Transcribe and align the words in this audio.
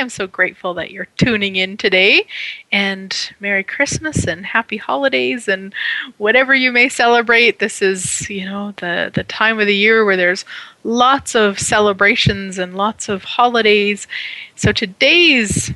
I'm 0.00 0.08
so 0.08 0.26
grateful 0.26 0.74
that 0.74 0.90
you're 0.90 1.08
tuning 1.18 1.56
in 1.56 1.76
today. 1.76 2.26
And 2.72 3.14
Merry 3.38 3.62
Christmas 3.62 4.26
and 4.26 4.46
Happy 4.46 4.78
Holidays 4.78 5.46
and 5.46 5.74
whatever 6.16 6.54
you 6.54 6.72
may 6.72 6.88
celebrate. 6.88 7.58
This 7.58 7.82
is, 7.82 8.28
you 8.30 8.46
know, 8.46 8.72
the, 8.78 9.10
the 9.14 9.24
time 9.24 9.60
of 9.60 9.66
the 9.66 9.76
year 9.76 10.04
where 10.04 10.16
there's 10.16 10.44
lots 10.84 11.34
of 11.34 11.58
celebrations 11.58 12.58
and 12.58 12.76
lots 12.76 13.08
of 13.08 13.24
holidays. 13.24 14.08
So 14.56 14.72
today's 14.72 15.70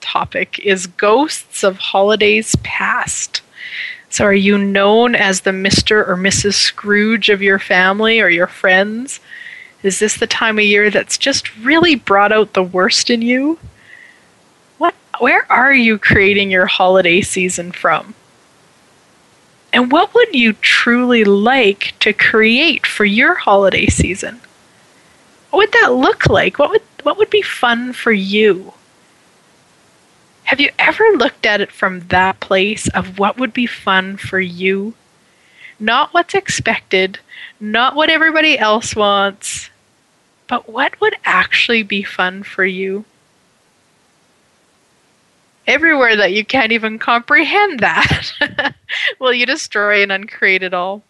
topic 0.00 0.58
is 0.60 0.86
Ghosts 0.86 1.62
of 1.62 1.76
Holidays 1.76 2.56
Past. 2.62 3.42
So, 4.08 4.24
are 4.24 4.34
you 4.34 4.58
known 4.58 5.14
as 5.14 5.40
the 5.40 5.52
Mr. 5.52 6.06
or 6.06 6.16
Mrs. 6.16 6.52
Scrooge 6.52 7.30
of 7.30 7.40
your 7.40 7.58
family 7.58 8.20
or 8.20 8.28
your 8.28 8.46
friends? 8.46 9.20
Is 9.82 9.98
this 9.98 10.16
the 10.16 10.26
time 10.26 10.58
of 10.58 10.64
year 10.64 10.90
that's 10.90 11.18
just 11.18 11.56
really 11.56 11.96
brought 11.96 12.32
out 12.32 12.52
the 12.52 12.62
worst 12.62 13.10
in 13.10 13.20
you? 13.20 13.58
What 14.78 14.94
where 15.18 15.50
are 15.50 15.74
you 15.74 15.98
creating 15.98 16.50
your 16.50 16.66
holiday 16.66 17.20
season 17.20 17.72
from? 17.72 18.14
And 19.72 19.90
what 19.90 20.14
would 20.14 20.34
you 20.34 20.52
truly 20.52 21.24
like 21.24 21.94
to 22.00 22.12
create 22.12 22.86
for 22.86 23.04
your 23.04 23.34
holiday 23.34 23.86
season? 23.86 24.40
What 25.50 25.58
would 25.58 25.72
that 25.72 25.94
look 25.94 26.26
like? 26.26 26.58
What 26.58 26.70
would 26.70 26.82
what 27.02 27.18
would 27.18 27.30
be 27.30 27.42
fun 27.42 27.92
for 27.92 28.12
you? 28.12 28.74
Have 30.44 30.60
you 30.60 30.70
ever 30.78 31.04
looked 31.16 31.46
at 31.46 31.60
it 31.60 31.72
from 31.72 32.00
that 32.08 32.38
place 32.38 32.86
of 32.88 33.18
what 33.18 33.38
would 33.38 33.52
be 33.52 33.66
fun 33.66 34.16
for 34.16 34.38
you? 34.38 34.94
Not 35.80 36.14
what's 36.14 36.34
expected, 36.34 37.18
not 37.58 37.96
what 37.96 38.10
everybody 38.10 38.58
else 38.58 38.94
wants, 38.94 39.70
but 40.52 40.68
what 40.68 41.00
would 41.00 41.16
actually 41.24 41.82
be 41.82 42.02
fun 42.02 42.42
for 42.42 42.62
you? 42.62 43.06
Everywhere 45.66 46.14
that 46.14 46.34
you 46.34 46.44
can't 46.44 46.72
even 46.72 46.98
comprehend 46.98 47.80
that, 47.80 48.74
will 49.18 49.32
you 49.32 49.46
destroy 49.46 50.02
and 50.02 50.12
uncreate 50.12 50.62
it 50.62 50.74
all? 50.74 51.00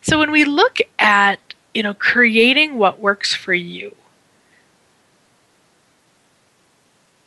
So 0.00 0.18
when 0.18 0.30
we 0.30 0.44
look 0.44 0.78
at 0.98 1.40
you 1.74 1.82
know 1.82 1.94
creating 1.94 2.78
what 2.78 3.00
works 3.00 3.34
for 3.34 3.54
you, 3.54 3.94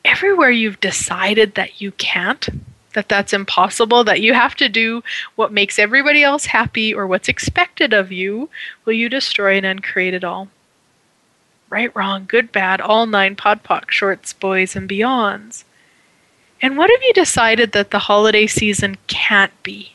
everywhere 0.06 0.52
you've 0.52 0.80
decided 0.80 1.56
that 1.56 1.82
you 1.82 1.92
can't, 1.94 2.48
that 2.94 3.10
that's 3.10 3.34
impossible, 3.34 4.04
that 4.04 4.22
you 4.22 4.34
have 4.34 4.56
to 4.56 4.70
do 4.70 5.04
what 5.36 5.54
makes 5.54 5.80
everybody 5.80 6.24
else 6.24 6.46
happy 6.46 6.94
or 6.94 7.08
what's 7.08 7.30
expected 7.30 7.94
of 7.94 8.12
you, 8.12 8.50
will 8.86 8.94
you 8.94 9.10
destroy 9.10 9.58
and 9.58 9.66
uncreate 9.66 10.14
it 10.14 10.24
all? 10.24 10.50
Right, 11.72 11.96
wrong, 11.96 12.26
good, 12.28 12.52
bad, 12.52 12.82
all 12.82 13.08
nine 13.08 13.36
podpoc, 13.36 13.90
shorts, 13.90 14.34
boys, 14.34 14.76
and 14.76 14.88
beyonds. 14.88 15.64
And 16.62 16.78
what 16.78 16.92
have 16.92 17.02
you 17.02 17.14
decided 17.14 17.72
that 17.72 17.90
the 17.90 18.00
holiday 18.00 18.46
season 18.46 18.98
can't 19.08 19.54
be? 19.64 19.94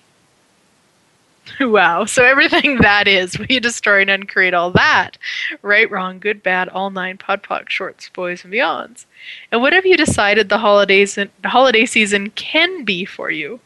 wow, 1.60 2.04
so 2.06 2.24
everything 2.24 2.78
that 2.80 3.06
is, 3.06 3.38
we 3.38 3.60
destroy 3.60 4.00
and 4.00 4.10
uncreate 4.10 4.54
all 4.54 4.70
that. 4.72 5.18
Right, 5.62 5.88
wrong, 5.88 6.18
good, 6.18 6.42
bad, 6.42 6.68
all 6.70 6.90
nine 6.90 7.18
podpoc, 7.18 7.68
shorts, 7.68 8.08
boys, 8.08 8.42
and 8.42 8.52
beyonds. 8.52 9.04
And 9.52 9.60
what 9.60 9.72
have 9.72 9.86
you 9.86 9.96
decided 9.96 10.48
the 10.48 10.58
holidays 10.58 11.14
the 11.14 11.30
holiday 11.44 11.86
season 11.86 12.30
can 12.30 12.84
be 12.84 13.04
for 13.04 13.30
you? 13.30 13.60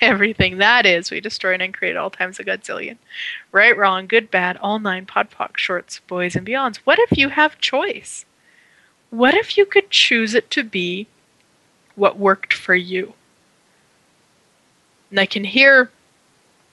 everything 0.10 0.58
that 0.58 0.86
is, 0.86 1.10
we 1.10 1.20
destroy 1.20 1.54
and 1.54 1.74
create 1.74 1.96
all 1.96 2.10
times 2.10 2.38
a 2.38 2.44
godzillion. 2.44 2.96
Right, 3.52 3.76
wrong, 3.76 4.06
good, 4.06 4.30
bad, 4.30 4.56
all 4.58 4.78
nine, 4.78 5.06
podpoc, 5.06 5.56
shorts, 5.56 6.00
boys, 6.06 6.34
and 6.34 6.46
beyonds. 6.46 6.78
What 6.78 6.98
if 6.98 7.16
you 7.16 7.28
have 7.30 7.58
choice? 7.58 8.24
What 9.10 9.34
if 9.34 9.56
you 9.56 9.66
could 9.66 9.90
choose 9.90 10.34
it 10.34 10.50
to 10.52 10.62
be 10.62 11.06
what 11.96 12.18
worked 12.18 12.52
for 12.52 12.74
you? 12.74 13.14
And 15.10 15.18
I 15.18 15.26
can 15.26 15.44
hear 15.44 15.90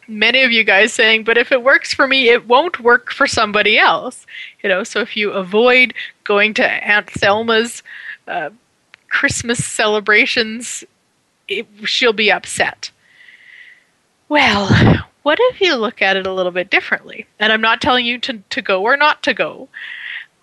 many 0.07 0.43
of 0.43 0.51
you 0.51 0.63
guys 0.63 0.93
saying, 0.93 1.23
but 1.23 1.37
if 1.37 1.51
it 1.51 1.63
works 1.63 1.93
for 1.93 2.07
me, 2.07 2.29
it 2.29 2.47
won't 2.47 2.79
work 2.79 3.11
for 3.11 3.27
somebody 3.27 3.77
else. 3.77 4.25
You 4.63 4.69
know, 4.69 4.83
so 4.83 5.01
if 5.01 5.17
you 5.17 5.31
avoid 5.31 5.93
going 6.23 6.53
to 6.55 6.65
Aunt 6.65 7.09
Thelma's 7.09 7.83
uh, 8.27 8.51
Christmas 9.09 9.63
celebrations, 9.65 10.83
it, 11.47 11.67
she'll 11.83 12.13
be 12.13 12.31
upset. 12.31 12.91
Well, 14.29 15.05
what 15.23 15.39
if 15.41 15.61
you 15.61 15.75
look 15.75 16.01
at 16.01 16.17
it 16.17 16.27
a 16.27 16.33
little 16.33 16.51
bit 16.51 16.69
differently? 16.69 17.25
And 17.39 17.51
I'm 17.51 17.61
not 17.61 17.81
telling 17.81 18.05
you 18.05 18.17
to, 18.19 18.39
to 18.49 18.61
go 18.61 18.83
or 18.83 18.97
not 18.97 19.23
to 19.23 19.33
go. 19.33 19.69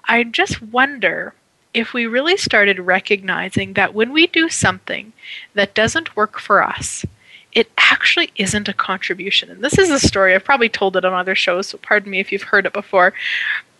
I 0.07 0.25
just 0.25 0.63
wonder 0.63 1.35
if 1.75 1.93
we 1.93 2.07
really 2.07 2.37
started 2.37 2.79
recognizing 2.79 3.73
that 3.75 3.95
when 3.95 4.13
we 4.13 4.27
do 4.27 4.49
something 4.49 5.13
that 5.55 5.75
doesn't 5.75 6.17
work 6.17 6.39
for 6.39 6.63
us, 6.63 7.05
it 7.53 7.71
actually 7.77 8.31
isn't 8.37 8.69
a 8.69 8.75
contribution. 8.75 9.51
And 9.51 9.63
this 9.63 9.79
is 9.79 9.91
a 9.91 9.99
story, 9.99 10.35
I've 10.35 10.45
probably 10.45 10.69
told 10.69 10.97
it 10.97 11.05
on 11.05 11.13
other 11.13 11.35
shows, 11.35 11.69
so 11.69 11.79
pardon 11.79 12.11
me 12.11 12.21
if 12.21 12.33
you've 12.33 12.43
heard 12.43 12.67
it 12.67 12.73
before. 12.73 13.13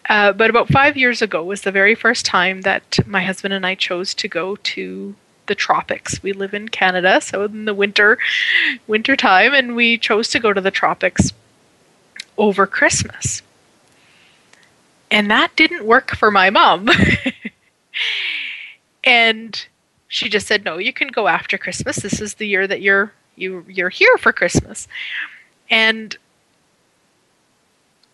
Uh, 0.09 0.33
but 0.33 0.51
about 0.51 0.69
five 0.69 0.97
years 0.97 1.23
ago 1.23 1.43
was 1.43 1.63
the 1.63 1.73
very 1.73 1.95
first 1.95 2.27
time 2.27 2.61
that 2.63 2.99
my 3.07 3.23
husband 3.23 3.55
and 3.55 3.65
I 3.65 3.75
chose 3.75 4.13
to 4.15 4.29
go 4.29 4.57
to 4.57 5.15
the 5.47 5.55
tropics. 5.55 6.23
We 6.23 6.33
live 6.33 6.55
in 6.55 6.69
Canada, 6.69 7.21
so 7.21 7.45
in 7.45 7.65
the 7.65 7.75
winter 7.75 8.19
winter 8.87 9.17
time 9.17 9.55
and 9.55 9.77
we 9.77 9.99
chose 9.99 10.29
to 10.31 10.41
go 10.41 10.53
to 10.53 10.61
the 10.61 10.71
tropics 10.71 11.33
over 12.37 12.67
Christmas. 12.67 13.43
And 15.11 15.31
that 15.31 15.55
didn't 15.57 15.85
work 15.85 16.17
for 16.17 16.31
my 16.31 16.51
mom. 16.51 16.89
and 19.05 19.67
she 20.09 20.29
just 20.29 20.47
said, 20.47 20.65
"No, 20.65 20.79
you 20.79 20.93
can 20.93 21.09
go 21.09 21.29
after 21.29 21.59
Christmas. 21.59 21.97
This 21.97 22.21
is 22.21 22.35
the 22.35 22.49
year 22.49 22.67
that 22.67 22.81
you're 22.81 23.13
you 23.37 23.65
you're 23.69 23.91
here 23.91 24.17
for 24.19 24.33
Christmas." 24.33 24.89
And 25.71 26.17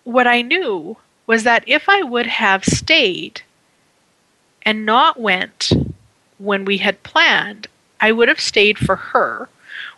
what 0.04 0.26
I 0.26 0.42
knew 0.42 0.96
was 1.26 1.44
that 1.44 1.64
if 1.66 1.88
I 1.88 2.02
would 2.02 2.26
have 2.26 2.64
stayed 2.64 3.42
and 4.62 4.84
not 4.84 5.18
went 5.18 5.72
when 6.40 6.64
we 6.64 6.78
had 6.78 7.02
planned, 7.02 7.66
I 8.00 8.12
would 8.12 8.28
have 8.28 8.40
stayed 8.40 8.78
for 8.78 8.96
her, 8.96 9.48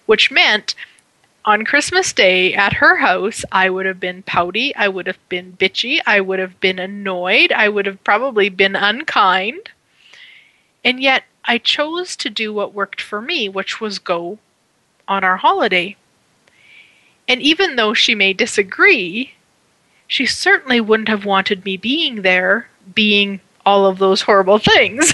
which 0.07 0.31
meant 0.31 0.75
on 1.45 1.65
Christmas 1.65 2.13
Day 2.13 2.55
at 2.55 2.75
her 2.75 2.97
house, 2.97 3.45
I 3.51 3.71
would 3.71 3.87
have 3.87 3.99
been 3.99 4.23
pouty, 4.23 4.75
I 4.77 4.89
would 4.89 5.07
have 5.07 5.19
been 5.29 5.57
bitchy, 5.59 6.01
I 6.07 6.21
would 6.21 6.39
have 6.39 6.61
been 6.61 6.79
annoyed, 6.79 7.53
I 7.53 7.69
would 7.69 7.87
have 7.87 8.03
probably 8.05 8.49
been 8.49 8.77
unkind. 8.77 9.71
And 10.85 11.01
yet, 11.01 11.25
I 11.45 11.59
chose 11.59 12.15
to 12.17 12.31
do 12.31 12.53
what 12.53 12.75
worked 12.75 13.01
for 13.01 13.21
me, 13.21 13.49
which 13.49 13.81
was 13.81 13.99
go 13.99 14.39
on 15.09 15.25
our 15.25 15.37
holiday. 15.37 15.97
And 17.27 17.43
even 17.43 17.77
though 17.77 17.95
she 17.95 18.15
may 18.15 18.33
disagree, 18.33 19.35
she 20.07 20.27
certainly 20.27 20.81
wouldn't 20.81 21.09
have 21.09 21.25
wanted 21.25 21.65
me 21.65 21.77
being 21.77 22.23
there, 22.23 22.69
being 22.95 23.41
all 23.65 23.87
of 23.87 23.99
those 23.99 24.23
horrible 24.23 24.59
things. 24.59 25.13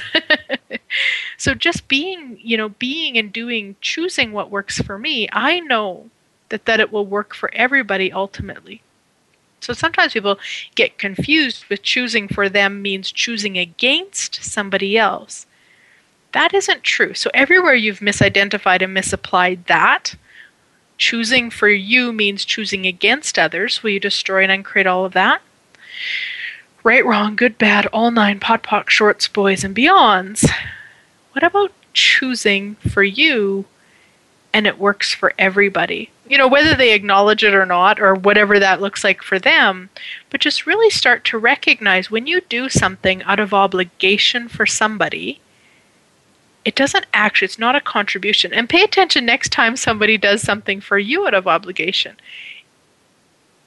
So 1.38 1.54
just 1.54 1.86
being, 1.86 2.38
you 2.42 2.56
know, 2.56 2.70
being 2.70 3.16
and 3.16 3.32
doing, 3.32 3.76
choosing 3.80 4.32
what 4.32 4.50
works 4.50 4.82
for 4.82 4.98
me, 4.98 5.28
I 5.32 5.60
know 5.60 6.10
that 6.48 6.64
that 6.64 6.80
it 6.80 6.92
will 6.92 7.06
work 7.06 7.32
for 7.32 7.54
everybody 7.54 8.12
ultimately. 8.12 8.82
So 9.60 9.72
sometimes 9.72 10.12
people 10.14 10.38
get 10.74 10.98
confused 10.98 11.64
with 11.66 11.82
choosing 11.82 12.26
for 12.26 12.48
them 12.48 12.82
means 12.82 13.12
choosing 13.12 13.56
against 13.56 14.42
somebody 14.42 14.98
else. 14.98 15.46
That 16.32 16.52
isn't 16.54 16.82
true. 16.82 17.14
So 17.14 17.30
everywhere 17.32 17.74
you've 17.74 18.00
misidentified 18.00 18.82
and 18.82 18.92
misapplied 18.92 19.66
that, 19.66 20.16
choosing 20.96 21.50
for 21.50 21.68
you 21.68 22.12
means 22.12 22.44
choosing 22.44 22.84
against 22.84 23.38
others. 23.38 23.82
Will 23.82 23.90
you 23.90 24.00
destroy 24.00 24.42
and 24.42 24.50
uncreate 24.52 24.88
all 24.88 25.04
of 25.04 25.12
that? 25.12 25.40
Right, 26.82 27.06
wrong, 27.06 27.36
good, 27.36 27.58
bad, 27.58 27.86
all 27.86 28.10
nine, 28.10 28.40
POD 28.40 28.62
POC, 28.64 28.88
shorts, 28.88 29.28
boys, 29.28 29.62
and 29.62 29.74
beyonds. 29.76 30.50
What 31.38 31.46
about 31.46 31.72
choosing 31.92 32.74
for 32.74 33.04
you 33.04 33.64
and 34.52 34.66
it 34.66 34.76
works 34.76 35.14
for 35.14 35.34
everybody? 35.38 36.10
You 36.28 36.36
know, 36.36 36.48
whether 36.48 36.74
they 36.74 36.92
acknowledge 36.92 37.44
it 37.44 37.54
or 37.54 37.64
not, 37.64 38.00
or 38.00 38.12
whatever 38.16 38.58
that 38.58 38.80
looks 38.80 39.04
like 39.04 39.22
for 39.22 39.38
them, 39.38 39.88
but 40.30 40.40
just 40.40 40.66
really 40.66 40.90
start 40.90 41.24
to 41.26 41.38
recognize 41.38 42.10
when 42.10 42.26
you 42.26 42.40
do 42.40 42.68
something 42.68 43.22
out 43.22 43.38
of 43.38 43.54
obligation 43.54 44.48
for 44.48 44.66
somebody, 44.66 45.40
it 46.64 46.74
doesn't 46.74 47.06
actually, 47.14 47.46
it's 47.46 47.56
not 47.56 47.76
a 47.76 47.80
contribution. 47.80 48.52
And 48.52 48.68
pay 48.68 48.82
attention 48.82 49.24
next 49.24 49.52
time 49.52 49.76
somebody 49.76 50.18
does 50.18 50.42
something 50.42 50.80
for 50.80 50.98
you 50.98 51.24
out 51.24 51.34
of 51.34 51.46
obligation. 51.46 52.16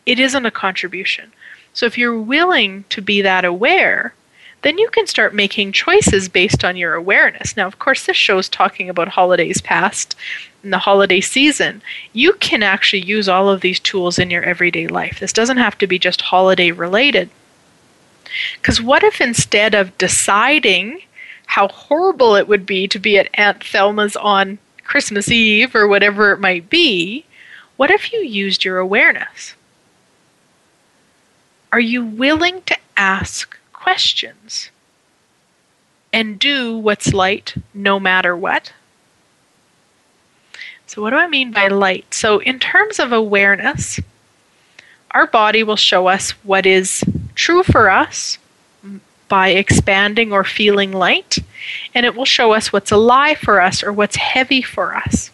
It 0.06 0.20
isn't 0.20 0.46
a 0.46 0.52
contribution. 0.52 1.32
So 1.74 1.86
if 1.86 1.98
you're 1.98 2.20
willing 2.20 2.84
to 2.90 3.02
be 3.02 3.22
that 3.22 3.46
aware, 3.46 4.14
then 4.62 4.78
you 4.78 4.90
can 4.90 5.08
start 5.08 5.34
making 5.34 5.72
choices 5.72 6.30
based 6.30 6.64
on 6.64 6.78
your 6.78 6.94
awareness. 6.94 7.58
Now, 7.58 7.68
of 7.68 7.80
course, 7.80 8.06
this 8.06 8.18
show 8.18 8.38
is 8.38 8.48
talking 8.48 8.90
about 8.90 9.10
holidays 9.10 9.62
past 9.62 10.16
and 10.64 10.72
the 10.72 10.78
holiday 10.78 11.22
season. 11.22 11.82
You 12.14 12.34
can 12.34 12.62
actually 12.62 13.02
use 13.02 13.28
all 13.28 13.50
of 13.50 13.62
these 13.62 13.80
tools 13.80 14.20
in 14.20 14.30
your 14.30 14.44
everyday 14.44 14.88
life. 14.88 15.20
This 15.20 15.34
doesn't 15.34 15.58
have 15.58 15.78
to 15.80 15.88
be 15.88 15.98
just 15.98 16.22
holiday 16.22 16.72
related. 16.72 17.30
Because 18.56 18.82
what 18.82 19.04
if 19.04 19.20
instead 19.20 19.74
of 19.74 19.98
deciding 19.98 21.02
how 21.48 21.68
horrible 21.68 22.36
it 22.36 22.48
would 22.48 22.66
be 22.66 22.88
to 22.88 23.00
be 23.00 23.18
at 23.18 23.30
Aunt 23.34 23.64
Thelma's 23.64 24.16
on 24.16 24.60
Christmas 24.84 25.30
Eve 25.30 25.76
or 25.76 25.88
whatever 25.88 26.32
it 26.32 26.40
might 26.40 26.70
be, 26.70 27.26
what 27.78 27.92
if 27.92 28.14
you 28.14 28.20
used 28.20 28.64
your 28.64 28.78
awareness? 28.78 29.56
Are 31.72 31.80
you 31.80 32.06
willing 32.06 32.62
to 32.64 32.78
ask 32.96 33.58
questions 33.82 34.70
and 36.14 36.40
do 36.40 36.78
what's 36.78 37.14
light 37.14 37.56
no 37.74 38.00
matter 38.00 38.36
what? 38.36 38.74
So, 40.88 41.02
what 41.02 41.12
do 41.12 41.16
I 41.16 41.28
mean 41.28 41.52
by 41.52 41.68
light? 41.68 42.14
So, 42.14 42.40
in 42.40 42.60
terms 42.60 43.00
of 43.00 43.12
awareness, 43.12 44.00
our 45.12 45.26
body 45.26 45.64
will 45.64 45.78
show 45.78 46.08
us 46.08 46.32
what 46.44 46.66
is 46.66 47.04
true 47.36 47.64
for 47.64 47.90
us 47.90 48.38
by 49.28 49.50
expanding 49.50 50.34
or 50.34 50.44
feeling 50.44 50.92
light, 50.92 51.38
and 51.96 52.06
it 52.06 52.16
will 52.16 52.26
show 52.26 52.52
us 52.52 52.74
what's 52.74 52.92
a 52.92 52.98
lie 52.98 53.36
for 53.36 53.62
us 53.62 53.82
or 53.82 53.94
what's 53.94 54.18
heavy 54.18 54.62
for 54.62 54.94
us. 54.94 55.32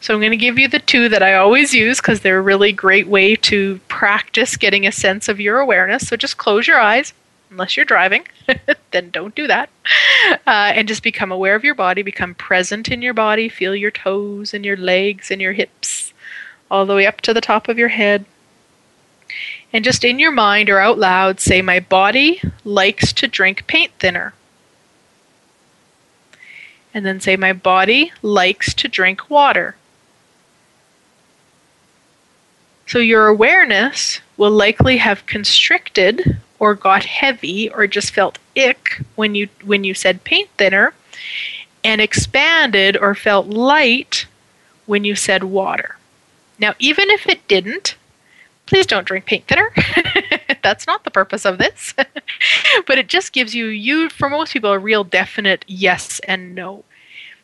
So 0.00 0.12
I'm 0.12 0.20
going 0.20 0.32
to 0.32 0.36
give 0.36 0.58
you 0.58 0.68
the 0.68 0.80
two 0.80 1.08
that 1.08 1.22
I 1.22 1.34
always 1.34 1.72
use 1.72 1.98
because 1.98 2.20
they're 2.20 2.40
a 2.40 2.42
really 2.42 2.72
great 2.72 3.06
way 3.06 3.36
to 3.36 3.80
practice 3.88 4.58
getting 4.58 4.86
a 4.86 4.92
sense 4.92 5.30
of 5.30 5.40
your 5.40 5.60
awareness. 5.60 6.08
So 6.08 6.16
just 6.18 6.36
close 6.36 6.66
your 6.66 6.78
eyes, 6.78 7.14
unless 7.54 7.76
you're 7.76 7.86
driving, 7.86 8.26
then 8.90 9.10
don't 9.10 9.34
do 9.34 9.46
that. 9.46 9.70
Uh, 10.46 10.72
and 10.74 10.88
just 10.88 11.02
become 11.02 11.30
aware 11.30 11.54
of 11.54 11.64
your 11.64 11.74
body, 11.74 12.02
become 12.02 12.34
present 12.34 12.88
in 12.88 13.00
your 13.00 13.14
body, 13.14 13.48
feel 13.48 13.76
your 13.76 13.92
toes 13.92 14.52
and 14.52 14.64
your 14.64 14.76
legs 14.76 15.30
and 15.30 15.40
your 15.40 15.52
hips 15.52 16.12
all 16.70 16.84
the 16.84 16.94
way 16.94 17.06
up 17.06 17.20
to 17.20 17.32
the 17.32 17.40
top 17.40 17.68
of 17.68 17.78
your 17.78 17.88
head. 17.88 18.24
And 19.72 19.84
just 19.84 20.04
in 20.04 20.18
your 20.18 20.32
mind 20.32 20.68
or 20.68 20.80
out 20.80 20.98
loud, 20.98 21.40
say, 21.40 21.62
My 21.62 21.78
body 21.80 22.42
likes 22.64 23.12
to 23.14 23.28
drink 23.28 23.66
paint 23.66 23.92
thinner. 23.98 24.34
And 26.92 27.06
then 27.06 27.20
say, 27.20 27.36
My 27.36 27.52
body 27.52 28.12
likes 28.20 28.74
to 28.74 28.88
drink 28.88 29.30
water. 29.30 29.76
So 32.86 32.98
your 32.98 33.28
awareness 33.28 34.20
will 34.36 34.50
likely 34.50 34.96
have 34.98 35.26
constricted 35.26 36.38
or 36.58 36.74
got 36.74 37.04
heavy 37.04 37.68
or 37.70 37.86
just 37.86 38.12
felt 38.12 38.38
ick 38.56 39.02
when 39.16 39.34
you 39.34 39.48
when 39.64 39.84
you 39.84 39.94
said 39.94 40.24
paint 40.24 40.48
thinner 40.56 40.94
and 41.82 42.00
expanded 42.00 42.96
or 42.96 43.14
felt 43.14 43.46
light 43.46 44.26
when 44.86 45.04
you 45.04 45.14
said 45.14 45.44
water. 45.44 45.96
Now 46.58 46.74
even 46.78 47.10
if 47.10 47.28
it 47.28 47.46
didn't, 47.48 47.96
please 48.66 48.86
don't 48.86 49.06
drink 49.06 49.26
paint 49.26 49.46
thinner. 49.46 49.70
That's 50.62 50.86
not 50.86 51.04
the 51.04 51.10
purpose 51.10 51.44
of 51.44 51.58
this. 51.58 51.94
but 52.86 52.98
it 52.98 53.08
just 53.08 53.32
gives 53.32 53.54
you 53.54 53.66
you 53.66 54.08
for 54.08 54.30
most 54.30 54.52
people 54.52 54.72
a 54.72 54.78
real 54.78 55.04
definite 55.04 55.64
yes 55.68 56.20
and 56.20 56.54
no. 56.54 56.84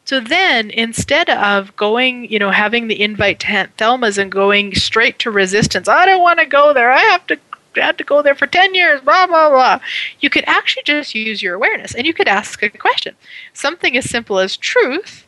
So 0.04 0.18
then, 0.18 0.70
instead 0.70 1.30
of 1.30 1.76
going, 1.76 2.30
you 2.32 2.38
know, 2.38 2.50
having 2.50 2.88
the 2.88 3.00
invite 3.00 3.38
to 3.40 3.48
Aunt 3.48 3.76
Thelma's 3.76 4.18
and 4.18 4.32
going 4.32 4.74
straight 4.74 5.20
to 5.20 5.30
resistance, 5.30 5.86
I 5.88 6.04
don't 6.06 6.22
want 6.22 6.40
to 6.40 6.46
go 6.46 6.72
there. 6.72 6.90
I 6.90 6.98
have 6.98 7.24
to 7.28 7.38
Had 7.76 7.98
to 7.98 8.04
go 8.04 8.22
there 8.22 8.34
for 8.34 8.46
10 8.46 8.74
years, 8.74 9.00
blah, 9.00 9.26
blah, 9.26 9.48
blah. 9.48 9.80
You 10.20 10.30
could 10.30 10.44
actually 10.46 10.82
just 10.84 11.14
use 11.14 11.42
your 11.42 11.54
awareness 11.54 11.94
and 11.94 12.06
you 12.06 12.12
could 12.12 12.28
ask 12.28 12.62
a 12.62 12.70
question. 12.70 13.14
Something 13.52 13.96
as 13.96 14.10
simple 14.10 14.38
as 14.38 14.56
truth 14.56 15.26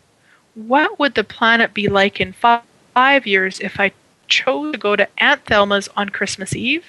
what 0.55 0.99
would 0.99 1.15
the 1.15 1.25
planet 1.25 1.73
be 1.73 1.89
like 1.89 2.21
in 2.21 2.35
five, 2.35 2.61
five 2.93 3.27
years 3.27 3.59
if 3.61 3.81
I 3.81 3.93
chose 4.29 4.73
to 4.73 4.79
go 4.79 4.97
to 4.97 5.09
Aunt 5.17 5.47
Thelma's 5.47 5.89
on 5.97 6.11
Christmas 6.11 6.55
Eve? 6.55 6.85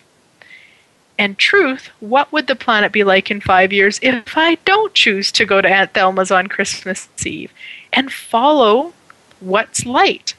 And 1.18 1.38
truth, 1.38 1.90
what 2.02 2.30
would 2.34 2.48
the 2.48 2.58
planet 2.58 2.92
be 2.92 3.06
like 3.06 3.32
in 3.32 3.40
five 3.40 3.72
years 3.72 4.00
if 4.02 4.34
I 4.36 4.56
don't 4.66 4.94
choose 4.94 5.32
to 5.34 5.46
go 5.46 5.62
to 5.62 5.70
Aunt 5.70 5.94
Thelma's 5.94 6.30
on 6.30 6.48
Christmas 6.48 7.08
Eve? 7.26 7.54
and 7.94 8.12
follow 8.12 8.94
what's 9.40 9.86
light. 9.86 10.34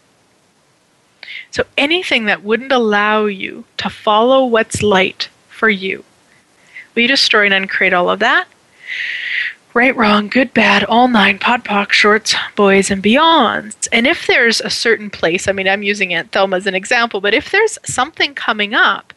So 1.50 1.64
anything 1.76 2.26
that 2.26 2.43
wouldn't 2.43 2.73
allow 2.73 3.26
you 3.26 3.64
to 3.78 3.90
follow 3.90 4.45
what's 4.45 4.83
light 4.83 5.28
for 5.49 5.69
you, 5.69 6.04
you 6.95 7.09
destroy 7.09 7.47
and 7.47 7.54
uncreate 7.54 7.93
all 7.93 8.11
of 8.11 8.21
that? 8.21 8.47
Right, 9.75 9.97
wrong, 9.97 10.28
good, 10.28 10.54
bad, 10.54 10.85
all 10.85 11.09
nine, 11.09 11.40
POD 11.40 11.64
POC, 11.64 11.90
shorts, 11.90 12.35
boys, 12.54 12.93
and 12.93 13.02
beyonds. 13.02 13.88
And 13.90 14.07
if 14.07 14.28
there's 14.28 14.61
a 14.61 14.71
certain 14.71 15.11
place, 15.11 15.49
I 15.49 15.52
mean, 15.52 15.66
I'm 15.66 15.83
using 15.83 16.14
Aunt 16.14 16.31
Thelma 16.31 16.59
as 16.59 16.69
an 16.69 16.76
example, 16.76 17.21
but 17.21 17.35
if 17.35 17.50
there's 17.50 17.76
something 17.85 18.35
coming 18.35 18.73
up 18.73 19.12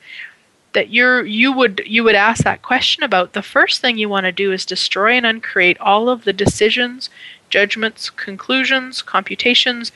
that 0.74 0.90
you're 0.90 1.26
you 1.26 1.52
would 1.52 1.82
you 1.86 2.04
would 2.04 2.16
ask 2.16 2.44
that 2.44 2.64
question 2.64 3.04
about, 3.04 3.34
the 3.34 3.44
first 3.44 3.82
thing 3.82 3.98
you 3.98 4.10
want 4.10 4.26
to 4.26 4.32
do 4.32 4.52
is 4.52 4.66
destroy 4.66 5.14
and 5.14 5.26
uncreate 5.28 5.80
all 5.80 6.10
of 6.10 6.24
the 6.24 6.34
decisions, 6.34 7.12
judgments, 7.50 8.10
conclusions, 8.10 9.04
computations, 9.04 9.92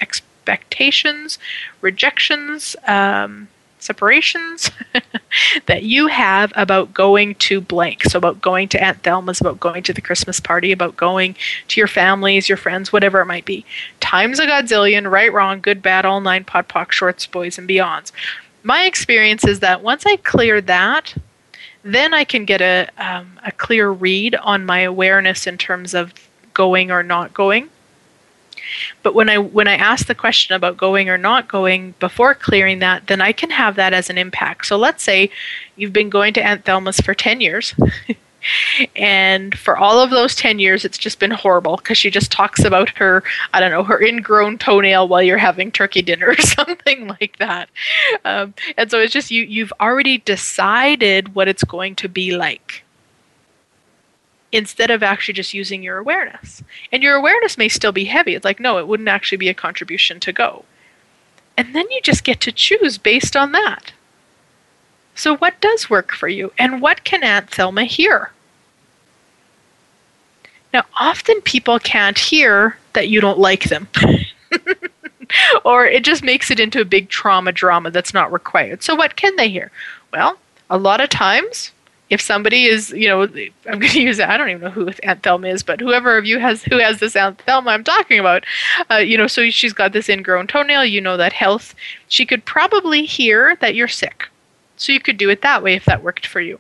expectations, 0.52 1.40
rejections, 1.82 2.76
um, 2.86 3.48
separations 3.80 4.70
that 5.66 5.84
you 5.84 6.08
have 6.08 6.54
about 6.56 6.94
going 6.94 7.34
to 7.36 7.62
blank. 7.62 8.04
So, 8.04 8.18
about 8.18 8.42
going 8.42 8.68
to 8.70 8.84
Aunt 8.84 9.02
Thelma's, 9.02 9.42
about 9.42 9.60
going 9.60 9.84
to 9.84 9.94
the 9.94 10.02
Christmas 10.02 10.40
party, 10.40 10.72
about 10.72 10.98
going 10.98 11.36
to 11.70 11.80
your 11.80 11.88
families, 11.88 12.50
your 12.50 12.58
friends, 12.58 12.94
whatever 12.94 13.22
it 13.22 13.26
might 13.26 13.46
be. 13.46 13.66
Times 14.00 14.40
a 14.40 14.46
godzillion, 14.46 15.10
right, 15.10 15.32
wrong, 15.34 15.62
good, 15.62 15.82
bad, 15.82 16.06
all 16.06 16.22
nine, 16.22 16.44
POD 16.44 16.68
POC, 16.68 16.92
shorts, 16.92 17.26
boys, 17.26 17.58
and 17.58 17.68
beyonds. 17.68 18.12
My 18.64 18.86
experience 18.86 19.46
is 19.46 19.62
that 19.62 19.82
once 19.82 20.06
I 20.06 20.18
clear 20.18 20.62
that, 20.62 21.16
then 21.84 22.14
I 22.14 22.26
can 22.26 22.46
get 22.46 22.62
a, 22.62 22.88
um, 22.98 23.40
a 23.44 23.52
clear 23.52 23.90
read 23.90 24.36
on 24.36 24.68
my 24.68 24.82
awareness 24.82 25.48
in 25.48 25.58
terms 25.58 25.96
of 25.96 26.14
going 26.54 26.92
or 26.92 27.02
not 27.02 27.34
going. 27.34 27.70
But 29.04 29.16
when 29.16 29.30
I 29.30 29.38
when 29.38 29.68
I 29.68 29.76
ask 29.76 30.08
the 30.08 30.16
question 30.16 30.56
about 30.56 30.78
going 30.78 31.10
or 31.10 31.18
not 31.18 31.48
going 31.48 31.94
before 32.00 32.34
clearing 32.34 32.80
that, 32.80 33.08
then 33.08 33.22
I 33.22 33.32
can 33.32 33.50
have 33.50 33.76
that 33.76 33.94
as 33.94 34.10
an 34.10 34.18
impact. 34.18 34.66
So 34.66 34.78
let's 34.78 35.04
say 35.04 35.30
you've 35.76 35.94
been 35.94 36.10
going 36.10 36.34
to 36.34 36.44
Aunt 36.44 36.66
Thelma's 36.66 37.00
for 37.00 37.14
10 37.14 37.42
years. 37.42 37.76
And 38.96 39.58
for 39.58 39.78
all 39.78 40.00
of 40.00 40.10
those 40.10 40.36
10 40.36 40.60
years, 40.60 40.84
it's 40.84 40.98
just 40.98 41.20
been 41.20 41.32
horrible 41.32 41.78
because 41.78 41.98
she 41.98 42.10
just 42.10 42.32
talks 42.32 42.64
about 42.64 42.90
her, 42.98 43.24
I 43.54 43.60
don't 43.60 43.72
know, 43.72 43.84
her 43.84 44.02
ingrown 44.02 44.58
toenail 44.58 45.08
while 45.08 45.22
you're 45.22 45.38
having 45.38 45.72
turkey 45.72 46.02
dinner 46.02 46.30
or 46.30 46.38
something 46.42 47.08
like 47.08 47.38
that. 47.38 47.70
Um, 48.26 48.54
and 48.78 48.90
so 48.90 49.00
it's 49.00 49.14
just 49.14 49.32
you, 49.32 49.44
you've 49.44 49.74
already 49.80 50.18
decided 50.20 51.36
what 51.36 51.48
it's 51.48 51.64
going 51.64 51.96
to 51.98 52.10
be 52.10 52.36
like 52.36 52.84
instead 54.52 54.92
of 54.92 55.04
actually 55.04 55.34
just 55.34 55.54
using 55.54 55.82
your 55.82 55.98
awareness. 55.98 56.64
And 56.92 57.02
your 57.02 57.16
awareness 57.16 57.58
may 57.58 57.70
still 57.70 57.92
be 57.92 58.06
heavy. 58.06 58.36
It's 58.36 58.46
like, 58.46 58.60
no, 58.60 58.78
it 58.78 58.88
wouldn't 58.88 59.10
actually 59.10 59.38
be 59.38 59.50
a 59.50 59.54
contribution 59.54 60.20
to 60.22 60.34
go. 60.34 60.66
And 61.58 61.76
then 61.76 61.90
you 61.92 62.02
just 62.02 62.24
get 62.24 62.40
to 62.42 62.52
choose 62.52 62.98
based 62.98 63.36
on 63.36 63.52
that. 63.52 63.94
So, 65.16 65.36
what 65.38 65.60
does 65.62 65.90
work 65.90 66.14
for 66.14 66.28
you? 66.28 66.52
And 66.58 66.82
what 66.82 67.04
can 67.04 67.24
Aunt 67.24 67.50
Thelma 67.50 67.84
hear? 67.84 68.32
Now, 70.74 70.86
often 71.00 71.42
people 71.42 71.80
can't 71.80 72.18
hear 72.18 72.78
that 72.94 73.10
you 73.10 73.20
don't 73.20 73.40
like 73.40 73.66
them. 73.66 73.90
or 75.66 75.86
it 75.86 76.04
just 76.04 76.24
makes 76.24 76.50
it 76.50 76.60
into 76.60 76.82
a 76.82 76.86
big 76.86 77.10
trauma 77.10 77.52
drama 77.52 77.92
that's 77.92 78.14
not 78.14 78.32
required. 78.32 78.84
So, 78.84 78.96
what 78.96 79.16
can 79.16 79.36
they 79.36 79.50
hear? 79.50 79.72
Well, 80.14 80.38
a 80.70 80.78
lot 80.78 81.02
of 81.02 81.10
times, 81.10 81.72
if 82.12 82.20
somebody 82.20 82.66
is, 82.66 82.92
you 82.92 83.08
know, 83.08 83.22
I'm 83.24 83.80
going 83.80 83.94
to 83.94 84.02
use 84.02 84.20
I 84.20 84.38
don't 84.38 84.50
even 84.50 84.62
know 84.62 84.70
who 84.70 84.92
Aunt 85.02 85.24
Thelma 85.24 85.48
is, 85.48 85.64
but 85.64 85.80
whoever 85.80 86.18
of 86.18 86.26
you 86.26 86.40
has 86.40 86.62
who 86.62 86.78
has 86.78 87.00
this 87.00 87.16
Aunt 87.16 87.42
Thelma 87.42 87.72
I'm 87.72 87.86
talking 87.86 88.20
about, 88.20 88.44
uh, 88.92 88.98
you 88.98 89.18
know, 89.18 89.28
so 89.28 89.50
she's 89.50 89.74
got 89.74 89.94
this 89.94 90.10
ingrown 90.10 90.48
toenail. 90.48 90.86
You 90.86 91.02
know 91.02 91.16
that 91.18 91.34
health. 91.34 91.74
She 92.10 92.26
could 92.26 92.46
probably 92.46 93.06
hear 93.06 93.56
that 93.62 93.76
you're 93.76 93.88
sick 93.88 94.28
so 94.76 94.92
you 94.92 95.00
could 95.00 95.18
do 95.18 95.30
it 95.30 95.42
that 95.42 95.64
way 95.64 95.74
if 95.74 95.86
that 95.86 96.04
worked 96.04 96.28
for 96.28 96.42
you. 96.42 96.60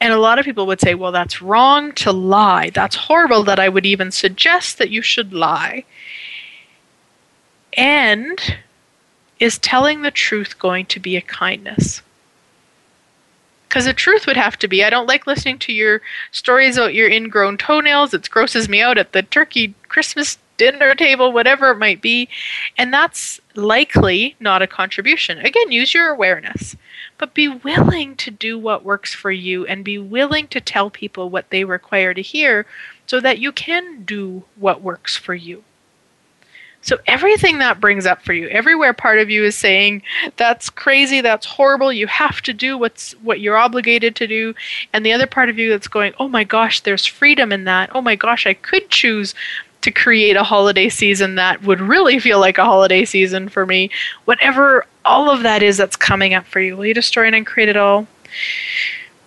And 0.00 0.12
a 0.12 0.18
lot 0.18 0.38
of 0.38 0.44
people 0.44 0.66
would 0.66 0.80
say, 0.80 0.94
well, 0.94 1.12
that's 1.12 1.40
wrong 1.40 1.92
to 1.92 2.12
lie. 2.12 2.68
That's 2.68 2.96
horrible 2.96 3.44
that 3.44 3.58
I 3.58 3.70
would 3.70 3.86
even 3.86 4.10
suggest 4.10 4.76
that 4.76 4.90
you 4.90 5.00
should 5.00 5.32
lie. 5.32 5.84
And 7.72 8.38
is 9.40 9.58
telling 9.58 10.02
the 10.02 10.10
truth 10.10 10.58
going 10.58 10.84
to 10.86 11.00
be 11.00 11.16
a 11.16 11.22
kindness? 11.22 12.02
Because 13.74 13.86
the 13.86 13.92
truth 13.92 14.28
would 14.28 14.36
have 14.36 14.56
to 14.60 14.68
be 14.68 14.84
I 14.84 14.90
don't 14.90 15.08
like 15.08 15.26
listening 15.26 15.58
to 15.58 15.72
your 15.72 16.00
stories 16.30 16.76
about 16.76 16.94
your 16.94 17.08
ingrown 17.08 17.58
toenails. 17.58 18.14
It 18.14 18.30
grosses 18.30 18.68
me 18.68 18.80
out 18.80 18.98
at 18.98 19.10
the 19.10 19.22
turkey 19.22 19.74
Christmas 19.88 20.38
dinner 20.56 20.94
table, 20.94 21.32
whatever 21.32 21.72
it 21.72 21.78
might 21.78 22.00
be. 22.00 22.28
And 22.78 22.94
that's 22.94 23.40
likely 23.56 24.36
not 24.38 24.62
a 24.62 24.68
contribution. 24.68 25.38
Again, 25.38 25.72
use 25.72 25.92
your 25.92 26.08
awareness, 26.08 26.76
but 27.18 27.34
be 27.34 27.48
willing 27.48 28.14
to 28.14 28.30
do 28.30 28.56
what 28.56 28.84
works 28.84 29.12
for 29.12 29.32
you 29.32 29.66
and 29.66 29.84
be 29.84 29.98
willing 29.98 30.46
to 30.48 30.60
tell 30.60 30.88
people 30.88 31.28
what 31.28 31.50
they 31.50 31.64
require 31.64 32.14
to 32.14 32.22
hear 32.22 32.66
so 33.08 33.18
that 33.18 33.40
you 33.40 33.50
can 33.50 34.04
do 34.04 34.44
what 34.54 34.82
works 34.82 35.16
for 35.16 35.34
you. 35.34 35.64
So 36.84 36.98
everything 37.06 37.58
that 37.58 37.80
brings 37.80 38.04
up 38.04 38.22
for 38.22 38.34
you, 38.34 38.46
everywhere 38.48 38.92
part 38.92 39.18
of 39.18 39.30
you 39.30 39.42
is 39.42 39.56
saying 39.56 40.02
that's 40.36 40.68
crazy, 40.68 41.22
that's 41.22 41.46
horrible, 41.46 41.90
you 41.90 42.06
have 42.06 42.42
to 42.42 42.52
do 42.52 42.76
what's 42.76 43.12
what 43.22 43.40
you're 43.40 43.56
obligated 43.56 44.14
to 44.16 44.26
do, 44.26 44.54
and 44.92 45.04
the 45.04 45.12
other 45.12 45.26
part 45.26 45.48
of 45.48 45.58
you 45.58 45.70
that's 45.70 45.88
going, 45.88 46.12
"Oh 46.20 46.28
my 46.28 46.44
gosh, 46.44 46.80
there's 46.80 47.06
freedom 47.06 47.52
in 47.52 47.64
that. 47.64 47.90
Oh 47.94 48.02
my 48.02 48.16
gosh, 48.16 48.46
I 48.46 48.52
could 48.52 48.90
choose 48.90 49.34
to 49.80 49.90
create 49.90 50.36
a 50.36 50.44
holiday 50.44 50.90
season 50.90 51.36
that 51.36 51.62
would 51.62 51.80
really 51.80 52.18
feel 52.18 52.38
like 52.38 52.58
a 52.58 52.64
holiday 52.64 53.04
season 53.04 53.48
for 53.48 53.64
me. 53.64 53.90
Whatever 54.26 54.86
all 55.06 55.30
of 55.30 55.42
that 55.42 55.62
is 55.62 55.78
that's 55.78 55.96
coming 55.96 56.34
up 56.34 56.46
for 56.46 56.60
you, 56.60 56.76
will 56.76 56.86
you 56.86 56.94
destroy 56.94 57.28
and 57.28 57.46
create 57.46 57.68
it 57.70 57.76
all? 57.76 58.06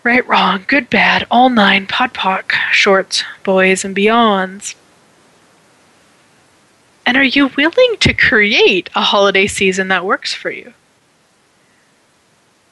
Right, 0.03 0.27
wrong, 0.27 0.63
good, 0.67 0.89
bad, 0.89 1.25
all 1.31 1.49
nine, 1.49 1.87
podpoc, 1.87 2.51
shorts, 2.71 3.23
boys, 3.43 3.83
and 3.83 3.95
beyonds. 3.95 4.75
And 7.07 7.15
are 7.15 7.23
you 7.23 7.47
willing 7.55 7.95
to 8.01 8.13
create 8.13 8.89
a 8.93 9.01
holiday 9.01 9.47
season 9.47 9.87
that 9.87 10.03
works 10.03 10.33
for 10.33 10.51
you? 10.51 10.73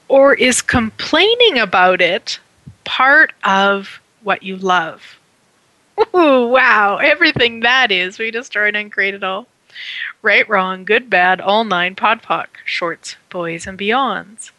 Or 0.09 0.33
is 0.33 0.61
complaining 0.61 1.57
about 1.57 2.01
it 2.01 2.39
part 2.83 3.31
of 3.45 4.01
what 4.23 4.43
you 4.43 4.57
love? 4.57 5.17
Ooh, 5.97 6.49
wow, 6.49 6.97
everything 6.97 7.61
that 7.61 7.93
is. 7.93 8.19
We 8.19 8.29
destroyed 8.29 8.75
and 8.75 8.91
created 8.91 9.23
all. 9.23 9.47
Right, 10.21 10.47
wrong, 10.49 10.83
good, 10.83 11.09
bad, 11.09 11.39
all 11.39 11.63
nine, 11.63 11.95
podpoc, 11.95 12.47
shorts, 12.65 13.15
boys, 13.29 13.65
and 13.65 13.79
beyonds. 13.79 14.51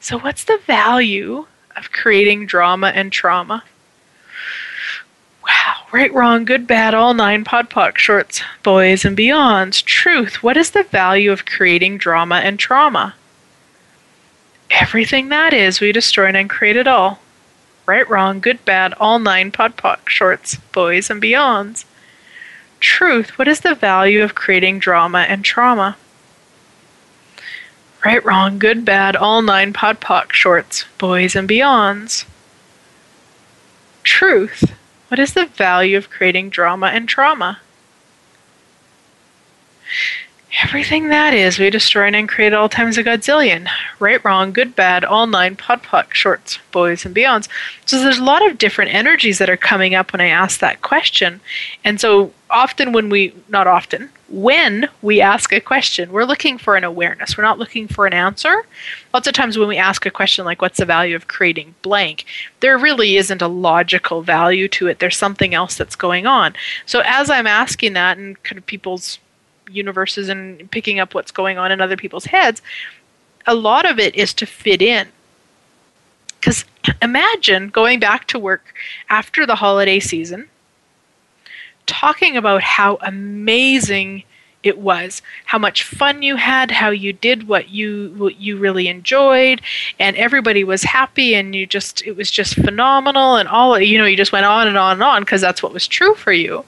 So, 0.00 0.18
what's 0.18 0.44
the 0.44 0.60
value 0.66 1.46
of 1.76 1.92
creating 1.92 2.46
drama 2.46 2.86
and 2.94 3.12
trauma? 3.12 3.64
Right, 5.92 6.12
wrong, 6.14 6.44
good, 6.44 6.66
bad, 6.66 6.94
all 6.94 7.14
nine, 7.14 7.44
podpoc, 7.44 7.98
shorts, 7.98 8.42
boys, 8.62 9.04
and 9.04 9.16
beyonds. 9.16 9.84
Truth, 9.84 10.42
what 10.42 10.56
is 10.56 10.70
the 10.70 10.84
value 10.84 11.32
of 11.32 11.46
creating 11.46 11.98
drama 11.98 12.36
and 12.36 12.58
trauma? 12.58 13.14
Everything 14.70 15.30
that 15.30 15.52
is, 15.52 15.80
we 15.80 15.90
destroyed 15.90 16.36
and 16.36 16.48
created 16.48 16.86
all 16.86 17.18
right, 17.90 18.08
wrong, 18.08 18.38
good, 18.38 18.64
bad, 18.64 18.94
all 18.94 19.18
nine 19.18 19.50
podpoc, 19.50 20.08
shorts, 20.08 20.54
boys, 20.70 21.10
and 21.10 21.20
beyonds. 21.20 21.84
Truth, 22.78 23.36
what 23.36 23.48
is 23.48 23.60
the 23.60 23.74
value 23.74 24.22
of 24.22 24.36
creating 24.36 24.78
drama 24.78 25.26
and 25.28 25.44
trauma? 25.44 25.96
Right, 28.04 28.24
wrong, 28.24 28.60
good, 28.60 28.84
bad, 28.84 29.16
all 29.16 29.42
nine 29.42 29.72
podpoc, 29.72 30.32
shorts, 30.32 30.84
boys, 30.98 31.34
and 31.34 31.48
beyonds. 31.48 32.26
Truth, 34.04 34.72
what 35.10 35.18
is 35.18 35.34
the 35.34 35.44
value 35.44 35.98
of 35.98 36.08
creating 36.08 36.50
drama 36.50 36.86
and 36.86 37.08
trauma? 37.08 37.58
Everything 40.62 41.08
that 41.08 41.32
is, 41.32 41.58
we 41.58 41.70
destroy 41.70 42.08
and 42.08 42.28
create 42.28 42.52
all 42.52 42.68
times 42.68 42.98
a 42.98 43.04
godzillion. 43.04 43.68
Right, 43.98 44.22
wrong, 44.24 44.52
good, 44.52 44.76
bad, 44.76 45.04
all 45.04 45.26
nine, 45.26 45.56
podpoc, 45.56 46.12
shorts, 46.12 46.58
boys, 46.70 47.06
and 47.06 47.14
beyonds. 47.14 47.48
So 47.86 47.98
there's 47.98 48.18
a 48.18 48.24
lot 48.24 48.46
of 48.46 48.58
different 48.58 48.92
energies 48.92 49.38
that 49.38 49.48
are 49.48 49.56
coming 49.56 49.94
up 49.94 50.12
when 50.12 50.20
I 50.20 50.26
ask 50.26 50.60
that 50.60 50.82
question. 50.82 51.40
And 51.82 51.98
so 51.98 52.32
often 52.50 52.92
when 52.92 53.08
we, 53.08 53.32
not 53.48 53.66
often, 53.66 54.10
when 54.28 54.88
we 55.00 55.20
ask 55.20 55.52
a 55.52 55.60
question, 55.60 56.12
we're 56.12 56.24
looking 56.24 56.58
for 56.58 56.76
an 56.76 56.84
awareness. 56.84 57.38
We're 57.38 57.44
not 57.44 57.58
looking 57.58 57.88
for 57.88 58.06
an 58.06 58.12
answer. 58.12 58.64
Lots 59.14 59.26
of 59.26 59.32
times 59.34 59.56
when 59.56 59.68
we 59.68 59.78
ask 59.78 60.04
a 60.04 60.10
question 60.10 60.44
like, 60.44 60.60
what's 60.60 60.78
the 60.78 60.84
value 60.84 61.16
of 61.16 61.26
creating 61.26 61.74
blank, 61.82 62.26
there 62.60 62.76
really 62.76 63.16
isn't 63.16 63.42
a 63.42 63.48
logical 63.48 64.22
value 64.22 64.68
to 64.68 64.88
it. 64.88 64.98
There's 64.98 65.16
something 65.16 65.54
else 65.54 65.76
that's 65.76 65.96
going 65.96 66.26
on. 66.26 66.54
So 66.86 67.02
as 67.04 67.30
I'm 67.30 67.46
asking 67.46 67.94
that 67.94 68.18
and 68.18 68.40
kind 68.42 68.58
of 68.58 68.66
people's 68.66 69.18
universes 69.70 70.28
and 70.28 70.70
picking 70.70 70.98
up 71.00 71.14
what's 71.14 71.30
going 71.30 71.58
on 71.58 71.72
in 71.72 71.80
other 71.80 71.96
people's 71.96 72.26
heads, 72.26 72.62
a 73.46 73.54
lot 73.54 73.88
of 73.88 73.98
it 73.98 74.14
is 74.14 74.34
to 74.34 74.46
fit 74.46 74.82
in. 74.82 75.08
Because 76.38 76.64
imagine 77.02 77.68
going 77.68 78.00
back 78.00 78.26
to 78.28 78.38
work 78.38 78.74
after 79.08 79.44
the 79.44 79.56
holiday 79.56 80.00
season, 80.00 80.48
talking 81.86 82.36
about 82.36 82.62
how 82.62 82.98
amazing 83.02 84.24
it 84.62 84.78
was, 84.78 85.22
how 85.46 85.58
much 85.58 85.82
fun 85.82 86.22
you 86.22 86.36
had, 86.36 86.70
how 86.70 86.90
you 86.90 87.12
did 87.12 87.48
what 87.48 87.70
you 87.70 88.14
what 88.16 88.40
you 88.40 88.58
really 88.58 88.88
enjoyed, 88.88 89.60
and 89.98 90.16
everybody 90.16 90.64
was 90.64 90.82
happy, 90.82 91.34
and 91.34 91.54
you 91.54 91.66
just 91.66 92.02
it 92.06 92.16
was 92.16 92.30
just 92.30 92.54
phenomenal, 92.54 93.36
and 93.36 93.48
all 93.48 93.78
you 93.80 93.98
know 93.98 94.04
you 94.04 94.16
just 94.16 94.32
went 94.32 94.46
on 94.46 94.68
and 94.68 94.76
on 94.76 94.92
and 94.94 95.02
on 95.02 95.22
because 95.22 95.40
that's 95.40 95.62
what 95.62 95.72
was 95.72 95.86
true 95.86 96.14
for 96.14 96.32
you. 96.32 96.64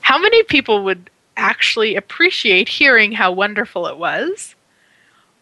How 0.00 0.18
many 0.18 0.42
people 0.44 0.84
would 0.84 1.10
actually 1.36 1.96
appreciate 1.96 2.68
hearing 2.68 3.12
how 3.12 3.32
wonderful 3.32 3.86
it 3.86 3.98
was, 3.98 4.54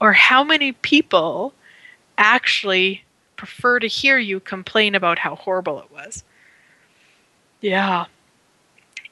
or 0.01 0.13
how 0.13 0.43
many 0.43 0.73
people 0.73 1.55
actually 2.19 3.03
prefer 3.37 3.79
to 3.79 3.87
hear 3.87 4.19
you 4.19 4.39
complain 4.39 4.95
about 4.95 5.19
how 5.19 5.35
horrible 5.35 5.81
it 5.81 5.91
was. 5.91 6.23
Yeah. 7.61 8.07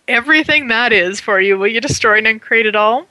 Everything 0.06 0.68
that 0.68 0.92
is 0.92 1.20
for 1.20 1.40
you, 1.40 1.58
will 1.58 1.68
you 1.68 1.80
destroy 1.80 2.18
and 2.18 2.40
create 2.40 2.66
it 2.66 2.76
all? 2.76 3.06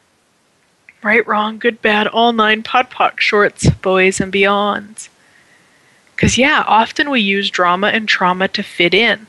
Right, 1.02 1.26
wrong, 1.26 1.60
good, 1.60 1.82
bad, 1.82 2.08
all 2.08 2.34
nine 2.34 2.62
podpoc, 2.64 3.20
shorts, 3.20 3.70
boys, 3.70 4.20
and 4.20 4.34
beyonds. 4.34 5.08
Because, 6.16 6.38
yeah, 6.38 6.66
often 6.68 7.10
we 7.10 7.22
use 7.22 7.50
drama 7.50 7.88
and 7.88 8.08
trauma 8.08 8.50
to 8.50 8.64
fit 8.64 8.94
in. 8.94 9.28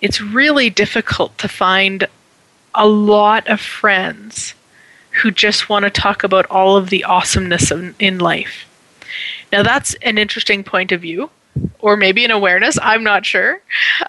It's 0.00 0.20
really 0.20 0.70
difficult 0.70 1.36
to 1.38 1.48
find 1.48 2.06
a 2.74 2.86
lot 2.86 3.46
of 3.48 3.60
friends 3.60 4.54
who 5.22 5.30
just 5.30 5.68
want 5.68 5.84
to 5.84 5.90
talk 5.90 6.22
about 6.22 6.46
all 6.46 6.76
of 6.76 6.90
the 6.90 7.04
awesomeness 7.04 7.70
of, 7.70 7.94
in 8.00 8.18
life. 8.18 8.66
Now, 9.52 9.62
that's 9.62 9.94
an 10.02 10.18
interesting 10.18 10.62
point 10.62 10.92
of 10.92 11.00
view, 11.00 11.30
or 11.80 11.96
maybe 11.96 12.24
an 12.24 12.30
awareness, 12.30 12.78
I'm 12.80 13.02
not 13.02 13.26
sure. 13.26 13.60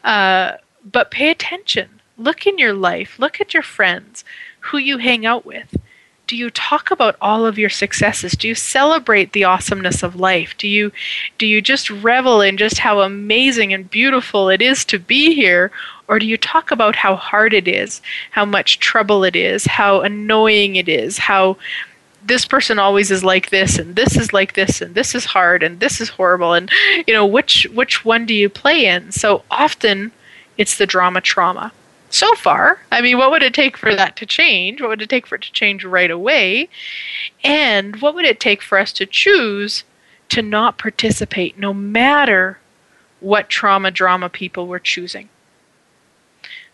Uh, 0.04 0.54
but 0.90 1.12
pay 1.12 1.32
attention. 1.32 2.02
Look 2.18 2.46
in 2.46 2.58
your 2.58 2.74
life, 2.74 3.18
look 3.18 3.42
at 3.42 3.54
your 3.54 3.64
friends, 3.64 4.24
who 4.60 4.78
you 4.78 5.00
hang 5.00 5.26
out 5.26 5.46
with. 5.46 5.76
Do 6.32 6.38
you 6.38 6.50
talk 6.50 6.92
about 6.92 7.18
all 7.20 7.46
of 7.46 7.60
your 7.60 7.70
successes? 7.70 8.38
Do 8.38 8.48
you 8.48 8.56
celebrate 8.56 9.34
the 9.34 9.44
awesomeness 9.44 10.02
of 10.02 10.16
life? 10.16 10.56
Do 10.58 10.66
you 10.66 10.94
do 11.38 11.46
you 11.46 11.62
just 11.62 11.90
revel 11.90 12.40
in 12.40 12.56
just 12.56 12.78
how 12.78 13.02
amazing 13.02 13.74
and 13.74 13.90
beautiful 13.90 14.48
it 14.48 14.62
is 14.62 14.86
to 14.86 14.98
be 14.98 15.36
here? 15.36 15.72
Or 16.08 16.20
do 16.20 16.26
you 16.26 16.38
talk 16.38 16.72
about 16.72 16.96
how 16.96 17.18
hard 17.18 17.54
it 17.54 17.68
is, 17.68 18.02
how 18.30 18.46
much 18.46 18.80
trouble 18.80 19.26
it 19.26 19.36
is, 19.36 19.66
how 19.66 20.00
annoying 20.00 20.78
it 20.78 20.88
is, 20.88 21.18
how 21.18 21.58
this 22.24 22.46
person 22.46 22.80
always 22.80 23.12
is 23.12 23.26
like 23.26 23.50
this 23.50 23.78
and 23.78 23.98
this 23.98 24.16
is 24.16 24.32
like 24.32 24.54
this 24.54 24.80
and 24.80 24.96
this 24.96 25.14
is 25.14 25.26
hard 25.26 25.62
and 25.62 25.82
this 25.82 26.00
is 26.00 26.08
horrible 26.08 26.54
and 26.54 26.72
you 27.06 27.14
know 27.14 27.26
which 27.26 27.68
which 27.74 28.06
one 28.06 28.26
do 28.26 28.34
you 28.34 28.48
play 28.48 28.86
in 28.86 29.12
so 29.12 29.44
often 29.52 30.14
it's 30.58 30.78
the 30.78 30.86
drama 30.86 31.20
trauma 31.20 31.74
so 32.12 32.34
far. 32.36 32.80
I 32.92 33.02
mean, 33.02 33.18
what 33.18 33.32
would 33.32 33.44
it 33.44 33.54
take 33.54 33.78
for 33.78 33.96
that 33.96 34.16
to 34.18 34.26
change? 34.26 34.82
What 34.82 34.90
would 34.90 35.02
it 35.02 35.10
take 35.10 35.28
for 35.28 35.36
it 35.36 35.42
to 35.44 35.52
change 35.52 35.84
right 35.84 36.12
away? 36.12 36.70
And 37.44 38.02
what 38.02 38.16
would 38.16 38.26
it 38.26 38.40
take 38.40 38.62
for 38.62 38.78
us 38.78 38.92
to 38.94 39.06
choose 39.06 39.84
to 40.30 40.42
not 40.42 40.78
participate 40.78 41.58
no 41.58 41.74
matter 41.74 42.60
what 43.20 43.50
trauma 43.50 43.92
drama 43.92 44.30
people 44.30 44.68
were 44.68 44.80
choosing? 44.80 45.30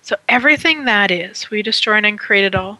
So, 0.02 0.16
everything 0.30 0.86
that 0.86 1.12
is, 1.12 1.50
we 1.50 1.62
destroy 1.62 1.98
and 1.98 2.18
create 2.18 2.46
it 2.46 2.56
all. 2.56 2.80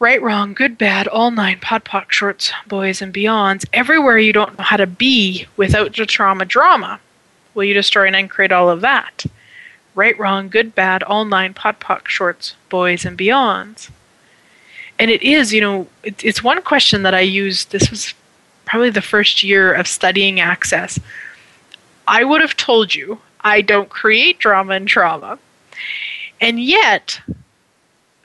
Right, 0.00 0.22
wrong, 0.22 0.54
good, 0.54 0.78
bad, 0.78 1.08
all 1.08 1.30
nine, 1.30 1.58
podpoc, 1.58 2.10
shorts, 2.12 2.52
boys, 2.66 3.02
and 3.02 3.12
beyonds. 3.12 3.66
Everywhere 3.72 4.16
you 4.16 4.32
don't 4.32 4.56
know 4.56 4.64
how 4.64 4.76
to 4.76 4.86
be 4.86 5.46
without 5.56 5.96
the 5.96 6.06
trauma 6.06 6.44
drama, 6.44 7.00
will 7.52 7.64
you 7.64 7.74
destroy 7.74 8.06
and 8.06 8.16
uncreate 8.16 8.52
all 8.52 8.70
of 8.70 8.80
that? 8.80 9.24
Right, 9.98 10.18
wrong, 10.18 10.48
good, 10.48 10.74
bad, 10.74 11.02
all 11.02 11.24
nine, 11.24 11.52
podpoc, 11.52 12.06
shorts, 12.06 12.54
boys, 12.68 13.04
and 13.04 13.18
beyonds. 13.18 13.90
And 14.98 15.10
it 15.10 15.22
is, 15.22 15.52
you 15.52 15.60
know, 15.60 15.88
it, 16.04 16.24
it's 16.24 16.42
one 16.42 16.62
question 16.62 17.02
that 17.02 17.14
I 17.14 17.20
used. 17.20 17.72
This 17.72 17.90
was 17.90 18.14
probably 18.64 18.90
the 18.90 19.02
first 19.02 19.42
year 19.42 19.72
of 19.72 19.88
studying 19.88 20.38
access. 20.38 21.00
I 22.06 22.22
would 22.22 22.40
have 22.40 22.56
told 22.56 22.94
you 22.94 23.20
I 23.40 23.60
don't 23.60 23.88
create 23.88 24.38
drama 24.38 24.74
and 24.74 24.86
trauma. 24.86 25.38
And 26.40 26.62
yet, 26.62 27.20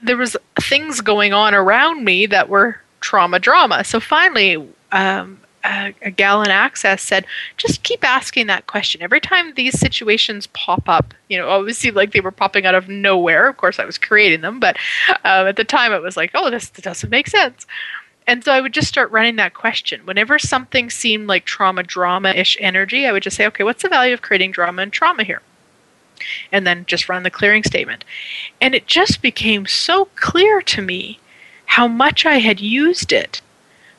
there 0.01 0.17
was 0.17 0.37
things 0.61 1.01
going 1.01 1.33
on 1.33 1.55
around 1.55 2.05
me 2.05 2.27
that 2.27 2.49
were 2.49 2.79
trauma 3.01 3.39
drama. 3.39 3.83
So 3.83 3.99
finally, 3.99 4.69
um, 4.91 5.39
a, 5.63 6.11
gal 6.11 6.41
in 6.41 6.49
Access 6.49 7.01
said, 7.01 7.25
just 7.57 7.83
keep 7.83 8.03
asking 8.03 8.47
that 8.47 8.67
question. 8.67 9.01
Every 9.01 9.21
time 9.21 9.53
these 9.53 9.79
situations 9.79 10.47
pop 10.47 10.87
up, 10.87 11.13
you 11.29 11.37
know, 11.37 11.49
obviously 11.49 11.91
like 11.91 12.11
they 12.11 12.19
were 12.19 12.31
popping 12.31 12.65
out 12.65 12.75
of 12.75 12.89
nowhere. 12.89 13.47
Of 13.47 13.57
course, 13.57 13.79
I 13.79 13.85
was 13.85 13.97
creating 13.97 14.41
them, 14.41 14.59
but 14.59 14.77
um, 15.23 15.47
at 15.47 15.55
the 15.55 15.63
time 15.63 15.93
it 15.93 16.01
was 16.01 16.17
like, 16.17 16.31
oh, 16.33 16.49
this, 16.49 16.69
this 16.69 16.83
doesn't 16.83 17.09
make 17.09 17.27
sense. 17.27 17.65
And 18.25 18.43
so 18.43 18.53
I 18.53 18.61
would 18.61 18.73
just 18.73 18.87
start 18.87 19.11
running 19.11 19.35
that 19.37 19.53
question. 19.53 20.05
Whenever 20.05 20.39
something 20.39 20.89
seemed 20.89 21.27
like 21.27 21.45
trauma, 21.45 21.83
drama 21.83 22.29
ish 22.29 22.57
energy, 22.59 23.05
I 23.05 23.11
would 23.11 23.23
just 23.23 23.35
say, 23.35 23.45
okay, 23.47 23.63
what's 23.63 23.83
the 23.83 23.89
value 23.89 24.13
of 24.13 24.21
creating 24.21 24.51
drama 24.51 24.81
and 24.81 24.93
trauma 24.93 25.23
here? 25.23 25.41
And 26.51 26.65
then 26.65 26.85
just 26.85 27.09
run 27.09 27.23
the 27.23 27.29
clearing 27.29 27.63
statement. 27.63 28.05
And 28.61 28.73
it 28.73 28.87
just 28.87 29.21
became 29.21 29.65
so 29.65 30.05
clear 30.15 30.61
to 30.61 30.81
me 30.81 31.19
how 31.65 31.87
much 31.87 32.25
I 32.25 32.37
had 32.37 32.61
used 32.61 33.11
it 33.11 33.41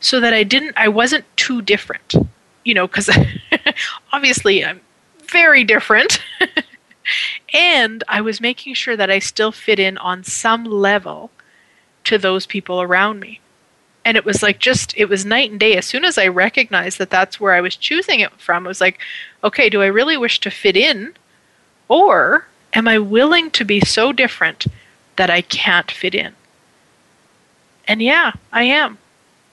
so 0.05 0.21
that 0.21 0.35
I 0.35 0.43
didn't 0.43 0.75
I 0.77 0.89
wasn't 0.89 1.25
too 1.37 1.63
different. 1.63 2.15
You 2.65 2.75
know, 2.75 2.87
cuz 2.87 3.09
obviously 4.13 4.65
I'm 4.65 4.81
very 5.31 5.65
different. 5.65 6.23
and 7.55 8.05
I 8.09 8.21
was 8.21 8.41
making 8.41 8.75
sure 8.75 8.97
that 8.97 9.11
I 9.11 9.19
still 9.19 9.53
fit 9.53 9.79
in 9.79 9.97
on 9.99 10.25
some 10.25 10.65
level 10.65 11.31
to 12.05 12.19
those 12.19 12.47
people 12.47 12.83
around 12.83 13.21
me. 13.21 13.41
And 14.05 14.19
it 14.19 14.25
was 14.27 14.43
like 14.43 14.59
just, 14.59 14.95
it 14.99 15.07
was 15.07 15.25
night 15.25 15.51
and 15.51 15.59
day. 15.59 15.77
As 15.77 15.87
soon 15.87 16.05
as 16.05 16.19
I 16.19 16.29
recognized 16.29 16.99
that 16.99 17.09
that's 17.09 17.41
where 17.41 17.55
I 17.55 17.63
was 17.63 17.75
choosing 17.75 18.21
it 18.21 18.33
from, 18.39 18.67
it 18.67 18.69
was 18.69 18.81
like, 18.81 19.01
okay, 19.43 19.71
do 19.71 19.81
I 19.81 19.87
really 19.87 20.19
wish 20.19 20.41
to 20.41 20.51
fit 20.51 20.77
in? 20.77 21.15
Or 21.89 22.47
am 22.75 22.87
I 22.87 22.99
willing 22.99 23.51
to 23.53 23.65
be 23.65 23.81
so 23.81 24.13
different 24.13 24.67
that 25.17 25.31
I 25.31 25.41
can't 25.41 25.91
fit 25.91 26.15
in? 26.15 26.35
And 27.89 28.03
yeah, 28.03 28.33
I 28.53 28.65
am. 28.65 28.99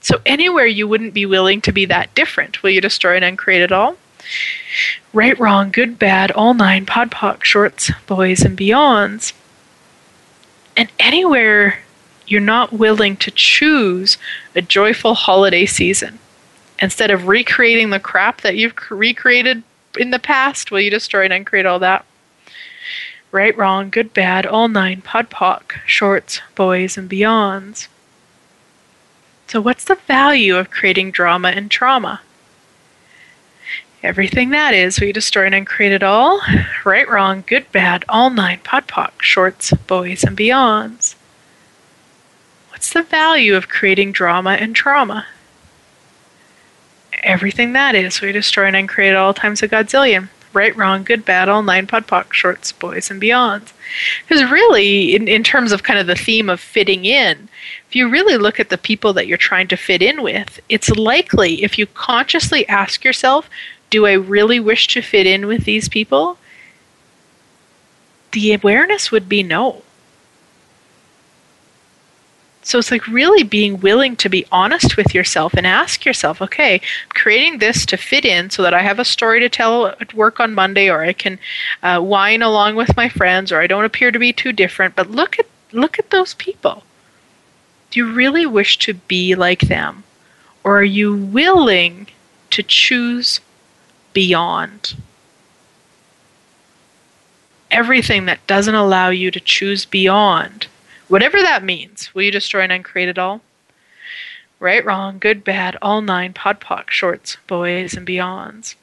So 0.01 0.19
anywhere 0.25 0.65
you 0.65 0.87
wouldn't 0.87 1.13
be 1.13 1.25
willing 1.27 1.61
to 1.61 1.71
be 1.71 1.85
that 1.85 2.13
different, 2.15 2.63
will 2.63 2.71
you 2.71 2.81
destroy 2.81 3.15
and 3.15 3.23
uncreate 3.23 3.61
it 3.61 3.71
all? 3.71 3.97
Right, 5.13 5.39
wrong, 5.39 5.71
good, 5.71 5.99
bad, 5.99 6.31
all 6.31 6.53
nine, 6.53 6.85
podpoc, 6.85 7.43
shorts, 7.43 7.91
boys, 8.07 8.41
and 8.41 8.57
beyonds. 8.57 9.33
And 10.75 10.89
anywhere 10.99 11.79
you're 12.25 12.41
not 12.41 12.73
willing 12.73 13.15
to 13.17 13.31
choose 13.31 14.17
a 14.55 14.61
joyful 14.61 15.13
holiday 15.13 15.65
season, 15.65 16.19
instead 16.79 17.11
of 17.11 17.27
recreating 17.27 17.91
the 17.91 17.99
crap 17.99 18.41
that 18.41 18.55
you've 18.55 18.73
recreated 18.89 19.63
in 19.99 20.09
the 20.11 20.19
past, 20.19 20.71
will 20.71 20.79
you 20.79 20.89
destroy 20.89 21.25
and 21.25 21.33
uncreate 21.33 21.65
all 21.65 21.79
that? 21.79 22.05
Right, 23.31 23.55
wrong, 23.55 23.89
good, 23.89 24.13
bad, 24.13 24.45
all 24.45 24.67
nine, 24.67 25.01
podpoc, 25.01 25.73
shorts, 25.85 26.41
boys, 26.55 26.97
and 26.97 27.09
beyonds. 27.09 27.87
So, 29.51 29.59
what's 29.59 29.83
the 29.83 29.95
value 29.95 30.55
of 30.55 30.71
creating 30.71 31.11
drama 31.11 31.49
and 31.49 31.69
trauma? 31.69 32.21
Everything 34.01 34.51
that 34.51 34.73
is, 34.73 35.01
we 35.01 35.11
destroy 35.11 35.45
and 35.45 35.53
uncreate 35.53 35.91
it 35.91 36.03
all. 36.03 36.39
Right, 36.85 37.05
wrong, 37.05 37.43
good, 37.45 37.69
bad, 37.73 38.05
all 38.07 38.29
nine, 38.29 38.61
podpoc, 38.63 39.21
shorts, 39.21 39.73
boys, 39.87 40.23
and 40.23 40.37
beyonds. 40.37 41.15
What's 42.69 42.93
the 42.93 43.03
value 43.03 43.57
of 43.57 43.67
creating 43.67 44.13
drama 44.13 44.51
and 44.51 44.73
trauma? 44.73 45.27
Everything 47.21 47.73
that 47.73 47.93
is, 47.93 48.21
we 48.21 48.31
destroy 48.31 48.67
and 48.67 48.75
uncreate 48.77 49.11
it 49.11 49.17
all 49.17 49.33
times 49.33 49.61
a 49.61 49.67
godzillion 49.67 50.29
right, 50.53 50.75
wrong, 50.75 51.03
good, 51.03 51.25
bad, 51.25 51.49
all 51.49 51.63
nine 51.63 51.87
podpoc, 51.87 52.33
shorts, 52.33 52.71
boys, 52.71 53.09
and 53.09 53.21
beyonds. 53.21 53.73
Because 54.27 54.49
really, 54.49 55.15
in, 55.15 55.27
in 55.27 55.43
terms 55.43 55.71
of 55.71 55.83
kind 55.83 55.99
of 55.99 56.07
the 56.07 56.15
theme 56.15 56.49
of 56.49 56.59
fitting 56.59 57.05
in, 57.05 57.49
if 57.87 57.95
you 57.95 58.09
really 58.09 58.37
look 58.37 58.59
at 58.59 58.69
the 58.69 58.77
people 58.77 59.13
that 59.13 59.27
you're 59.27 59.37
trying 59.37 59.67
to 59.69 59.77
fit 59.77 60.01
in 60.01 60.23
with, 60.23 60.59
it's 60.69 60.89
likely 60.89 61.63
if 61.63 61.77
you 61.77 61.85
consciously 61.87 62.67
ask 62.67 63.03
yourself, 63.03 63.49
do 63.89 64.05
I 64.05 64.13
really 64.13 64.59
wish 64.59 64.87
to 64.87 65.01
fit 65.01 65.27
in 65.27 65.47
with 65.47 65.65
these 65.65 65.89
people? 65.89 66.37
The 68.31 68.53
awareness 68.53 69.11
would 69.11 69.27
be 69.27 69.43
no. 69.43 69.83
So 72.63 72.77
it's 72.77 72.91
like 72.91 73.07
really 73.07 73.43
being 73.43 73.79
willing 73.79 74.15
to 74.17 74.29
be 74.29 74.45
honest 74.51 74.95
with 74.95 75.15
yourself 75.15 75.55
and 75.55 75.65
ask 75.65 76.05
yourself, 76.05 76.41
okay, 76.41 76.79
creating 77.09 77.57
this 77.57 77.85
to 77.87 77.97
fit 77.97 78.23
in 78.23 78.51
so 78.51 78.61
that 78.61 78.73
I 78.73 78.81
have 78.83 78.99
a 78.99 79.05
story 79.05 79.39
to 79.39 79.49
tell 79.49 79.87
at 79.87 80.13
work 80.13 80.39
on 80.39 80.53
Monday, 80.53 80.89
or 80.89 81.01
I 81.01 81.13
can 81.13 81.39
uh, 81.81 81.99
whine 81.99 82.43
along 82.43 82.75
with 82.75 82.95
my 82.95 83.09
friends, 83.09 83.51
or 83.51 83.59
I 83.59 83.67
don't 83.67 83.85
appear 83.85 84.11
to 84.11 84.19
be 84.19 84.31
too 84.31 84.51
different. 84.51 84.95
But 84.95 85.09
look 85.09 85.39
at 85.39 85.47
look 85.71 85.97
at 85.97 86.11
those 86.11 86.35
people. 86.35 86.83
Do 87.89 87.99
you 87.99 88.13
really 88.13 88.45
wish 88.45 88.77
to 88.79 88.93
be 88.93 89.33
like 89.33 89.61
them, 89.61 90.03
or 90.63 90.79
are 90.79 90.83
you 90.83 91.15
willing 91.15 92.07
to 92.51 92.61
choose 92.61 93.41
beyond? 94.13 94.95
Everything 97.71 98.25
that 98.25 98.45
doesn't 98.45 98.75
allow 98.75 99.09
you 99.09 99.31
to 99.31 99.39
choose 99.39 99.85
beyond 99.85 100.67
Whatever 101.11 101.41
that 101.41 101.61
means. 101.61 102.15
Will 102.15 102.21
you 102.21 102.31
destroy 102.31 102.61
and 102.61 102.71
uncreate 102.71 103.09
it 103.09 103.19
all? 103.19 103.41
Right, 104.61 104.85
wrong, 104.85 105.19
good, 105.19 105.43
bad, 105.43 105.75
all 105.81 106.01
nine, 106.01 106.31
podpoc, 106.31 106.89
shorts, 106.89 107.35
boys, 107.47 107.95
and 107.95 108.07
beyonds. 108.07 108.75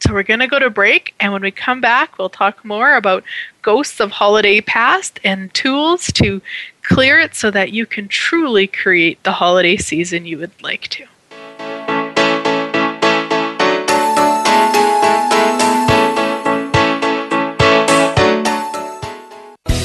So 0.00 0.12
we're 0.12 0.24
going 0.24 0.40
to 0.40 0.46
go 0.46 0.58
to 0.58 0.68
break, 0.68 1.14
and 1.18 1.32
when 1.32 1.40
we 1.40 1.50
come 1.50 1.80
back, 1.80 2.18
we'll 2.18 2.28
talk 2.28 2.66
more 2.66 2.96
about 2.96 3.24
ghosts 3.62 3.98
of 3.98 4.10
holiday 4.10 4.60
past 4.60 5.18
and 5.24 5.54
tools 5.54 6.08
to 6.12 6.42
clear 6.82 7.18
it 7.18 7.34
so 7.34 7.50
that 7.52 7.72
you 7.72 7.86
can 7.86 8.08
truly 8.08 8.66
create 8.66 9.22
the 9.22 9.32
holiday 9.32 9.78
season 9.78 10.26
you 10.26 10.36
would 10.36 10.62
like 10.62 10.88
to. 10.88 11.06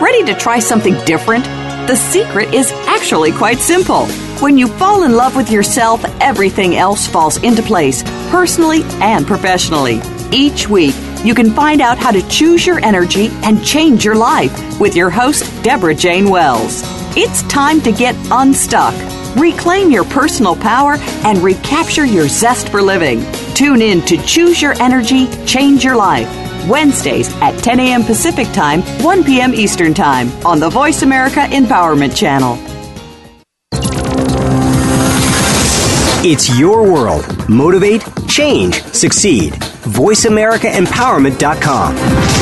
Ready 0.00 0.22
to 0.26 0.34
try 0.34 0.60
something 0.60 0.94
different? 1.06 1.44
The 1.88 1.96
secret 1.96 2.54
is 2.54 2.70
actually 2.86 3.32
quite 3.32 3.58
simple. 3.58 4.06
When 4.40 4.56
you 4.56 4.68
fall 4.68 5.02
in 5.02 5.16
love 5.16 5.34
with 5.34 5.50
yourself, 5.50 6.04
everything 6.20 6.76
else 6.76 7.08
falls 7.08 7.42
into 7.42 7.64
place, 7.64 8.04
personally 8.30 8.84
and 9.00 9.26
professionally. 9.26 10.00
Each 10.30 10.68
week, 10.68 10.94
you 11.24 11.34
can 11.34 11.50
find 11.50 11.80
out 11.80 11.98
how 11.98 12.12
to 12.12 12.22
choose 12.28 12.64
your 12.64 12.78
energy 12.84 13.30
and 13.42 13.64
change 13.64 14.04
your 14.04 14.14
life 14.14 14.78
with 14.78 14.94
your 14.94 15.10
host, 15.10 15.50
Deborah 15.64 15.96
Jane 15.96 16.30
Wells. 16.30 16.84
It's 17.16 17.42
time 17.44 17.80
to 17.82 17.92
get 17.92 18.14
unstuck, 18.30 18.94
reclaim 19.36 19.90
your 19.90 20.04
personal 20.04 20.54
power, 20.54 20.96
and 21.24 21.38
recapture 21.38 22.04
your 22.04 22.28
zest 22.28 22.68
for 22.68 22.80
living. 22.82 23.24
Tune 23.54 23.82
in 23.82 24.02
to 24.02 24.16
Choose 24.24 24.62
Your 24.62 24.74
Energy, 24.80 25.26
Change 25.44 25.82
Your 25.84 25.96
Life. 25.96 26.28
Wednesdays 26.68 27.28
at 27.40 27.58
10 27.62 27.80
a.m. 27.80 28.04
Pacific 28.04 28.46
Time, 28.52 28.82
1 29.02 29.24
p.m. 29.24 29.54
Eastern 29.54 29.94
Time 29.94 30.28
on 30.46 30.60
the 30.60 30.68
Voice 30.68 31.02
America 31.02 31.40
Empowerment 31.40 32.14
Channel. 32.16 32.56
It's 36.24 36.58
your 36.58 36.82
world. 36.82 37.24
Motivate, 37.48 38.02
change, 38.28 38.82
succeed. 38.82 39.52
VoiceAmericaEmpowerment.com. 39.52 42.37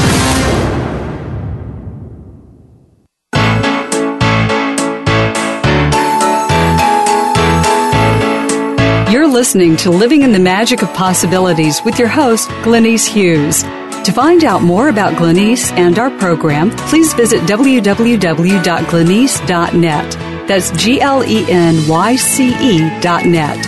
listening 9.36 9.76
to 9.76 9.90
Living 9.90 10.22
in 10.22 10.32
the 10.32 10.38
Magic 10.38 10.80
of 10.80 10.88
Possibilities 10.94 11.84
with 11.84 11.98
your 11.98 12.08
host, 12.08 12.48
Glenyce 12.64 13.06
Hughes. 13.06 13.64
To 14.06 14.10
find 14.10 14.42
out 14.44 14.62
more 14.62 14.88
about 14.88 15.12
Glenyce 15.12 15.70
and 15.72 15.98
our 15.98 16.10
program, 16.12 16.70
please 16.70 17.12
visit 17.12 17.42
www.glenyce.net. 17.42 20.12
That's 20.48 20.70
G 20.82 21.02
L 21.02 21.22
E 21.22 21.44
N 21.50 21.86
Y 21.86 22.16
C 22.16 22.48
E 22.48 23.00
dot 23.02 23.26
net. 23.26 23.58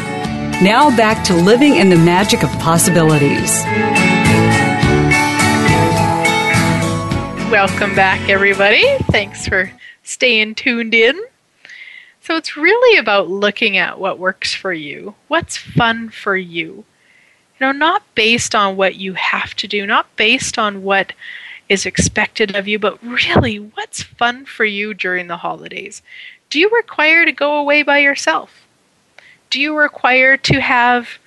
Now 0.63 0.89
back 0.97 1.23
to 1.27 1.35
living 1.35 1.77
in 1.77 1.91
the 1.91 1.97
magic 1.97 2.43
of 2.43 2.49
possibilities. 2.53 3.63
Welcome 7.53 7.95
back, 7.95 8.27
everybody. 8.31 8.87
Thanks 9.11 9.47
for 9.47 9.71
staying 10.03 10.55
tuned 10.55 10.95
in. 10.95 11.21
So, 12.29 12.37
it's 12.37 12.59
really 12.59 12.99
about 12.99 13.31
looking 13.31 13.79
at 13.79 13.99
what 13.99 14.19
works 14.19 14.53
for 14.53 14.71
you, 14.71 15.15
what's 15.29 15.57
fun 15.57 16.11
for 16.11 16.37
you. 16.37 16.85
You 17.59 17.61
know, 17.61 17.73
not 17.73 18.03
based 18.15 18.55
on 18.55 18.77
what 18.77 18.97
you 18.97 19.15
have 19.15 19.55
to 19.55 19.67
do, 19.67 19.87
not 19.87 20.15
based 20.15 20.59
on 20.59 20.83
what 20.83 21.15
is 21.71 21.87
expected 21.87 22.55
of 22.55 22.69
you, 22.69 22.79
but 22.79 23.03
really 23.03 23.57
what's 23.57 24.03
fun 24.03 24.45
for 24.45 24.67
you 24.67 24.93
during 24.93 25.29
the 25.29 25.39
holidays. 25.39 26.03
Do 26.51 26.61
you 26.61 26.69
require 26.69 27.25
to 27.25 27.33
go 27.33 27.57
away 27.57 27.83
by 27.83 28.01
yourself? 28.01 28.67
Do 29.49 29.59
you 29.59 29.75
require 29.75 30.37
to 30.37 30.61
have 30.61 31.19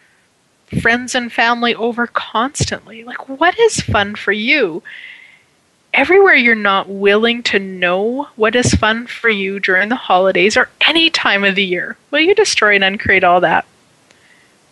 friends 0.83 1.15
and 1.15 1.31
family 1.31 1.73
over 1.73 2.05
constantly? 2.05 3.03
Like, 3.03 3.27
what 3.27 3.57
is 3.57 3.81
fun 3.81 4.13
for 4.13 4.33
you? 4.33 4.83
Everywhere 5.93 6.35
you're 6.35 6.55
not 6.55 6.87
willing 6.87 7.43
to 7.43 7.59
know 7.59 8.29
what 8.35 8.55
is 8.55 8.73
fun 8.73 9.07
for 9.07 9.29
you 9.29 9.59
during 9.59 9.89
the 9.89 9.95
holidays 9.95 10.55
or 10.55 10.69
any 10.87 11.09
time 11.09 11.43
of 11.43 11.55
the 11.55 11.63
year, 11.63 11.97
will 12.11 12.21
you 12.21 12.33
destroy 12.33 12.75
and 12.75 12.83
uncreate 12.83 13.23
all 13.23 13.41
that? 13.41 13.65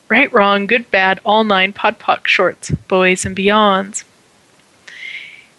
Right, 0.07 0.31
wrong, 0.31 0.65
good, 0.65 0.89
bad, 0.89 1.19
all 1.25 1.43
nine, 1.43 1.73
pod, 1.73 1.99
poc, 1.99 2.25
shorts, 2.25 2.71
boys, 2.71 3.25
and 3.25 3.35
beyonds. 3.35 4.03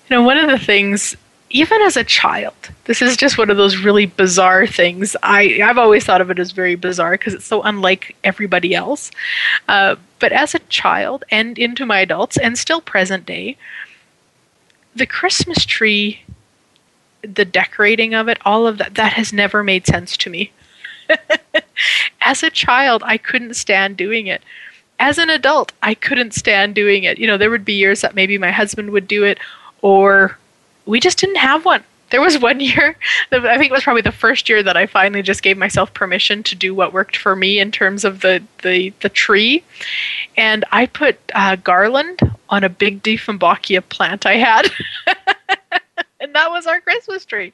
You 0.09 0.17
know, 0.17 0.23
one 0.23 0.39
of 0.39 0.51
the 0.51 0.59
things 0.59 1.15
even 1.51 1.83
as 1.83 1.97
a 1.97 2.05
child, 2.05 2.55
this 2.85 3.03
is 3.03 3.17
just 3.17 3.37
one 3.37 3.51
of 3.51 3.57
those 3.57 3.77
really 3.77 4.07
bizarre 4.07 4.67
things. 4.67 5.17
I, 5.23 5.61
I've 5.63 5.79
always 5.79 6.05
thought 6.05 6.21
of 6.21 6.31
it 6.31 6.39
as 6.39 6.53
very 6.53 6.77
bizarre 6.77 7.13
because 7.13 7.35
it's 7.35 7.45
so 7.45 7.63
unlike 7.63 8.17
everybody 8.23 8.75
else. 8.75 9.11
Uh, 9.69 9.97
but 10.21 10.33
as 10.33 10.55
a 10.55 10.61
child 10.61 11.25
and 11.31 11.59
into 11.59 11.85
my 11.85 11.99
adults 12.01 12.37
and 12.37 12.57
still 12.57 12.81
present 12.81 13.27
day, 13.27 13.57
the 14.95 15.07
Christmas 15.07 15.65
tree, 15.65 16.23
the 17.23 17.45
decorating 17.45 18.15
of 18.15 18.29
it, 18.29 18.39
all 18.45 18.67
of 18.67 18.79
that, 18.79 18.95
that 18.95 19.13
has 19.15 19.33
never 19.33 19.63
made 19.63 19.87
sense 19.87 20.17
to 20.19 20.31
me. 20.31 20.53
as 22.21 22.43
a 22.43 22.51
child, 22.51 23.03
I 23.05 23.19
couldn't 23.19 23.55
stand 23.55 23.97
doing 23.97 24.27
it. 24.27 24.43
As 24.99 25.19
an 25.19 25.31
adult, 25.31 25.73
I 25.83 25.95
couldn't 25.95 26.35
stand 26.35 26.75
doing 26.75 27.05
it. 27.05 27.19
You 27.19 27.27
know, 27.27 27.39
there 27.39 27.51
would 27.51 27.65
be 27.65 27.73
years 27.73 28.03
that 28.03 28.15
maybe 28.15 28.37
my 28.39 28.51
husband 28.51 28.91
would 28.91 29.09
do 29.09 29.25
it 29.25 29.39
or 29.83 30.37
we 30.87 31.01
just 31.01 31.19
didn't 31.19 31.37
have 31.37 31.65
one. 31.65 31.83
There 32.11 32.21
was 32.21 32.39
one 32.39 32.61
year, 32.61 32.97
I 33.33 33.57
think 33.59 33.71
it 33.71 33.73
was 33.73 33.85
probably 33.85 34.03
the 34.03 34.13
first 34.13 34.49
year 34.49 34.63
that 34.63 34.77
I 34.77 34.87
finally 34.87 35.23
just 35.23 35.43
gave 35.43 35.57
myself 35.57 35.95
permission 35.95 36.43
to 36.45 36.55
do 36.55 36.75
what 36.75 36.93
worked 36.93 37.17
for 37.17 37.37
me 37.37 37.59
in 37.59 37.71
terms 37.71 38.05
of 38.05 38.21
the, 38.21 38.43
the, 38.63 38.93
the 39.01 39.09
tree. 39.09 39.65
And 40.37 40.65
I 40.73 40.87
put 40.87 41.19
uh, 41.35 41.57
garland 41.57 42.21
on 42.49 42.65
a 42.65 42.69
big 42.69 43.03
Dieffenbachia 43.03 43.89
plant 43.89 44.27
I 44.27 44.37
had. 44.37 44.71
and 46.21 46.35
that 46.35 46.51
was 46.51 46.67
our 46.67 46.81
Christmas 46.81 47.25
tree. 47.25 47.53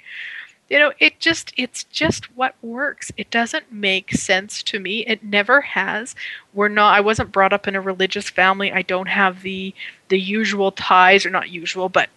You 0.69 0.81
know, 0.81 0.93
it 0.99 1.21
just 1.21 1.53
it's 1.57 1.85
just 1.85 2.37
what 2.37 2.57
works. 2.61 3.13
It 3.17 3.31
doesn't 3.31 3.71
make 3.71 4.11
sense 4.11 4.65
to 4.65 4.81
me. 4.81 5.07
It 5.07 5.23
never 5.23 5.61
has. 5.61 6.17
We're 6.55 6.67
not 6.67 6.93
I 6.93 7.01
wasn't 7.01 7.31
brought 7.31 7.53
up 7.53 7.69
in 7.69 7.77
a 7.77 7.81
religious 7.81 8.29
family. 8.29 8.73
I 8.73 8.83
don't 8.83 9.07
have 9.07 9.43
the 9.43 9.73
the 10.09 10.19
usual 10.19 10.73
ties 10.73 11.25
or 11.25 11.31
not 11.31 11.51
usual, 11.51 11.89
but 11.89 12.11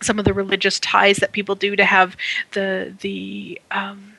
some 0.00 0.18
of 0.18 0.24
the 0.24 0.32
religious 0.32 0.78
ties 0.80 1.18
that 1.18 1.32
people 1.32 1.54
do 1.54 1.76
to 1.76 1.84
have 1.84 2.16
the 2.52 2.94
the 3.00 3.60
um, 3.70 4.14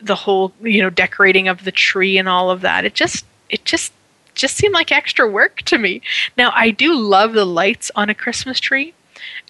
the 0.00 0.14
whole 0.14 0.52
you 0.60 0.82
know 0.82 0.90
decorating 0.90 1.48
of 1.48 1.64
the 1.64 1.72
tree 1.72 2.18
and 2.18 2.28
all 2.28 2.50
of 2.50 2.60
that. 2.60 2.84
It 2.84 2.94
just 2.94 3.24
it 3.48 3.64
just 3.64 3.92
just 4.34 4.56
seemed 4.56 4.74
like 4.74 4.92
extra 4.92 5.28
work 5.28 5.62
to 5.62 5.78
me. 5.78 6.02
Now 6.36 6.52
I 6.54 6.70
do 6.70 6.94
love 6.94 7.32
the 7.32 7.44
lights 7.44 7.90
on 7.94 8.08
a 8.08 8.14
Christmas 8.14 8.60
tree. 8.60 8.94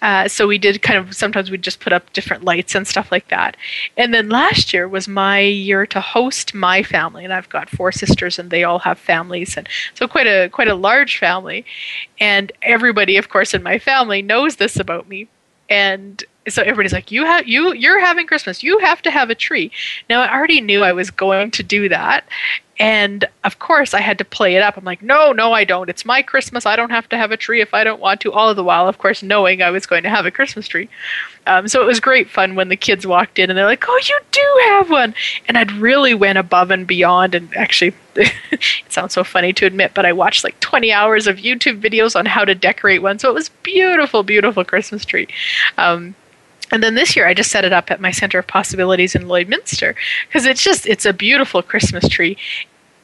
Uh, 0.01 0.27
so 0.27 0.47
we 0.47 0.57
did 0.57 0.81
kind 0.81 0.99
of 0.99 1.15
sometimes 1.15 1.49
we'd 1.49 1.61
just 1.61 1.79
put 1.79 1.93
up 1.93 2.11
different 2.13 2.43
lights 2.43 2.75
and 2.75 2.87
stuff 2.87 3.11
like 3.11 3.27
that. 3.29 3.57
And 3.97 4.13
then 4.13 4.29
last 4.29 4.73
year 4.73 4.87
was 4.87 5.07
my 5.07 5.39
year 5.39 5.85
to 5.87 6.01
host 6.01 6.53
my 6.53 6.83
family, 6.83 7.23
and 7.23 7.33
I've 7.33 7.49
got 7.49 7.69
four 7.69 7.91
sisters, 7.91 8.39
and 8.39 8.49
they 8.49 8.63
all 8.63 8.79
have 8.79 8.99
families, 8.99 9.57
and 9.57 9.67
so 9.93 10.07
quite 10.07 10.27
a 10.27 10.49
quite 10.49 10.67
a 10.67 10.75
large 10.75 11.17
family. 11.17 11.65
And 12.19 12.51
everybody, 12.61 13.17
of 13.17 13.29
course, 13.29 13.53
in 13.53 13.63
my 13.63 13.79
family 13.79 14.21
knows 14.21 14.57
this 14.57 14.77
about 14.79 15.07
me. 15.07 15.27
And 15.69 16.23
so 16.47 16.61
everybody's 16.61 16.93
like, 16.93 17.11
"You 17.11 17.25
have 17.25 17.47
you 17.47 17.73
you're 17.73 17.99
having 17.99 18.27
Christmas. 18.27 18.63
You 18.63 18.79
have 18.79 19.01
to 19.03 19.11
have 19.11 19.29
a 19.29 19.35
tree." 19.35 19.71
Now 20.09 20.21
I 20.21 20.33
already 20.33 20.61
knew 20.61 20.83
I 20.83 20.91
was 20.91 21.09
going 21.09 21.51
to 21.51 21.63
do 21.63 21.89
that, 21.89 22.25
and 22.79 23.25
of 23.43 23.59
course, 23.59 23.93
I 23.93 24.01
had 24.01 24.17
to 24.17 24.25
play 24.25 24.55
it 24.55 24.63
up. 24.63 24.77
I'm 24.77 24.83
like, 24.83 25.03
no, 25.03 25.31
no, 25.31 25.53
I 25.53 25.63
don't. 25.63 25.89
It's 25.89 26.05
my 26.05 26.23
Christmas. 26.23 26.65
I 26.65 26.75
don't 26.75 26.89
have 26.89 27.07
to 27.09 27.17
have 27.17 27.31
a 27.31 27.37
tree 27.37 27.61
if 27.61 27.73
I 27.73 27.83
don't 27.83 28.01
want 28.01 28.19
to. 28.21 28.31
All 28.31 28.49
of 28.49 28.55
the 28.55 28.63
while, 28.63 28.87
of 28.87 28.97
course, 28.97 29.21
knowing 29.21 29.61
I 29.61 29.69
was 29.69 29.85
going 29.85 30.01
to 30.03 30.09
have 30.09 30.25
a 30.25 30.31
Christmas 30.31 30.67
tree. 30.67 30.89
Um, 31.45 31.67
so 31.67 31.81
it 31.81 31.85
was 31.85 31.99
great 31.99 32.29
fun 32.29 32.55
when 32.55 32.69
the 32.69 32.75
kids 32.75 33.05
walked 33.05 33.37
in 33.37 33.49
and 33.49 33.57
they're 33.57 33.65
like, 33.65 33.85
oh, 33.87 33.99
you 34.03 34.19
do 34.31 34.59
have 34.69 34.89
one. 34.89 35.13
And 35.47 35.57
I'd 35.57 35.71
really 35.73 36.15
went 36.15 36.39
above 36.39 36.71
and 36.71 36.87
beyond. 36.87 37.35
And 37.35 37.55
actually, 37.55 37.93
it 38.15 38.63
sounds 38.89 39.13
so 39.13 39.23
funny 39.23 39.53
to 39.53 39.67
admit, 39.67 39.91
but 39.93 40.05
I 40.05 40.13
watched 40.13 40.43
like 40.43 40.59
20 40.59 40.91
hours 40.91 41.27
of 41.27 41.37
YouTube 41.37 41.79
videos 41.79 42.15
on 42.15 42.25
how 42.25 42.43
to 42.43 42.55
decorate 42.55 43.03
one. 43.03 43.19
So 43.19 43.29
it 43.29 43.33
was 43.33 43.49
beautiful, 43.49 44.23
beautiful 44.23 44.65
Christmas 44.65 45.05
tree. 45.05 45.27
Um, 45.77 46.15
and 46.73 46.81
then 46.81 46.95
this 46.95 47.15
year, 47.15 47.27
I 47.27 47.35
just 47.35 47.51
set 47.51 47.65
it 47.65 47.71
up 47.71 47.91
at 47.91 48.01
my 48.01 48.09
Center 48.09 48.39
of 48.39 48.47
Possibilities 48.47 49.13
in 49.13 49.25
Lloydminster 49.25 49.93
because 50.27 50.47
it's 50.47 50.63
just 50.63 50.87
it's 50.87 51.05
a 51.05 51.13
beautiful 51.13 51.61
Christmas 51.61 52.07
tree. 52.09 52.35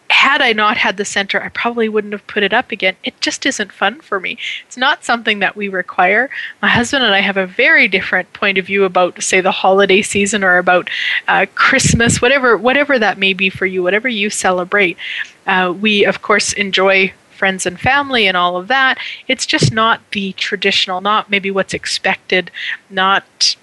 had 0.10 0.42
I 0.42 0.54
not 0.54 0.78
had 0.78 0.98
the 0.98 1.06
center, 1.06 1.42
I 1.42 1.50
probably 1.50 1.88
wouldn't 1.88 2.14
have 2.14 2.26
put 2.28 2.44
it 2.44 2.54
up 2.54 2.72
again. 2.72 2.96
It 3.04 3.22
just 3.22 3.46
isn't 3.46 3.72
fun 3.72 4.02
for 4.02 4.20
me. 4.20 4.38
It's 4.66 4.78
not 4.78 5.06
something 5.06 5.40
that 5.40 5.56
we 5.56 5.70
require. 5.70 6.30
My 6.62 6.68
husband 6.68 7.04
and 7.04 7.14
I 7.14 7.22
have 7.22 7.38
a 7.38 7.46
very 7.46 7.88
different 7.88 8.34
point 8.34 8.58
of 8.58 8.66
view 8.66 8.86
about, 8.86 9.22
say, 9.22 9.40
the 9.40 9.52
holiday 9.52 10.02
season 10.02 10.44
or 10.44 10.58
about 10.58 10.90
uh, 11.28 11.46
Christmas, 11.54 12.22
whatever, 12.22 12.58
whatever 12.58 12.98
that 12.98 13.20
may 13.20 13.34
be 13.34 13.50
for 13.50 13.66
you, 13.68 13.84
whatever 13.84 14.10
you 14.10 14.30
celebrate. 14.30 14.98
Uh, 15.46 15.74
we, 15.80 16.06
of 16.06 16.22
course, 16.22 16.54
enjoy 16.54 17.14
friends 17.30 17.66
and 17.66 17.80
family 17.80 18.28
and 18.28 18.36
all 18.36 18.58
of 18.58 18.68
that. 18.68 18.98
It's 19.28 19.46
just 19.46 19.72
not 19.72 20.02
the 20.12 20.34
traditional, 20.34 21.02
not 21.02 21.30
maybe 21.30 21.52
what's 21.52 21.74
expected, 21.74 22.52
not 22.90 23.56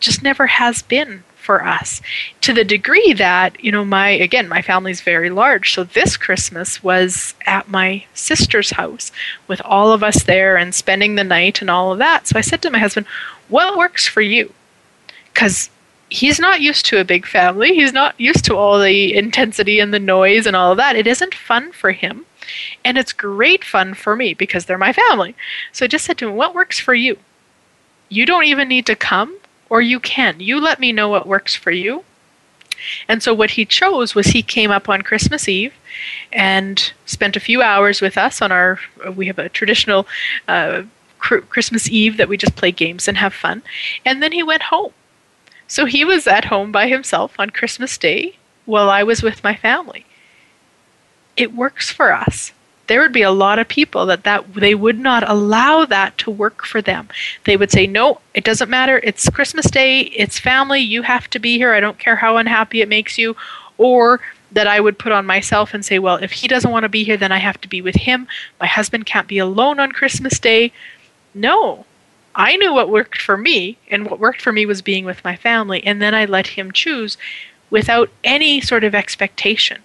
just 0.00 0.22
never 0.22 0.46
has 0.46 0.82
been 0.82 1.22
for 1.40 1.64
us. 1.64 2.00
To 2.42 2.52
the 2.52 2.64
degree 2.64 3.12
that 3.14 3.62
you 3.64 3.72
know 3.72 3.84
my 3.84 4.10
again 4.10 4.48
my 4.48 4.62
family's 4.62 5.00
very 5.00 5.30
large 5.30 5.74
so 5.74 5.84
this 5.84 6.16
christmas 6.16 6.82
was 6.82 7.34
at 7.46 7.68
my 7.68 8.04
sister's 8.14 8.70
house 8.70 9.10
with 9.48 9.60
all 9.64 9.92
of 9.92 10.04
us 10.04 10.22
there 10.22 10.56
and 10.56 10.74
spending 10.74 11.14
the 11.14 11.24
night 11.24 11.60
and 11.60 11.70
all 11.70 11.92
of 11.92 11.98
that. 11.98 12.26
So 12.26 12.38
i 12.38 12.42
said 12.42 12.62
to 12.62 12.70
my 12.70 12.78
husband 12.78 13.06
what 13.48 13.76
works 13.76 14.06
for 14.06 14.20
you? 14.20 14.52
Because 15.32 15.70
he's 16.08 16.38
not 16.38 16.60
used 16.60 16.86
to 16.86 17.00
a 17.00 17.04
big 17.04 17.26
family. 17.26 17.74
He's 17.74 17.92
not 17.92 18.20
used 18.20 18.44
to 18.44 18.56
all 18.56 18.78
the 18.78 19.14
intensity 19.14 19.80
and 19.80 19.92
the 19.92 19.98
noise 19.98 20.46
and 20.46 20.54
all 20.54 20.70
of 20.70 20.76
that. 20.76 20.94
It 20.94 21.06
isn't 21.06 21.34
fun 21.34 21.72
for 21.72 21.90
him 21.90 22.26
and 22.84 22.96
it's 22.96 23.12
great 23.12 23.64
fun 23.64 23.94
for 23.94 24.14
me 24.14 24.34
because 24.34 24.66
they're 24.66 24.78
my 24.78 24.92
family. 24.92 25.34
So 25.72 25.84
i 25.84 25.88
just 25.88 26.04
said 26.04 26.18
to 26.18 26.28
him 26.28 26.36
what 26.36 26.54
works 26.54 26.78
for 26.78 26.94
you? 26.94 27.18
You 28.08 28.26
don't 28.26 28.44
even 28.44 28.68
need 28.68 28.86
to 28.86 28.94
come 28.94 29.39
or 29.70 29.80
you 29.80 30.00
can. 30.00 30.40
You 30.40 30.60
let 30.60 30.80
me 30.80 30.92
know 30.92 31.08
what 31.08 31.26
works 31.26 31.54
for 31.54 31.70
you. 31.70 32.04
And 33.08 33.22
so 33.22 33.32
what 33.32 33.52
he 33.52 33.64
chose 33.64 34.14
was 34.14 34.28
he 34.28 34.42
came 34.42 34.70
up 34.70 34.88
on 34.88 35.02
Christmas 35.02 35.48
Eve 35.48 35.74
and 36.32 36.92
spent 37.06 37.36
a 37.36 37.40
few 37.40 37.62
hours 37.62 38.00
with 38.00 38.18
us 38.18 38.42
on 38.42 38.52
our. 38.52 38.80
We 39.14 39.26
have 39.26 39.38
a 39.38 39.48
traditional 39.48 40.06
uh, 40.48 40.82
Christmas 41.18 41.88
Eve 41.88 42.16
that 42.16 42.28
we 42.28 42.36
just 42.36 42.56
play 42.56 42.72
games 42.72 43.06
and 43.06 43.18
have 43.18 43.34
fun, 43.34 43.62
and 44.04 44.22
then 44.22 44.32
he 44.32 44.42
went 44.42 44.64
home. 44.64 44.92
So 45.68 45.84
he 45.84 46.04
was 46.04 46.26
at 46.26 46.46
home 46.46 46.72
by 46.72 46.88
himself 46.88 47.34
on 47.38 47.50
Christmas 47.50 47.96
Day 47.98 48.36
while 48.64 48.90
I 48.90 49.02
was 49.02 49.22
with 49.22 49.44
my 49.44 49.54
family. 49.54 50.06
It 51.36 51.54
works 51.54 51.90
for 51.90 52.12
us 52.12 52.52
there 52.90 53.00
would 53.00 53.12
be 53.12 53.22
a 53.22 53.30
lot 53.30 53.60
of 53.60 53.68
people 53.68 54.04
that, 54.06 54.24
that 54.24 54.52
they 54.52 54.74
would 54.74 54.98
not 54.98 55.22
allow 55.30 55.84
that 55.84 56.18
to 56.18 56.28
work 56.28 56.64
for 56.64 56.82
them. 56.82 57.08
They 57.44 57.56
would 57.56 57.70
say, 57.70 57.86
No, 57.86 58.20
it 58.34 58.42
doesn't 58.42 58.68
matter. 58.68 58.98
It's 59.04 59.30
Christmas 59.30 59.70
Day, 59.70 60.00
it's 60.00 60.40
family, 60.40 60.80
you 60.80 61.02
have 61.02 61.30
to 61.30 61.38
be 61.38 61.56
here. 61.56 61.72
I 61.72 61.78
don't 61.78 62.00
care 62.00 62.16
how 62.16 62.36
unhappy 62.36 62.80
it 62.80 62.88
makes 62.88 63.16
you. 63.16 63.36
Or 63.78 64.20
that 64.50 64.66
I 64.66 64.80
would 64.80 64.98
put 64.98 65.12
on 65.12 65.24
myself 65.24 65.72
and 65.72 65.84
say, 65.84 66.00
Well, 66.00 66.16
if 66.16 66.32
he 66.32 66.48
doesn't 66.48 66.72
want 66.72 66.82
to 66.82 66.88
be 66.88 67.04
here, 67.04 67.16
then 67.16 67.30
I 67.30 67.38
have 67.38 67.60
to 67.60 67.68
be 67.68 67.80
with 67.80 67.94
him. 67.94 68.26
My 68.58 68.66
husband 68.66 69.06
can't 69.06 69.28
be 69.28 69.38
alone 69.38 69.78
on 69.78 69.92
Christmas 69.92 70.40
Day. 70.40 70.72
No, 71.32 71.86
I 72.34 72.56
knew 72.56 72.74
what 72.74 72.90
worked 72.90 73.22
for 73.22 73.36
me, 73.36 73.78
and 73.88 74.04
what 74.04 74.18
worked 74.18 74.42
for 74.42 74.50
me 74.50 74.66
was 74.66 74.82
being 74.82 75.04
with 75.04 75.22
my 75.22 75.36
family, 75.36 75.80
and 75.84 76.02
then 76.02 76.12
I 76.12 76.24
let 76.24 76.48
him 76.48 76.72
choose 76.72 77.16
without 77.70 78.10
any 78.24 78.60
sort 78.60 78.82
of 78.82 78.96
expectation. 78.96 79.80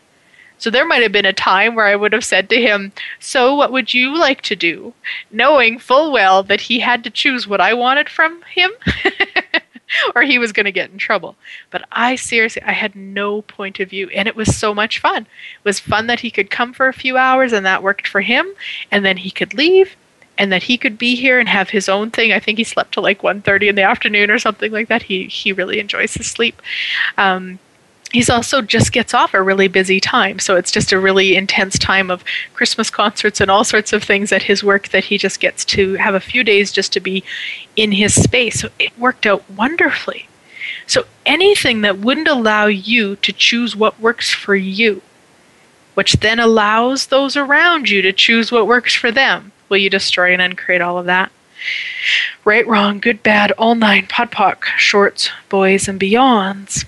So 0.58 0.70
there 0.70 0.86
might 0.86 1.04
have 1.04 1.12
been 1.12 1.26
a 1.26 1.34
time 1.34 1.76
where 1.76 1.86
I 1.86 1.96
would 1.96 2.14
have 2.14 2.24
said 2.24 2.50
to 2.50 2.62
him, 2.62 2.92
So 3.20 3.54
what 3.56 3.72
would 3.72 3.94
you 3.94 4.18
like 4.18 4.42
to 4.44 4.56
do? 4.56 4.94
Knowing 5.32 5.80
full 5.80 6.12
well 6.12 6.44
that 6.44 6.62
he 6.62 6.80
had 6.80 7.04
to 7.04 7.10
choose 7.10 7.48
what 7.48 7.62
I 7.62 7.74
wanted 7.74 8.10
from 8.10 8.42
him. 8.44 8.72
or 10.16 10.24
he 10.24 10.38
was 10.38 10.52
going 10.52 10.66
to 10.66 10.72
get 10.72 10.92
in 10.92 10.98
trouble. 10.98 11.36
But 11.72 11.84
I 11.92 12.16
seriously, 12.16 12.62
I 12.64 12.72
had 12.72 12.96
no 12.96 13.42
point 13.42 13.80
of 13.80 13.90
view, 13.90 14.10
and 14.10 14.28
it 14.28 14.36
was 14.36 14.56
so 14.56 14.74
much 14.74 15.00
fun. 15.00 15.24
It 15.24 15.66
was 15.66 15.80
fun 15.80 16.08
that 16.08 16.22
he 16.22 16.32
could 16.32 16.50
come 16.50 16.74
for 16.74 16.88
a 16.88 16.94
few 16.94 17.18
hours, 17.18 17.54
and 17.54 17.66
that 17.66 17.84
worked 17.84 18.08
for 18.08 18.22
him, 18.22 18.48
and 18.92 19.06
then 19.06 19.18
he 19.18 19.32
could 19.32 19.54
leave, 19.54 19.96
and 20.38 20.52
that 20.52 20.64
he 20.64 20.78
could 20.78 20.98
be 20.98 21.16
here 21.16 21.40
and 21.40 21.48
have 21.48 21.70
his 21.70 21.88
own 21.88 22.12
thing. 22.12 22.32
I 22.32 22.40
think 22.40 22.58
he 22.58 22.64
slept 22.64 22.94
till 22.94 23.04
like 23.04 23.22
1.30 23.22 23.70
in 23.70 23.76
the 23.76 23.84
afternoon 23.84 24.30
or 24.30 24.40
something 24.40 24.72
like 24.72 24.88
that. 24.90 25.04
He 25.04 25.26
he 25.26 25.52
really 25.52 25.80
enjoys 25.80 26.14
his 26.16 26.28
sleep. 26.28 26.62
Um, 27.18 27.60
he's 28.16 28.30
also 28.30 28.62
just 28.62 28.94
gets 28.94 29.14
off 29.14 29.34
a 29.34 29.44
really 29.44 29.68
busy 29.68 30.00
time. 30.00 30.40
So 30.40 30.56
it's 30.56 30.72
just 30.72 30.94
a 30.94 31.00
really 31.00 31.36
intense 31.36 31.78
time 31.78 32.10
of 32.10 32.24
Christmas 32.54 32.90
concerts 32.90 33.42
and 33.42 33.52
all 33.52 33.66
sorts 33.66 33.92
of 33.92 34.04
things 34.04 34.32
at 34.32 34.44
his 34.44 34.64
work 34.64 34.88
that 34.90 35.04
he 35.04 35.18
just 35.18 35.42
gets 35.42 35.66
to 35.66 35.96
have 35.96 36.16
a 36.16 36.22
few 36.22 36.42
days 36.42 36.72
just 36.72 36.94
to 36.94 37.02
be 37.02 37.26
in 37.76 37.92
his 37.92 38.16
space. 38.16 38.62
So 38.62 38.70
it 38.80 38.98
worked 38.98 39.26
out 39.26 39.44
wonderfully. 39.52 40.30
So 40.88 41.04
anything 41.26 41.82
that 41.82 42.00
wouldn't 42.00 42.30
allow 42.30 42.68
you 42.68 43.18
to 43.18 43.34
choose 43.34 43.76
what 43.76 44.00
works 44.00 44.32
for 44.34 44.56
you, 44.56 45.02
which 45.96 46.14
then 46.14 46.40
allows 46.40 47.08
those 47.08 47.36
around 47.36 47.90
you 47.90 48.02
to 48.02 48.14
choose 48.14 48.50
what 48.50 48.66
works 48.66 48.96
for 48.96 49.12
them, 49.12 49.52
will 49.68 49.78
you 49.78 49.90
destroy 49.90 50.32
and 50.32 50.42
uncreate 50.42 50.82
all 50.82 50.98
of 50.98 51.06
that? 51.08 51.34
Right, 52.46 52.66
wrong, 52.66 53.02
good, 53.02 53.22
bad, 53.24 53.52
all 53.58 53.76
nine, 53.76 54.08
podpoc, 54.08 54.64
shorts, 54.78 55.32
boys, 55.50 55.90
and 55.90 56.00
beyonds 56.00 56.86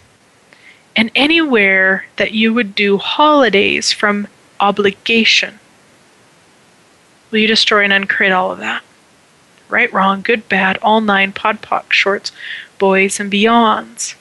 and 0.97 1.11
anywhere 1.13 2.07
that 2.15 2.31
you 2.31 2.53
would 2.55 2.73
do 2.73 2.97
holidays 2.97 3.91
from 3.91 4.27
obligation. 4.59 5.59
Will 7.29 7.39
you 7.39 7.47
destroy 7.47 7.83
and 7.83 7.93
uncreate 7.93 8.31
all 8.31 8.51
of 8.51 8.57
that? 8.57 8.83
Right, 9.69 9.93
wrong, 9.93 10.23
good, 10.23 10.49
bad, 10.49 10.77
all 10.81 10.99
nine 10.99 11.33
podpoc 11.33 11.91
shorts, 11.91 12.31
boys, 12.79 13.19
and 13.19 13.31
beyonds. 13.31 14.15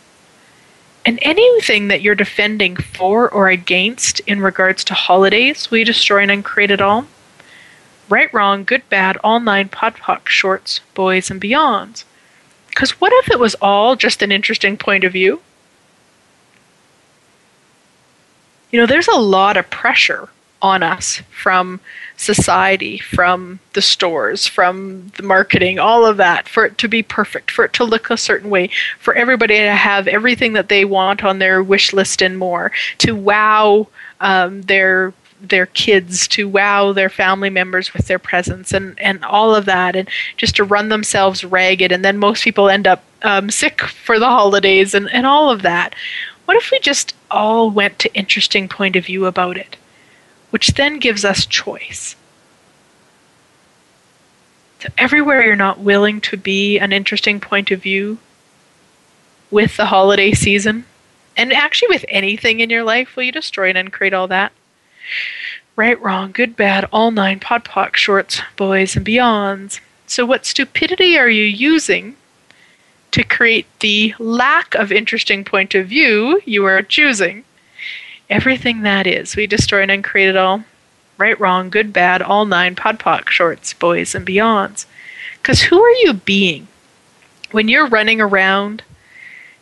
And 1.06 1.18
anything 1.22 1.88
that 1.88 2.02
you're 2.02 2.16
defending 2.16 2.76
for 2.76 3.30
or 3.30 3.48
against 3.48 4.20
in 4.20 4.40
regards 4.40 4.84
to 4.84 4.94
holidays, 4.94 5.70
will 5.70 5.78
you 5.78 5.84
destroy 5.84 6.22
and 6.22 6.30
uncreate 6.30 6.72
it 6.72 6.82
all? 6.82 7.06
Right, 8.10 8.32
wrong, 8.34 8.64
good, 8.64 8.86
bad, 8.90 9.16
all 9.24 9.40
nine 9.40 9.68
podpoc 9.70 10.28
shorts, 10.28 10.80
boys, 10.94 11.30
and 11.30 11.40
beyonds. 11.40 12.04
Because 12.68 13.00
what 13.00 13.12
if 13.14 13.30
it 13.30 13.38
was 13.38 13.54
all 13.62 13.96
just 13.96 14.20
an 14.20 14.30
interesting 14.30 14.76
point 14.76 15.04
of 15.04 15.12
view? 15.12 15.40
You 18.76 18.82
know, 18.82 18.86
there's 18.86 19.08
a 19.08 19.18
lot 19.18 19.56
of 19.56 19.70
pressure 19.70 20.28
on 20.60 20.82
us 20.82 21.22
from 21.30 21.80
society, 22.18 22.98
from 22.98 23.58
the 23.72 23.80
stores, 23.80 24.46
from 24.46 25.10
the 25.16 25.22
marketing, 25.22 25.78
all 25.78 26.04
of 26.04 26.18
that, 26.18 26.46
for 26.46 26.66
it 26.66 26.76
to 26.76 26.86
be 26.86 27.02
perfect, 27.02 27.50
for 27.50 27.64
it 27.64 27.72
to 27.72 27.84
look 27.84 28.10
a 28.10 28.18
certain 28.18 28.50
way, 28.50 28.68
for 28.98 29.14
everybody 29.14 29.56
to 29.56 29.72
have 29.72 30.06
everything 30.06 30.52
that 30.52 30.68
they 30.68 30.84
want 30.84 31.24
on 31.24 31.38
their 31.38 31.62
wish 31.62 31.94
list 31.94 32.20
and 32.20 32.36
more, 32.36 32.70
to 32.98 33.16
wow 33.16 33.88
um, 34.20 34.60
their 34.60 35.14
their 35.40 35.66
kids 35.66 36.28
to 36.28 36.46
wow 36.46 36.92
their 36.92 37.10
family 37.10 37.50
members 37.50 37.94
with 37.94 38.08
their 38.08 38.18
presence 38.18 38.74
and, 38.74 38.98
and 39.00 39.24
all 39.24 39.54
of 39.54 39.66
that 39.66 39.94
and 39.94 40.08
just 40.38 40.56
to 40.56 40.64
run 40.64 40.88
themselves 40.88 41.44
ragged 41.44 41.92
and 41.92 42.02
then 42.02 42.16
most 42.16 42.42
people 42.42 42.70
end 42.70 42.86
up 42.86 43.04
um, 43.22 43.50
sick 43.50 43.82
for 43.82 44.18
the 44.18 44.26
holidays 44.26 44.94
and, 44.94 45.10
and 45.12 45.26
all 45.26 45.50
of 45.50 45.60
that 45.60 45.94
what 46.46 46.56
if 46.56 46.70
we 46.70 46.78
just 46.78 47.14
all 47.30 47.70
went 47.70 47.98
to 47.98 48.14
interesting 48.14 48.68
point 48.68 48.96
of 48.96 49.06
view 49.06 49.26
about 49.26 49.56
it, 49.56 49.76
which 50.50 50.68
then 50.74 50.98
gives 50.98 51.24
us 51.24 51.44
choice? 51.44 52.16
So 54.80 54.88
everywhere 54.96 55.44
you're 55.44 55.56
not 55.56 55.80
willing 55.80 56.20
to 56.22 56.36
be 56.36 56.78
an 56.78 56.92
interesting 56.92 57.40
point 57.40 57.70
of 57.70 57.82
view 57.82 58.18
with 59.50 59.76
the 59.76 59.86
holiday 59.86 60.32
season, 60.32 60.84
and 61.36 61.52
actually 61.52 61.88
with 61.88 62.04
anything 62.08 62.60
in 62.60 62.70
your 62.70 62.84
life, 62.84 63.16
will 63.16 63.24
you 63.24 63.32
destroy 63.32 63.68
and 63.68 63.78
uncreate 63.78 64.14
all 64.14 64.28
that? 64.28 64.52
Right, 65.76 66.00
wrong, 66.00 66.32
good, 66.32 66.56
bad, 66.56 66.88
all 66.92 67.10
nine, 67.10 67.40
podpoc, 67.40 67.96
shorts, 67.96 68.40
boys, 68.56 68.96
and 68.96 69.04
beyonds. 69.04 69.80
So, 70.06 70.24
what 70.24 70.46
stupidity 70.46 71.18
are 71.18 71.28
you 71.28 71.44
using 71.44 72.16
to 73.16 73.24
create 73.24 73.66
the 73.80 74.14
lack 74.18 74.74
of 74.74 74.92
interesting 74.92 75.42
point 75.42 75.74
of 75.74 75.86
view 75.86 76.38
you 76.44 76.66
are 76.66 76.82
choosing. 76.82 77.42
Everything 78.28 78.82
that 78.82 79.06
is, 79.06 79.34
we 79.34 79.46
destroy 79.46 79.80
and 79.80 79.90
uncreate 79.90 80.28
it 80.28 80.36
all. 80.36 80.64
Right, 81.16 81.40
wrong, 81.40 81.70
good, 81.70 81.94
bad, 81.94 82.20
all 82.20 82.44
nine, 82.44 82.74
podpoc, 82.74 83.30
shorts, 83.30 83.72
boys, 83.72 84.14
and 84.14 84.26
beyonds. 84.26 84.84
Because 85.38 85.62
who 85.62 85.82
are 85.82 85.94
you 86.02 86.12
being? 86.12 86.68
When 87.52 87.68
you're 87.68 87.88
running 87.88 88.20
around 88.20 88.82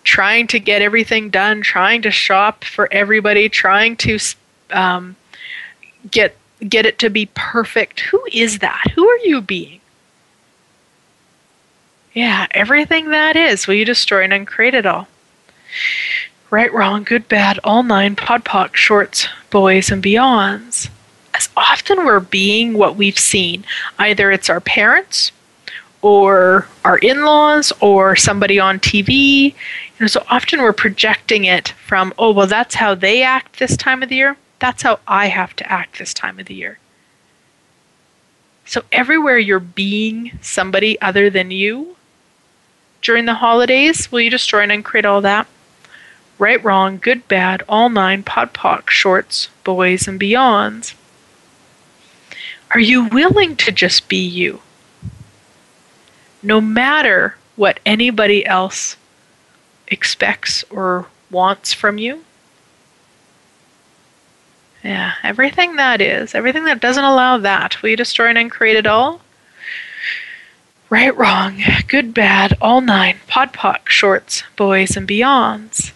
trying 0.03 0.49
to 0.49 0.59
get 0.59 0.83
everything 0.83 1.31
done, 1.31 1.63
trying 1.63 2.03
to 2.03 2.11
shop 2.11 2.65
for 2.65 2.93
everybody, 2.93 3.49
trying 3.49 3.95
to 3.99 4.19
um, 4.71 5.15
get 6.11 6.37
get 6.69 6.87
it 6.87 6.99
to 6.99 7.09
be 7.09 7.27
perfect. 7.35 8.01
Who 8.01 8.21
is 8.33 8.59
that? 8.59 8.83
Who 8.97 9.07
are 9.07 9.19
you 9.19 9.41
being? 9.41 9.81
Yeah, 12.15 12.47
everything 12.53 13.11
that 13.11 13.35
is, 13.35 13.67
will 13.67 13.75
you 13.75 13.85
destroy 13.85 14.23
and 14.23 14.33
uncreate 14.33 14.75
it 14.75 14.87
all? 14.87 15.09
Right, 16.49 16.73
wrong, 16.73 17.03
good, 17.03 17.27
bad, 17.29 17.59
all 17.65 17.83
nine, 17.83 18.15
podpoc, 18.15 18.77
shorts, 18.77 19.27
boys, 19.51 19.91
and 19.91 20.01
beyonds. 20.01 20.89
As 21.35 21.49
often 21.57 22.05
we're 22.05 22.21
being 22.21 22.75
what 22.75 22.95
we've 22.95 23.19
seen. 23.19 23.65
Either 23.99 24.31
it's 24.31 24.49
our 24.49 24.61
parents, 24.61 25.33
or 26.03 26.69
our 26.85 26.99
in 26.99 27.25
laws, 27.25 27.73
or 27.81 28.15
somebody 28.15 28.61
on 28.61 28.79
TV. 28.79 29.47
You 29.47 29.55
know, 29.99 30.07
so 30.07 30.23
often 30.31 30.63
we're 30.63 30.73
projecting 30.73 31.45
it 31.45 31.71
from, 31.71 32.15
oh, 32.17 32.31
well, 32.31 32.47
that's 32.47 32.77
how 32.77 32.95
they 32.95 33.25
act 33.25 33.59
this 33.59 33.77
time 33.77 34.05
of 34.05 34.09
the 34.09 34.17
year. 34.17 34.37
That's 34.61 34.85
how 34.85 35.01
I 35.09 35.27
have 35.27 35.57
to 35.57 35.73
act 35.73 35.99
this 35.99 36.15
time 36.15 36.39
of 36.39 36.47
the 36.47 36.55
year. 36.55 36.79
So, 38.67 38.83
everywhere 38.93 39.39
you're 39.39 39.59
being 39.59 40.39
somebody 40.41 41.01
other 41.03 41.29
than 41.29 41.51
you 41.51 41.97
during 43.05 43.27
the 43.27 43.35
holidays, 43.35 44.11
will 44.11 44.21
you 44.21 44.31
destroy 44.31 44.63
and 44.63 44.73
uncreate 44.73 45.07
all 45.07 45.21
that? 45.21 45.47
Right, 46.39 46.63
wrong, 46.65 46.99
good, 46.99 47.29
bad, 47.29 47.63
all 47.69 47.89
nine, 47.89 48.25
pod, 48.25 48.53
poc, 48.53 48.91
shorts, 48.91 49.51
boys, 49.63 50.09
and 50.09 50.19
beyonds. 50.19 50.95
Are 52.73 52.81
you 52.81 53.05
willing 53.05 53.55
to 53.57 53.71
just 53.71 54.09
be 54.09 54.17
you? 54.17 54.61
No 56.43 56.61
matter 56.61 57.37
what 57.55 57.79
anybody 57.87 58.45
else 58.45 58.97
expects 59.87 60.65
or 60.71 61.07
wants 61.31 61.73
from 61.73 61.99
you? 61.99 62.25
Yeah, 64.83 65.15
everything 65.23 65.77
that 65.77 66.01
is, 66.01 66.35
everything 66.35 66.65
that 66.65 66.81
doesn't 66.81 67.05
allow 67.05 67.39
that, 67.39 67.81
will 67.81 67.91
you 67.91 67.97
destroy 67.97 68.29
and 68.29 68.39
uncreate 68.39 68.77
it 68.77 68.87
all? 68.87 69.21
Right, 70.91 71.17
wrong, 71.17 71.63
good, 71.89 72.13
bad, 72.13 72.57
all 72.61 72.81
nine, 72.81 73.17
pod, 73.27 73.53
poc, 73.53 73.89
shorts, 73.89 74.43
boys, 74.55 74.97
and 74.97 75.09
beyonds. 75.09 75.93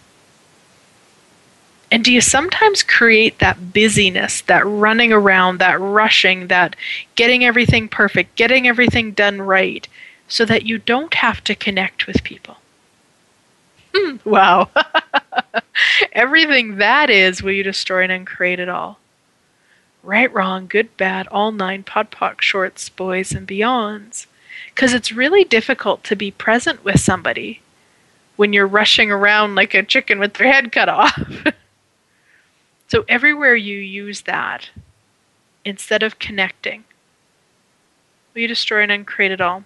And 1.90 2.04
do 2.04 2.12
you 2.12 2.20
sometimes 2.20 2.82
create 2.82 3.38
that 3.38 3.72
busyness, 3.72 4.42
that 4.42 4.66
running 4.66 5.12
around, 5.12 5.58
that 5.58 5.80
rushing, 5.80 6.48
that 6.48 6.76
getting 7.14 7.44
everything 7.44 7.88
perfect, 7.88 8.36
getting 8.36 8.66
everything 8.68 9.12
done 9.12 9.40
right, 9.40 9.86
so 10.26 10.44
that 10.44 10.66
you 10.66 10.78
don't 10.78 11.14
have 11.14 11.42
to 11.44 11.54
connect 11.54 12.06
with 12.06 12.24
people? 12.24 12.56
Hmm, 13.94 14.16
wow. 14.24 14.68
everything 16.12 16.76
that 16.76 17.08
is, 17.10 17.42
will 17.42 17.52
you 17.52 17.62
destroy 17.62 18.02
and 18.02 18.12
uncreate 18.12 18.60
it 18.60 18.68
all? 18.68 18.98
Right, 20.02 20.32
wrong, 20.32 20.66
good, 20.66 20.96
bad, 20.96 21.26
all 21.28 21.52
nine, 21.52 21.82
pod, 21.82 22.10
poc, 22.10 22.40
shorts, 22.40 22.88
boys, 22.88 23.32
and 23.32 23.46
beyonds. 23.46 24.26
Because 24.78 24.94
it's 24.94 25.10
really 25.10 25.42
difficult 25.42 26.04
to 26.04 26.14
be 26.14 26.30
present 26.30 26.84
with 26.84 27.00
somebody 27.00 27.62
when 28.36 28.52
you're 28.52 28.64
rushing 28.64 29.10
around 29.10 29.56
like 29.56 29.74
a 29.74 29.82
chicken 29.82 30.20
with 30.20 30.34
their 30.34 30.52
head 30.52 30.70
cut 30.70 30.88
off. 30.88 31.20
So 32.86 33.04
everywhere 33.06 33.56
you 33.56 33.76
use 33.76 34.22
that, 34.22 34.70
instead 35.62 36.02
of 36.02 36.18
connecting, 36.18 36.84
will 38.32 38.42
you 38.42 38.48
destroy 38.48 38.82
and 38.82 38.90
uncreate 38.90 39.32
it 39.32 39.42
all? 39.42 39.64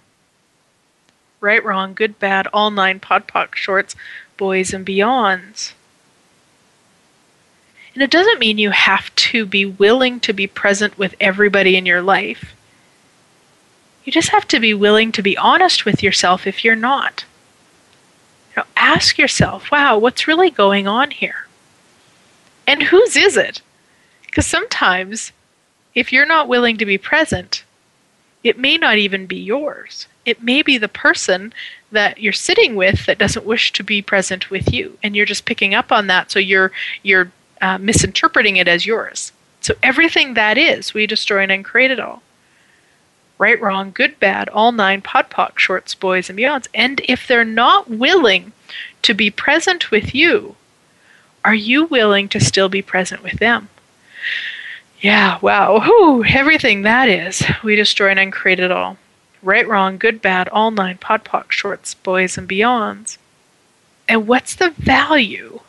Right, 1.39 1.63
wrong, 1.63 1.93
good, 1.93 2.19
bad, 2.19 2.47
all 2.51 2.69
nine 2.69 2.99
podpoc 2.99 3.55
shorts, 3.55 3.95
boys 4.35 4.73
and 4.73 4.85
beyonds. 4.85 5.71
And 7.93 8.03
it 8.03 8.11
doesn't 8.11 8.39
mean 8.39 8.57
you 8.57 8.71
have 8.71 9.13
to 9.15 9.45
be 9.45 9.65
willing 9.65 10.19
to 10.21 10.33
be 10.33 10.47
present 10.47 10.97
with 10.97 11.15
everybody 11.21 11.77
in 11.77 11.85
your 11.85 12.01
life. 12.01 12.53
You 14.03 14.11
just 14.11 14.29
have 14.29 14.47
to 14.49 14.59
be 14.59 14.73
willing 14.73 15.11
to 15.13 15.21
be 15.21 15.37
honest 15.37 15.85
with 15.85 16.03
yourself 16.03 16.45
if 16.45 16.63
you're 16.63 16.75
not. 16.75 17.25
You 18.51 18.61
know, 18.61 18.67
ask 18.75 19.17
yourself, 19.17 19.71
wow, 19.71 19.97
what's 19.97 20.27
really 20.27 20.49
going 20.49 20.87
on 20.87 21.11
here? 21.11 21.47
And 22.67 22.83
whose 22.83 23.15
is 23.15 23.37
it? 23.37 23.61
Because 24.25 24.45
sometimes, 24.47 25.31
if 25.95 26.11
you're 26.11 26.25
not 26.25 26.47
willing 26.47 26.77
to 26.77 26.85
be 26.85 26.97
present, 26.97 27.63
it 28.43 28.57
may 28.57 28.77
not 28.77 28.97
even 28.97 29.25
be 29.25 29.37
yours. 29.37 30.07
It 30.25 30.43
may 30.43 30.61
be 30.61 30.77
the 30.77 30.87
person 30.87 31.53
that 31.91 32.19
you're 32.19 32.33
sitting 32.33 32.75
with 32.75 33.05
that 33.05 33.17
doesn't 33.17 33.45
wish 33.45 33.71
to 33.73 33.83
be 33.83 34.01
present 34.01 34.49
with 34.49 34.73
you, 34.73 34.97
and 35.03 35.15
you're 35.15 35.25
just 35.25 35.45
picking 35.45 35.73
up 35.73 35.91
on 35.91 36.07
that, 36.07 36.31
so 36.31 36.39
you're 36.39 36.71
you're 37.03 37.31
uh, 37.61 37.77
misinterpreting 37.77 38.57
it 38.57 38.67
as 38.67 38.85
yours. 38.85 39.31
So 39.61 39.75
everything 39.81 40.33
that 40.33 40.57
is, 40.57 40.93
we 40.93 41.07
destroy 41.07 41.43
and 41.43 41.51
uncreate 41.51 41.91
it 41.91 41.99
all. 41.99 42.21
Right, 43.37 43.59
wrong, 43.59 43.91
good, 43.91 44.19
bad, 44.19 44.47
all 44.49 44.71
nine, 44.71 45.01
podpoc, 45.01 45.57
shorts, 45.57 45.95
boys, 45.95 46.29
and 46.29 46.37
beyonds. 46.37 46.67
And 46.73 47.01
if 47.07 47.27
they're 47.27 47.43
not 47.43 47.89
willing 47.89 48.53
to 49.01 49.13
be 49.13 49.29
present 49.29 49.91
with 49.91 50.13
you, 50.15 50.55
are 51.43 51.55
you 51.55 51.85
willing 51.85 52.29
to 52.29 52.39
still 52.39 52.69
be 52.69 52.81
present 52.81 53.23
with 53.23 53.39
them? 53.39 53.69
Yeah, 55.01 55.39
wow. 55.41 55.81
Whew, 55.81 56.23
everything 56.23 56.83
that 56.83 57.09
is. 57.09 57.43
We 57.63 57.75
destroy 57.75 58.11
and 58.11 58.19
uncreate 58.19 58.61
it 58.61 58.71
all. 58.71 58.97
Right, 59.41 59.67
wrong, 59.67 59.97
good, 59.97 60.21
bad, 60.21 60.47
all 60.49 60.71
nine, 60.71 60.97
podpoc, 60.97 61.51
shorts, 61.51 61.93
boys, 61.93 62.37
and 62.37 62.47
beyonds. 62.47 63.17
And 64.07 64.27
what's 64.27 64.55
the 64.55 64.69
value 64.69 65.59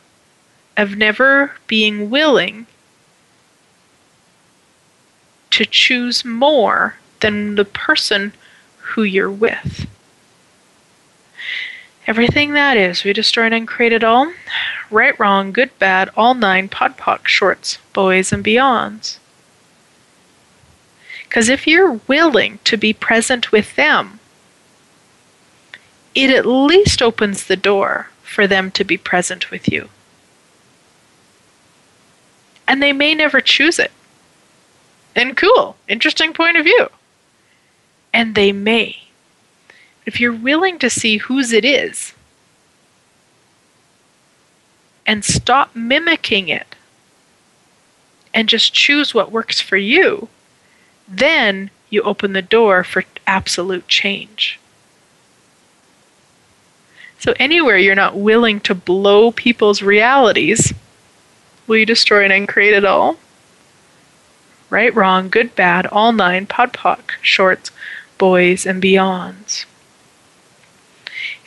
of 0.77 0.95
never 0.95 1.53
being 1.67 2.09
willing 2.09 2.67
to 5.51 5.65
choose 5.65 6.23
more 6.23 6.95
than 7.19 7.55
the 7.55 7.65
person 7.65 8.33
who 8.77 9.03
you're 9.03 9.31
with? 9.31 9.87
Everything 12.07 12.53
that 12.53 12.77
is, 12.77 13.03
we 13.03 13.13
destroy 13.13 13.45
and 13.45 13.53
uncreate 13.53 13.93
it 13.93 14.03
all. 14.03 14.31
Right, 14.91 15.19
wrong, 15.19 15.51
good, 15.51 15.77
bad, 15.79 16.11
all 16.15 16.35
nine, 16.35 16.69
podpoc, 16.69 17.27
shorts, 17.27 17.79
boys, 17.93 18.31
and 18.31 18.45
beyonds. 18.45 19.17
Because 21.23 21.49
if 21.49 21.65
you're 21.65 21.99
willing 22.07 22.59
to 22.63 22.77
be 22.77 22.93
present 22.93 23.51
with 23.51 23.75
them, 23.75 24.19
it 26.13 26.29
at 26.29 26.45
least 26.45 27.01
opens 27.01 27.45
the 27.45 27.57
door 27.57 28.09
for 28.23 28.47
them 28.47 28.71
to 28.71 28.83
be 28.83 28.97
present 28.97 29.51
with 29.51 29.69
you. 29.69 29.89
And 32.67 32.81
they 32.81 32.93
may 32.93 33.15
never 33.15 33.41
choose 33.41 33.79
it. 33.79 33.91
And 35.15 35.35
cool, 35.35 35.75
interesting 35.87 36.33
point 36.33 36.57
of 36.57 36.65
view. 36.65 36.89
And 38.15 38.33
they 38.33 38.51
may 38.51 39.05
if 40.05 40.19
you're 40.19 40.33
willing 40.33 40.77
to 40.79 40.89
see 40.89 41.17
whose 41.17 41.51
it 41.51 41.65
is 41.65 42.13
and 45.05 45.25
stop 45.25 45.75
mimicking 45.75 46.47
it 46.47 46.75
and 48.33 48.49
just 48.49 48.73
choose 48.73 49.13
what 49.13 49.31
works 49.31 49.59
for 49.61 49.77
you, 49.77 50.27
then 51.07 51.69
you 51.89 52.01
open 52.01 52.33
the 52.33 52.41
door 52.41 52.83
for 52.83 53.03
absolute 53.25 53.87
change. 53.87 54.59
So, 57.19 57.33
anywhere 57.39 57.77
you're 57.77 57.95
not 57.95 58.17
willing 58.17 58.59
to 58.61 58.75
blow 58.75 59.31
people's 59.31 59.81
realities, 59.81 60.73
will 61.65 61.77
you 61.77 61.85
destroy 61.85 62.23
and 62.23 62.33
uncreate 62.33 62.73
it 62.73 62.85
all? 62.85 63.17
Right, 64.69 64.93
wrong, 64.93 65.29
good, 65.29 65.55
bad, 65.55 65.87
all 65.87 66.11
nine, 66.11 66.45
podpoc, 66.45 67.11
shorts, 67.21 67.71
boys, 68.17 68.65
and 68.65 68.81
beyonds. 68.81 69.65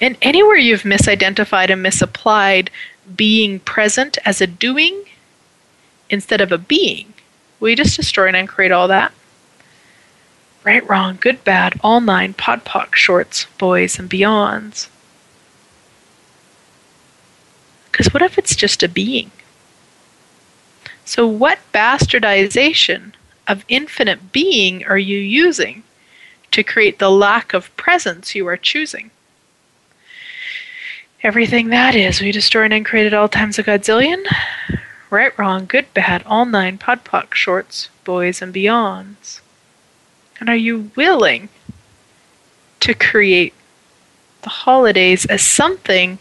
And 0.00 0.16
anywhere 0.22 0.56
you've 0.56 0.82
misidentified 0.82 1.70
and 1.70 1.82
misapplied 1.82 2.70
being 3.16 3.60
present 3.60 4.18
as 4.24 4.40
a 4.40 4.46
doing 4.46 5.04
instead 6.10 6.40
of 6.40 6.52
a 6.52 6.58
being, 6.58 7.14
you 7.60 7.76
just 7.76 7.96
destroy 7.96 8.28
and 8.28 8.36
uncreate 8.36 8.72
all 8.72 8.88
that? 8.88 9.12
Right, 10.64 10.86
wrong, 10.88 11.18
good, 11.20 11.42
bad, 11.44 11.78
all 11.82 12.00
nine, 12.00 12.34
podpoc, 12.34 12.94
shorts, 12.94 13.46
boys, 13.58 13.98
and 13.98 14.10
beyonds. 14.10 14.88
Because 17.90 18.12
what 18.12 18.22
if 18.22 18.38
it's 18.38 18.54
just 18.54 18.82
a 18.82 18.88
being? 18.88 19.30
So, 21.04 21.26
what 21.26 21.58
bastardization 21.72 23.12
of 23.46 23.64
infinite 23.68 24.30
being 24.30 24.84
are 24.84 24.98
you 24.98 25.18
using 25.18 25.82
to 26.50 26.62
create 26.62 26.98
the 26.98 27.10
lack 27.10 27.52
of 27.54 27.74
presence 27.76 28.34
you 28.34 28.46
are 28.46 28.56
choosing? 28.56 29.10
Everything 31.22 31.68
that 31.68 31.94
is, 31.94 32.20
we 32.20 32.30
destroy 32.30 32.64
and 32.64 32.72
uncreate 32.72 33.06
at 33.06 33.14
all 33.14 33.28
times 33.28 33.58
a 33.58 33.64
godzillion. 33.64 34.24
Right, 35.10 35.36
wrong, 35.38 35.66
good, 35.66 35.92
bad, 35.94 36.22
all 36.26 36.44
nine, 36.44 36.78
podpoc, 36.78 37.34
shorts, 37.34 37.88
boys, 38.04 38.40
and 38.40 38.54
beyonds. 38.54 39.40
And 40.38 40.48
are 40.48 40.56
you 40.56 40.90
willing 40.94 41.48
to 42.80 42.94
create 42.94 43.54
the 44.42 44.48
holidays 44.50 45.24
as 45.26 45.42
something 45.42 46.18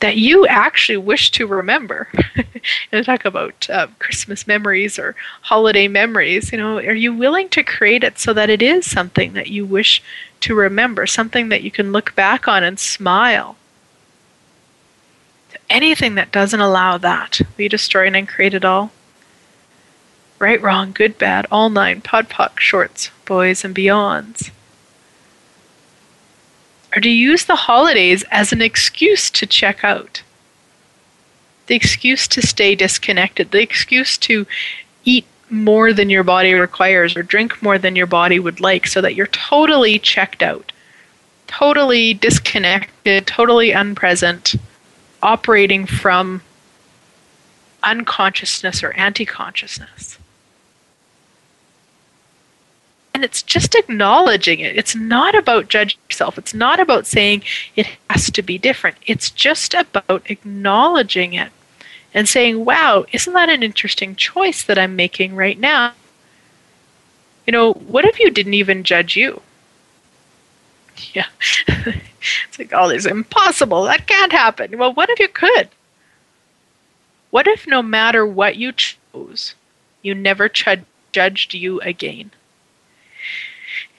that 0.00 0.16
you 0.16 0.46
actually 0.46 0.98
wish 0.98 1.30
to 1.32 1.46
remember? 1.46 2.08
and 2.92 3.04
talk 3.04 3.24
about 3.24 3.68
uh, 3.70 3.86
Christmas 3.98 4.46
memories 4.46 4.98
or 4.98 5.14
holiday 5.42 5.88
memories. 5.88 6.52
You 6.52 6.58
know, 6.58 6.78
are 6.78 6.94
you 6.94 7.14
willing 7.14 7.48
to 7.50 7.62
create 7.62 8.04
it 8.04 8.18
so 8.18 8.32
that 8.32 8.50
it 8.50 8.62
is 8.62 8.88
something 8.88 9.32
that 9.34 9.48
you 9.48 9.64
wish 9.64 10.02
to 10.40 10.54
remember, 10.54 11.06
something 11.06 11.48
that 11.48 11.62
you 11.62 11.70
can 11.70 11.92
look 11.92 12.14
back 12.14 12.46
on 12.46 12.62
and 12.62 12.78
smile? 12.78 13.56
anything 15.70 16.14
that 16.14 16.32
doesn't 16.32 16.60
allow 16.60 16.98
that, 16.98 17.40
we 17.56 17.68
destroy 17.68 18.06
and 18.06 18.16
uncreate 18.16 18.54
it 18.54 18.64
all. 18.64 18.90
Right, 20.38 20.60
wrong, 20.60 20.92
good, 20.92 21.18
bad, 21.18 21.46
all 21.50 21.68
nine, 21.68 22.00
podpoc, 22.00 22.60
shorts, 22.60 23.10
boys, 23.24 23.64
and 23.64 23.74
beyonds. 23.74 24.50
Or 26.94 27.00
to 27.00 27.08
use 27.08 27.44
the 27.44 27.56
holidays 27.56 28.24
as 28.30 28.52
an 28.52 28.62
excuse 28.62 29.30
to 29.30 29.46
check 29.46 29.84
out? 29.84 30.22
the 31.68 31.76
excuse 31.76 32.26
to 32.28 32.42
stay 32.42 32.74
disconnected, 32.74 33.52
the 33.52 33.62
excuse 33.62 34.18
to 34.18 34.46
eat 35.04 35.24
more 35.50 35.92
than 35.92 36.10
your 36.10 36.24
body 36.24 36.52
requires 36.54 37.16
or 37.16 37.22
drink 37.22 37.62
more 37.62 37.78
than 37.78 37.94
your 37.94 38.06
body 38.06 38.38
would 38.38 38.60
like 38.60 38.86
so 38.86 39.00
that 39.00 39.14
you're 39.14 39.28
totally 39.28 39.98
checked 39.98 40.42
out, 40.42 40.72
totally 41.46 42.12
disconnected, 42.12 43.26
totally 43.26 43.72
unpresent, 43.72 44.56
operating 45.22 45.86
from 45.86 46.42
unconsciousness 47.82 48.82
or 48.82 48.92
anti 48.92 49.24
consciousness. 49.24 50.18
And 53.18 53.24
it's 53.24 53.42
just 53.42 53.74
acknowledging 53.74 54.60
it. 54.60 54.76
It's 54.76 54.94
not 54.94 55.34
about 55.34 55.66
judging 55.66 55.98
yourself. 56.08 56.38
It's 56.38 56.54
not 56.54 56.78
about 56.78 57.04
saying 57.04 57.42
it 57.74 57.88
has 58.08 58.30
to 58.30 58.42
be 58.42 58.58
different. 58.58 58.96
It's 59.06 59.28
just 59.28 59.74
about 59.74 60.22
acknowledging 60.26 61.32
it 61.32 61.50
and 62.14 62.28
saying, 62.28 62.64
wow, 62.64 63.06
isn't 63.10 63.32
that 63.32 63.48
an 63.48 63.64
interesting 63.64 64.14
choice 64.14 64.62
that 64.62 64.78
I'm 64.78 64.94
making 64.94 65.34
right 65.34 65.58
now? 65.58 65.94
You 67.44 67.50
know, 67.50 67.72
what 67.72 68.04
if 68.04 68.20
you 68.20 68.30
didn't 68.30 68.54
even 68.54 68.84
judge 68.84 69.16
you? 69.16 69.42
Yeah. 71.12 71.26
it's 71.66 72.56
like, 72.56 72.70
oh, 72.72 72.88
this 72.88 72.98
is 72.98 73.06
impossible. 73.06 73.82
That 73.82 74.06
can't 74.06 74.30
happen. 74.30 74.78
Well, 74.78 74.92
what 74.92 75.10
if 75.10 75.18
you 75.18 75.26
could? 75.26 75.70
What 77.30 77.48
if 77.48 77.66
no 77.66 77.82
matter 77.82 78.24
what 78.24 78.54
you 78.54 78.70
chose, 78.70 79.56
you 80.02 80.14
never 80.14 80.48
ch- 80.48 80.68
judged 81.10 81.52
you 81.52 81.80
again? 81.80 82.30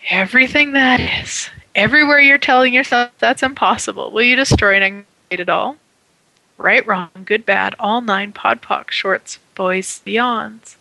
Everything 0.10 0.72
that 0.74 1.00
is, 1.00 1.50
everywhere 1.76 2.20
you're 2.20 2.38
telling 2.38 2.74
yourself 2.74 3.12
that's 3.20 3.44
impossible, 3.44 4.12
will 4.12 4.24
you 4.24 4.36
destroy 4.36 4.82
and 4.82 5.06
create 5.28 5.40
it 5.40 5.50
all? 5.50 5.78
Right, 6.58 6.86
wrong, 6.86 7.10
good, 7.26 7.46
bad, 7.46 7.76
all 7.80 8.02
nine 8.02 8.34
podpoc 8.34 8.92
shorts, 8.92 9.40
boys, 9.56 10.02
beyonds. 10.06 10.76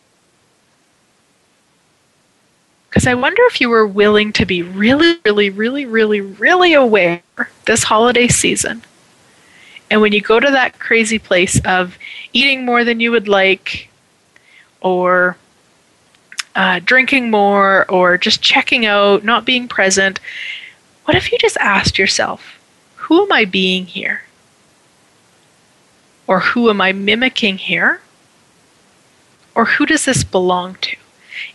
Because 2.89 3.07
I 3.07 3.15
wonder 3.15 3.43
if 3.45 3.61
you 3.61 3.69
were 3.69 3.87
willing 3.87 4.33
to 4.33 4.47
be 4.47 4.63
really, 4.63 5.19
really, 5.25 5.51
really, 5.51 5.85
really, 5.85 6.21
really 6.21 6.73
aware 6.73 7.23
this 7.67 7.85
holiday 7.85 8.29
season 8.29 8.83
and 9.91 10.01
when 10.01 10.13
you 10.13 10.21
go 10.21 10.39
to 10.39 10.51
that 10.51 10.79
crazy 10.79 11.19
place 11.19 11.61
of 11.65 11.99
eating 12.33 12.65
more 12.65 12.85
than 12.85 13.01
you 13.01 13.11
would 13.11 13.29
like, 13.29 13.89
or 14.81 15.37
uh, 16.55 16.81
drinking 16.85 17.31
more, 17.31 17.91
or 17.91 18.19
just 18.19 18.43
checking 18.43 18.87
out, 18.87 19.25
not 19.25 19.45
being 19.45 19.69
present, 19.69 20.21
what 21.05 21.17
if 21.17 21.33
you 21.33 21.39
just 21.39 21.57
asked 21.59 21.99
yourself, 21.99 22.59
who 22.97 23.23
am 23.23 23.33
I 23.33 23.45
being 23.45 23.87
here? 23.87 24.23
Or 26.27 26.41
who 26.41 26.69
am 26.69 26.81
I 26.81 26.93
mimicking 26.93 27.57
here? 27.59 28.01
Or 29.55 29.65
who 29.65 29.87
does 29.87 30.05
this 30.05 30.25
belong 30.25 30.77
to? 30.83 30.97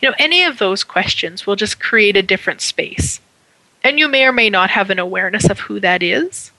You 0.01 0.09
know, 0.09 0.15
any 0.17 0.43
of 0.43 0.57
those 0.57 0.83
questions 0.83 1.45
will 1.45 1.55
just 1.55 1.79
create 1.79 2.17
a 2.17 2.23
different 2.23 2.61
space. 2.61 3.21
And 3.83 3.99
you 3.99 4.07
may 4.07 4.25
or 4.25 4.31
may 4.31 4.49
not 4.49 4.71
have 4.71 4.89
an 4.89 4.99
awareness 4.99 5.49
of 5.49 5.59
who 5.59 5.79
that 5.81 6.01
is. 6.01 6.51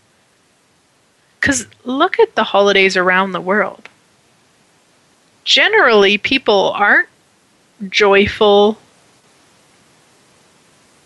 Because 1.40 1.66
look 1.84 2.20
at 2.20 2.36
the 2.36 2.44
holidays 2.44 2.96
around 2.96 3.32
the 3.32 3.40
world. 3.40 3.88
Generally, 5.44 6.18
people 6.18 6.72
aren't 6.76 7.08
joyful 7.90 8.78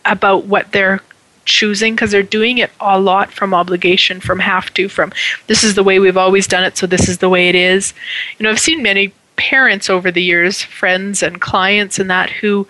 about 0.04 0.44
what 0.44 0.72
they're 0.72 1.00
choosing 1.44 1.94
because 1.94 2.10
they're 2.10 2.22
doing 2.22 2.58
it 2.58 2.70
a 2.80 3.00
lot 3.00 3.32
from 3.32 3.54
obligation, 3.54 4.20
from 4.20 4.38
have 4.38 4.72
to, 4.74 4.88
from 4.88 5.12
this 5.46 5.64
is 5.64 5.74
the 5.74 5.82
way 5.82 5.98
we've 5.98 6.16
always 6.16 6.46
done 6.46 6.64
it, 6.64 6.76
so 6.76 6.86
this 6.86 7.08
is 7.08 7.18
the 7.18 7.28
way 7.28 7.48
it 7.48 7.54
is. 7.54 7.94
You 8.38 8.44
know, 8.44 8.50
I've 8.50 8.60
seen 8.60 8.82
many 8.82 9.12
parents 9.36 9.88
over 9.88 10.10
the 10.10 10.22
years, 10.22 10.62
friends 10.62 11.22
and 11.22 11.40
clients, 11.40 11.98
and 11.98 12.10
that 12.10 12.30
who 12.30 12.66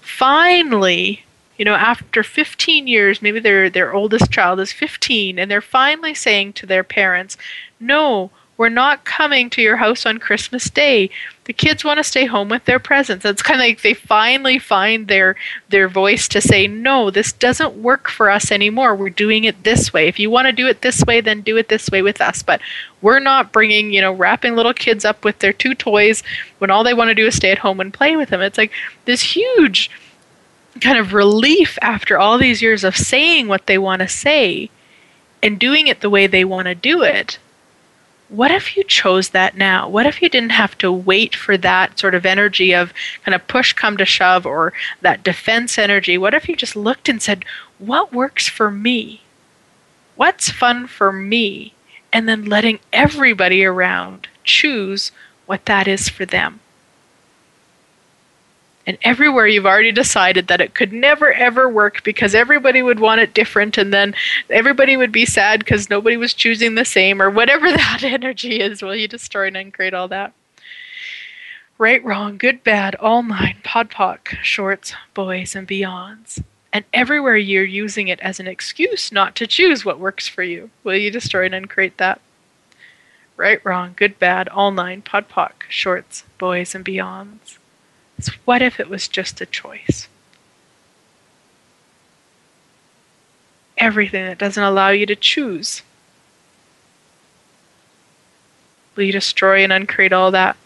finally 0.00 1.24
you 1.58 1.64
know, 1.64 1.74
after 1.74 2.22
15 2.22 2.86
years, 2.86 3.20
maybe 3.20 3.40
their 3.40 3.68
their 3.68 3.92
oldest 3.92 4.30
child 4.30 4.60
is 4.60 4.72
15, 4.72 5.40
and 5.40 5.50
they're 5.50 5.60
finally 5.60 6.14
saying 6.14 6.52
to 6.52 6.66
their 6.66 6.84
parents, 6.84 7.36
"No, 7.80 8.30
we're 8.58 8.68
not 8.68 9.04
coming 9.04 9.48
to 9.48 9.62
your 9.62 9.76
house 9.76 10.04
on 10.04 10.18
Christmas 10.18 10.68
Day. 10.68 11.08
The 11.44 11.52
kids 11.54 11.84
want 11.84 11.96
to 11.98 12.04
stay 12.04 12.26
home 12.26 12.50
with 12.50 12.66
their 12.66 12.78
presents." 12.78 13.24
It's 13.24 13.40
kind 13.40 13.58
of 13.58 13.66
like 13.66 13.80
they 13.80 13.94
finally 13.94 14.58
find 14.58 15.08
their 15.08 15.36
their 15.70 15.88
voice 15.88 16.28
to 16.28 16.42
say, 16.42 16.66
"No, 16.66 17.10
this 17.10 17.32
doesn't 17.32 17.82
work 17.82 18.10
for 18.10 18.28
us 18.28 18.52
anymore. 18.52 18.94
We're 18.94 19.08
doing 19.08 19.44
it 19.44 19.64
this 19.64 19.92
way. 19.94 20.08
If 20.08 20.18
you 20.18 20.28
want 20.28 20.46
to 20.46 20.52
do 20.52 20.66
it 20.66 20.82
this 20.82 21.02
way, 21.06 21.22
then 21.22 21.40
do 21.40 21.56
it 21.56 21.68
this 21.68 21.88
way 21.88 22.02
with 22.02 22.20
us. 22.20 22.42
But 22.42 22.60
we're 23.00 23.20
not 23.20 23.52
bringing, 23.52 23.92
you 23.92 24.02
know, 24.02 24.12
wrapping 24.12 24.56
little 24.56 24.74
kids 24.74 25.04
up 25.06 25.24
with 25.24 25.38
their 25.38 25.54
two 25.54 25.74
toys 25.74 26.22
when 26.58 26.70
all 26.70 26.84
they 26.84 26.94
want 26.94 27.08
to 27.08 27.14
do 27.14 27.26
is 27.26 27.36
stay 27.36 27.52
at 27.52 27.58
home 27.60 27.80
and 27.80 27.94
play 27.94 28.16
with 28.16 28.28
them." 28.28 28.42
It's 28.42 28.58
like 28.58 28.72
this 29.06 29.22
huge 29.22 29.90
kind 30.80 30.98
of 30.98 31.14
relief 31.14 31.78
after 31.80 32.18
all 32.18 32.38
these 32.38 32.60
years 32.62 32.84
of 32.84 32.96
saying 32.96 33.48
what 33.48 33.66
they 33.66 33.78
want 33.78 34.00
to 34.00 34.08
say 34.08 34.70
and 35.42 35.58
doing 35.58 35.86
it 35.86 36.00
the 36.00 36.10
way 36.10 36.26
they 36.26 36.44
want 36.44 36.66
to 36.66 36.74
do 36.74 37.02
it. 37.02 37.38
What 38.28 38.50
if 38.50 38.76
you 38.76 38.84
chose 38.84 39.30
that 39.30 39.56
now? 39.56 39.88
What 39.88 40.06
if 40.06 40.20
you 40.20 40.28
didn't 40.28 40.50
have 40.50 40.76
to 40.78 40.92
wait 40.92 41.34
for 41.34 41.56
that 41.56 41.98
sort 41.98 42.14
of 42.14 42.26
energy 42.26 42.74
of 42.74 42.92
kind 43.24 43.34
of 43.34 43.46
push 43.48 43.72
come 43.72 43.96
to 43.96 44.04
shove 44.04 44.44
or 44.44 44.74
that 45.00 45.24
defense 45.24 45.78
energy? 45.78 46.18
What 46.18 46.34
if 46.34 46.48
you 46.48 46.54
just 46.54 46.76
looked 46.76 47.08
and 47.08 47.22
said, 47.22 47.44
What 47.78 48.12
works 48.12 48.46
for 48.46 48.70
me? 48.70 49.22
What's 50.16 50.50
fun 50.50 50.86
for 50.86 51.10
me? 51.10 51.72
And 52.12 52.28
then 52.28 52.44
letting 52.44 52.80
everybody 52.92 53.64
around 53.64 54.28
choose 54.44 55.10
what 55.46 55.64
that 55.66 55.88
is 55.88 56.08
for 56.08 56.26
them 56.26 56.60
and 58.88 58.96
everywhere 59.02 59.46
you've 59.46 59.66
already 59.66 59.92
decided 59.92 60.46
that 60.46 60.62
it 60.62 60.74
could 60.74 60.94
never 60.94 61.30
ever 61.34 61.68
work 61.68 62.02
because 62.04 62.34
everybody 62.34 62.80
would 62.80 62.98
want 62.98 63.20
it 63.20 63.34
different 63.34 63.76
and 63.76 63.92
then 63.92 64.14
everybody 64.48 64.96
would 64.96 65.12
be 65.12 65.26
sad 65.26 65.60
because 65.60 65.90
nobody 65.90 66.16
was 66.16 66.32
choosing 66.32 66.74
the 66.74 66.86
same 66.86 67.20
or 67.20 67.28
whatever 67.28 67.70
that 67.76 68.02
energy 68.02 68.60
is. 68.60 68.80
Will 68.80 68.96
you 68.96 69.06
destroy 69.06 69.48
and 69.48 69.58
uncreate 69.58 69.92
all 69.92 70.08
that? 70.08 70.32
Right 71.76 72.02
wrong 72.02 72.38
good 72.38 72.64
bad 72.64 72.94
all 72.94 73.22
nine 73.22 73.58
podpoc 73.62 74.28
shorts 74.42 74.94
boys 75.12 75.54
and 75.54 75.68
beyonds. 75.68 76.42
And 76.72 76.86
everywhere 76.94 77.36
you're 77.36 77.64
using 77.64 78.08
it 78.08 78.20
as 78.20 78.40
an 78.40 78.48
excuse 78.48 79.12
not 79.12 79.36
to 79.36 79.46
choose 79.46 79.84
what 79.84 80.00
works 80.00 80.26
for 80.26 80.42
you. 80.42 80.70
Will 80.82 80.96
you 80.96 81.10
destroy 81.10 81.44
and 81.44 81.54
uncreate 81.54 81.98
that? 81.98 82.22
Right 83.36 83.62
wrong 83.66 83.92
good 83.94 84.18
bad 84.18 84.48
all 84.48 84.70
nine 84.70 85.02
podpoc 85.02 85.52
shorts 85.68 86.24
boys 86.38 86.74
and 86.74 86.86
beyonds 86.86 87.57
is 88.18 88.28
what 88.44 88.62
if 88.62 88.80
it 88.80 88.88
was 88.88 89.08
just 89.08 89.40
a 89.40 89.46
choice? 89.46 90.08
Everything 93.76 94.24
that 94.24 94.38
doesn't 94.38 94.62
allow 94.62 94.90
you 94.90 95.06
to 95.06 95.16
choose. 95.16 95.82
Will 98.96 99.04
you 99.04 99.12
destroy 99.12 99.62
and 99.62 99.72
uncreate 99.72 100.12
all 100.12 100.32
that? 100.32 100.56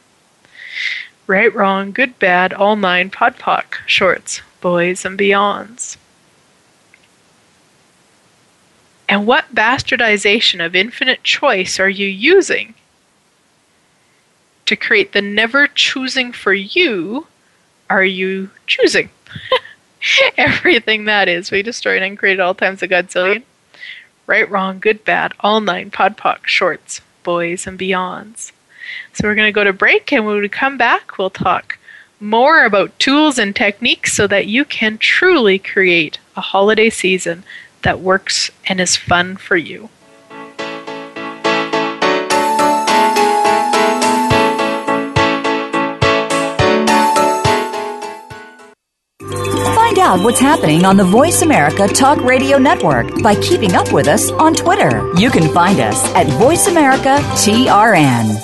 Right, 1.27 1.55
wrong, 1.55 1.93
good, 1.93 2.19
bad, 2.19 2.53
all 2.53 2.77
nine, 2.77 3.11
podpoc, 3.11 3.75
shorts, 3.87 4.41
boys, 4.61 5.05
and 5.05 5.19
beyonds. 5.19 5.99
And 9.09 9.27
what 9.27 9.55
bastardization 9.55 10.65
of 10.65 10.75
infinite 10.75 11.23
choice 11.23 11.79
are 11.79 11.89
you 11.89 12.07
using 12.07 12.75
to 14.65 14.75
create 14.75 15.13
the 15.13 15.21
never 15.21 15.67
choosing 15.67 16.33
for 16.33 16.55
you 16.55 17.27
are 17.93 18.05
you 18.05 18.49
choosing? 18.67 19.11
Everything 20.39 21.05
that 21.05 21.29
is. 21.29 21.51
We 21.51 21.63
destroyed 21.63 22.03
and 22.03 22.19
created 22.19 22.41
all 22.41 22.55
times 22.55 22.83
a 22.83 22.89
godzillion. 22.89 23.43
Right, 24.27 24.49
wrong, 24.49 24.79
good, 24.79 25.05
bad, 25.05 25.35
all 25.41 25.61
nine, 25.61 25.91
podpoc, 25.91 26.47
shorts, 26.47 27.03
boys, 27.23 27.67
and 27.67 27.79
beyonds. 27.79 28.53
So 29.13 29.29
we're 29.29 29.35
going 29.35 29.49
to 29.49 29.53
go 29.53 29.65
to 29.65 29.75
break, 29.75 30.11
and 30.11 30.25
when 30.25 30.41
we 30.41 30.49
come 30.49 30.79
back, 30.79 31.19
we'll 31.19 31.29
talk 31.29 31.79
more 32.19 32.65
about 32.65 32.99
tools 32.99 33.39
and 33.39 33.55
techniques 33.55 34.15
so 34.15 34.27
that 34.27 34.47
you 34.47 34.65
can 34.65 34.97
truly 34.97 35.59
create 35.59 36.19
a 36.35 36.41
holiday 36.41 36.89
season 36.89 37.45
that 37.83 38.01
works 38.01 38.51
and 38.67 38.81
is 38.81 38.97
fun 38.97 39.37
for 39.37 39.57
you. 39.57 39.91
Out 50.03 50.19
what's 50.25 50.41
happening 50.41 50.85
on 50.85 50.97
the 50.97 51.05
Voice 51.05 51.43
America 51.43 51.87
Talk 51.87 52.19
Radio 52.23 52.59
Network 52.59 53.23
by 53.23 53.37
keeping 53.37 53.77
up 53.77 53.93
with 53.93 54.09
us 54.09 54.33
on 54.33 54.53
Twitter. 54.53 55.09
You 55.15 55.31
can 55.31 55.49
find 55.55 55.79
us 55.79 56.05
at 56.17 56.27
Voice 56.27 56.67
America 56.67 57.19
TRN. 57.39 58.37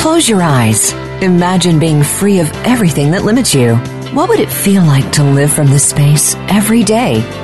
Close 0.00 0.28
your 0.28 0.40
eyes. 0.40 0.92
Imagine 1.20 1.80
being 1.80 2.04
free 2.04 2.38
of 2.38 2.48
everything 2.64 3.10
that 3.10 3.24
limits 3.24 3.56
you. 3.56 3.74
What 4.14 4.28
would 4.28 4.38
it 4.38 4.50
feel 4.50 4.84
like 4.84 5.10
to 5.12 5.24
live 5.24 5.52
from 5.52 5.66
this 5.66 5.88
space 5.88 6.36
every 6.48 6.84
day? 6.84 7.43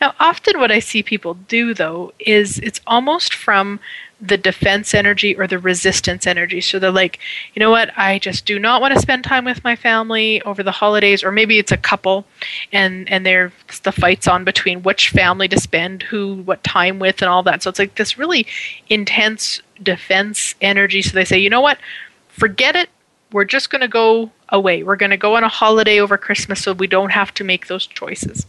Now, 0.00 0.14
often 0.20 0.60
what 0.60 0.70
I 0.70 0.78
see 0.78 1.02
people 1.02 1.34
do, 1.34 1.74
though, 1.74 2.12
is 2.20 2.58
it's 2.60 2.80
almost 2.86 3.34
from 3.34 3.80
the 4.20 4.36
defense 4.36 4.94
energy 4.94 5.36
or 5.36 5.46
the 5.46 5.58
resistance 5.58 6.26
energy. 6.26 6.60
So 6.60 6.78
they're 6.78 6.90
like, 6.90 7.20
you 7.54 7.60
know 7.60 7.70
what, 7.70 7.96
I 7.96 8.18
just 8.18 8.46
do 8.46 8.58
not 8.58 8.80
want 8.80 8.94
to 8.94 9.00
spend 9.00 9.22
time 9.22 9.44
with 9.44 9.62
my 9.62 9.76
family 9.76 10.42
over 10.42 10.62
the 10.62 10.72
holidays, 10.72 11.22
or 11.22 11.30
maybe 11.30 11.58
it's 11.58 11.70
a 11.70 11.76
couple 11.76 12.24
and 12.72 13.08
and 13.10 13.24
there's 13.24 13.52
the 13.84 13.92
fights 13.92 14.26
on 14.26 14.44
between 14.44 14.82
which 14.82 15.10
family 15.10 15.46
to 15.48 15.60
spend 15.60 16.02
who 16.02 16.42
what 16.42 16.64
time 16.64 16.98
with 16.98 17.22
and 17.22 17.28
all 17.28 17.42
that. 17.44 17.62
So 17.62 17.70
it's 17.70 17.78
like 17.78 17.94
this 17.94 18.18
really 18.18 18.46
intense 18.88 19.62
defense 19.82 20.54
energy. 20.60 21.02
So 21.02 21.12
they 21.12 21.24
say, 21.24 21.38
you 21.38 21.50
know 21.50 21.60
what, 21.60 21.78
forget 22.28 22.74
it. 22.74 22.88
We're 23.30 23.44
just 23.44 23.70
going 23.70 23.82
to 23.82 23.88
go 23.88 24.32
away. 24.48 24.82
We're 24.82 24.96
going 24.96 25.10
to 25.10 25.16
go 25.16 25.36
on 25.36 25.44
a 25.44 25.48
holiday 25.48 26.00
over 26.00 26.16
Christmas 26.16 26.62
so 26.62 26.72
we 26.72 26.86
don't 26.86 27.12
have 27.12 27.32
to 27.34 27.44
make 27.44 27.66
those 27.66 27.86
choices. 27.86 28.46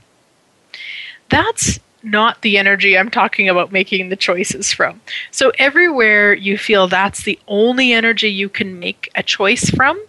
That's 1.30 1.80
not 2.04 2.42
the 2.42 2.58
energy 2.58 2.98
I'm 2.98 3.10
talking 3.10 3.50
about 3.50 3.72
making 3.72 4.10
the 4.10 4.16
choices 4.16 4.74
from. 4.74 5.02
So, 5.32 5.52
everywhere 5.60 6.34
you 6.34 6.58
feel 6.58 6.88
that's 6.88 7.24
the 7.24 7.40
only 7.48 7.94
energy 7.94 8.30
you 8.30 8.50
can 8.50 8.80
make 8.80 9.10
a 9.16 9.24
choice 9.24 9.70
from, 9.70 10.02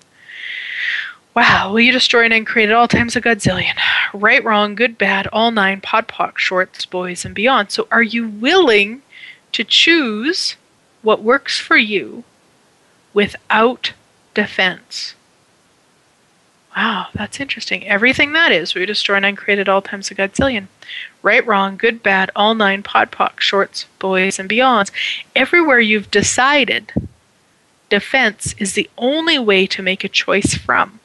wow, 1.35 1.71
will 1.73 1.81
you 1.81 1.93
destroy 1.93 2.27
and 2.27 2.47
create 2.47 2.71
at 2.71 2.75
all 2.75 2.89
times 2.89 3.17
a 3.17 3.21
godzillion? 3.21 3.75
Right, 4.13 4.45
wrong, 4.45 4.75
good, 4.75 4.99
bad, 4.99 5.27
all 5.29 5.51
nine, 5.51 5.81
podpoc, 5.81 6.39
shorts, 6.39 6.85
boys, 6.87 7.25
and 7.25 7.35
beyond. 7.35 7.71
So, 7.71 7.87
are 7.91 8.03
you 8.03 8.29
willing 8.29 9.03
to 9.53 9.65
choose 9.65 10.57
what 11.03 11.23
works 11.23 11.59
for 11.59 11.77
you 11.77 12.25
without 13.15 13.93
defense? 14.35 15.15
Wow, 16.77 17.09
that's 17.15 17.41
interesting. 17.41 17.87
Everything 17.87 18.33
that 18.33 18.53
is, 18.53 18.75
we 18.75 18.87
destroy 18.87 19.17
and 19.17 19.37
create 19.37 19.59
at 19.59 19.69
all 19.69 19.83
times 19.83 20.11
a 20.11 20.15
godzillion. 20.15 20.69
Right, 21.23 21.47
wrong, 21.47 21.77
good, 21.77 22.03
bad, 22.03 22.31
all 22.35 22.55
nine, 22.55 22.83
podpoc, 22.83 23.41
shorts, 23.41 23.87
boys, 23.99 24.39
and 24.39 24.49
beyonds. 24.49 24.91
Everywhere 25.37 25.81
you've 25.81 26.11
decided 26.11 26.93
defense 27.91 28.55
is 28.59 28.73
the 28.73 28.89
only 28.97 29.39
way 29.39 29.67
to 29.67 29.83
make 29.83 30.03
a 30.03 30.09
choice 30.09 30.55
from. 30.55 31.01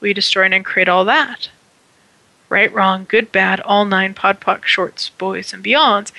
We 0.00 0.12
destroy 0.12 0.46
and 0.46 0.64
create 0.64 0.88
all 0.88 1.04
that. 1.04 1.50
Right, 2.48 2.72
wrong, 2.72 3.06
good, 3.08 3.30
bad, 3.30 3.60
all 3.60 3.84
nine, 3.84 4.12
podpoc, 4.14 4.64
shorts, 4.64 5.10
boys, 5.10 5.52
and 5.52 5.62
beyonds. 5.62 6.10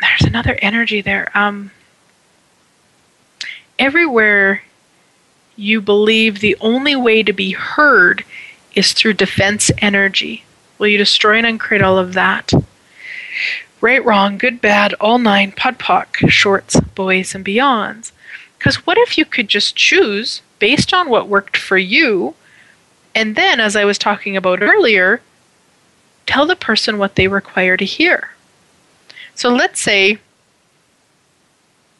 There's 0.00 0.22
another 0.22 0.58
energy 0.62 1.00
there. 1.00 1.30
Um, 1.34 1.70
everywhere 3.78 4.62
you 5.56 5.80
believe 5.80 6.40
the 6.40 6.56
only 6.60 6.96
way 6.96 7.22
to 7.22 7.32
be 7.32 7.52
heard 7.52 8.24
is 8.74 8.92
through 8.92 9.14
defense 9.14 9.70
energy. 9.78 10.44
Will 10.78 10.88
you 10.88 10.98
destroy 10.98 11.38
and 11.38 11.46
uncreate 11.46 11.82
all 11.82 11.98
of 11.98 12.14
that? 12.14 12.52
Right, 13.80 14.04
wrong, 14.04 14.38
good, 14.38 14.60
bad, 14.60 14.94
all 14.94 15.18
nine, 15.18 15.52
podpoc, 15.52 16.28
shorts, 16.30 16.78
boys, 16.80 17.34
and 17.34 17.44
beyonds. 17.44 18.12
Because 18.58 18.86
what 18.86 18.98
if 18.98 19.18
you 19.18 19.24
could 19.24 19.48
just 19.48 19.74
choose 19.74 20.42
based 20.58 20.94
on 20.94 21.08
what 21.08 21.28
worked 21.28 21.56
for 21.56 21.76
you, 21.78 22.34
and 23.14 23.34
then, 23.34 23.60
as 23.60 23.74
I 23.74 23.84
was 23.84 23.98
talking 23.98 24.36
about 24.36 24.62
earlier, 24.62 25.20
tell 26.26 26.46
the 26.46 26.56
person 26.56 26.98
what 26.98 27.16
they 27.16 27.26
require 27.26 27.76
to 27.76 27.84
hear? 27.84 28.30
So 29.34 29.48
let's 29.50 29.80
say 29.80 30.18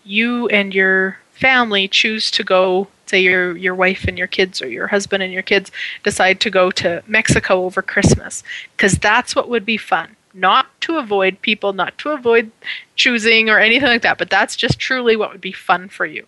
you 0.05 0.49
and 0.49 0.75
your 0.75 1.19
family 1.33 1.89
choose 1.89 2.31
to 2.31 2.45
go 2.45 2.89
say 3.13 3.21
your 3.21 3.55
your 3.59 3.75
wife 3.75 4.05
and 4.09 4.17
your 4.17 4.27
kids 4.27 4.63
or 4.63 4.69
your 4.69 4.87
husband 4.87 5.23
and 5.23 5.33
your 5.33 5.43
kids 5.43 5.71
decide 6.03 6.41
to 6.41 6.51
go 6.51 6.71
to 6.71 7.03
Mexico 7.07 7.65
over 7.65 7.83
Christmas 7.83 8.43
because 8.75 8.95
that's 8.95 9.37
what 9.37 9.51
would 9.51 9.67
be 9.67 9.77
fun. 9.77 10.17
Not 10.33 10.67
to 10.83 10.97
avoid 10.97 11.43
people 11.43 11.75
not 11.75 11.99
to 11.99 12.11
avoid 12.11 12.51
choosing 12.97 13.51
or 13.51 13.59
anything 13.59 13.89
like 13.89 14.01
that 14.03 14.17
but 14.17 14.31
that's 14.31 14.57
just 14.57 14.79
truly 14.79 15.15
what 15.15 15.31
would 15.31 15.43
be 15.43 15.53
fun 15.53 15.91
for 15.91 16.07
you. 16.07 16.27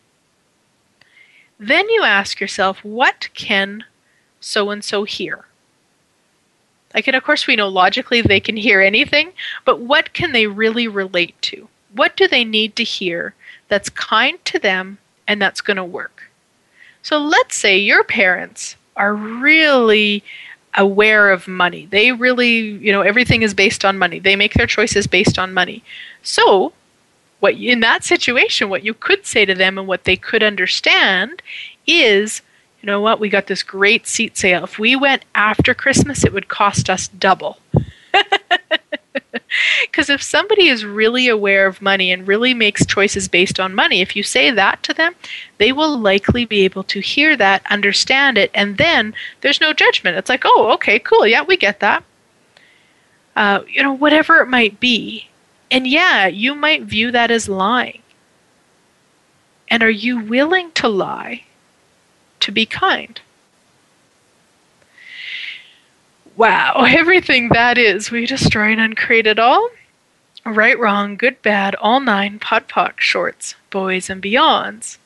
Then 1.58 1.88
you 1.88 2.02
ask 2.02 2.38
yourself 2.38 2.84
what 2.84 3.30
can 3.32 3.84
so 4.38 4.68
and 4.68 4.84
so 4.84 5.04
hear? 5.04 5.46
Like 6.92 7.06
and 7.08 7.16
of 7.16 7.24
course 7.24 7.46
we 7.46 7.56
know 7.56 7.68
logically 7.68 8.20
they 8.20 8.40
can 8.40 8.58
hear 8.58 8.82
anything 8.82 9.32
but 9.64 9.80
what 9.80 10.12
can 10.12 10.32
they 10.32 10.46
really 10.46 10.86
relate 10.86 11.40
to? 11.48 11.68
What 11.94 12.14
do 12.14 12.28
they 12.28 12.44
need 12.44 12.76
to 12.76 12.84
hear 12.84 13.34
that's 13.68 13.88
kind 13.88 14.38
to 14.44 14.58
them 14.58 14.98
and 15.26 15.40
that's 15.40 15.62
going 15.62 15.78
to 15.78 15.84
work 15.84 16.24
so 17.04 17.18
let's 17.18 17.54
say 17.54 17.76
your 17.76 18.02
parents 18.02 18.76
are 18.96 19.14
really 19.14 20.24
aware 20.76 21.30
of 21.30 21.46
money. 21.46 21.84
They 21.84 22.12
really, 22.12 22.56
you 22.58 22.92
know, 22.92 23.02
everything 23.02 23.42
is 23.42 23.52
based 23.52 23.84
on 23.84 23.98
money. 23.98 24.18
They 24.18 24.36
make 24.36 24.54
their 24.54 24.66
choices 24.66 25.06
based 25.06 25.38
on 25.38 25.52
money. 25.52 25.84
So, 26.22 26.72
what 27.40 27.56
in 27.56 27.80
that 27.80 28.04
situation, 28.04 28.70
what 28.70 28.84
you 28.84 28.94
could 28.94 29.26
say 29.26 29.44
to 29.44 29.54
them 29.54 29.76
and 29.76 29.86
what 29.86 30.04
they 30.04 30.16
could 30.16 30.42
understand 30.42 31.42
is, 31.86 32.40
you 32.80 32.86
know 32.86 33.02
what, 33.02 33.20
we 33.20 33.28
got 33.28 33.48
this 33.48 33.62
great 33.62 34.06
seat 34.06 34.38
sale. 34.38 34.64
If 34.64 34.78
we 34.78 34.96
went 34.96 35.26
after 35.34 35.74
Christmas, 35.74 36.24
it 36.24 36.32
would 36.32 36.48
cost 36.48 36.88
us 36.88 37.08
double. 37.08 37.58
Because 39.82 40.10
if 40.10 40.22
somebody 40.22 40.68
is 40.68 40.84
really 40.84 41.28
aware 41.28 41.66
of 41.66 41.80
money 41.82 42.10
and 42.10 42.26
really 42.26 42.54
makes 42.54 42.84
choices 42.86 43.28
based 43.28 43.60
on 43.60 43.74
money, 43.74 44.00
if 44.00 44.16
you 44.16 44.22
say 44.22 44.50
that 44.50 44.82
to 44.82 44.92
them, 44.94 45.14
they 45.58 45.72
will 45.72 45.98
likely 45.98 46.44
be 46.44 46.64
able 46.64 46.82
to 46.84 47.00
hear 47.00 47.36
that, 47.36 47.64
understand 47.70 48.36
it, 48.38 48.50
and 48.54 48.76
then 48.78 49.14
there's 49.40 49.60
no 49.60 49.72
judgment. 49.72 50.16
It's 50.16 50.28
like, 50.28 50.42
oh, 50.44 50.72
okay, 50.74 50.98
cool, 50.98 51.26
yeah, 51.26 51.42
we 51.42 51.56
get 51.56 51.80
that. 51.80 52.04
Uh, 53.36 53.62
you 53.68 53.82
know, 53.82 53.92
whatever 53.92 54.40
it 54.40 54.48
might 54.48 54.80
be. 54.80 55.28
And 55.70 55.86
yeah, 55.86 56.26
you 56.26 56.54
might 56.54 56.82
view 56.82 57.10
that 57.12 57.30
as 57.30 57.48
lying. 57.48 58.02
And 59.68 59.82
are 59.82 59.90
you 59.90 60.18
willing 60.18 60.72
to 60.72 60.88
lie 60.88 61.44
to 62.40 62.52
be 62.52 62.66
kind? 62.66 63.20
Wow, 66.36 66.84
everything 66.88 67.50
that 67.50 67.78
is, 67.78 68.10
we 68.10 68.26
destroy 68.26 68.72
and 68.72 68.80
uncreate 68.80 69.26
it 69.26 69.38
all. 69.38 69.70
Right, 70.44 70.78
wrong, 70.78 71.16
good, 71.16 71.40
bad, 71.42 71.74
all 71.76 72.00
nine, 72.00 72.38
POD 72.38 72.68
POC, 72.68 73.00
shorts, 73.00 73.54
boys, 73.70 74.10
and 74.10 74.22
beyonds. 74.22 74.98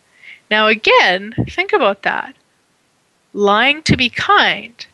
Now, 0.51 0.67
again, 0.67 1.35
think 1.49 1.73
about 1.73 2.03
that. 2.03 2.35
Lying 3.33 3.83
to 3.85 3.97
be 3.97 4.09
kind. 4.09 4.85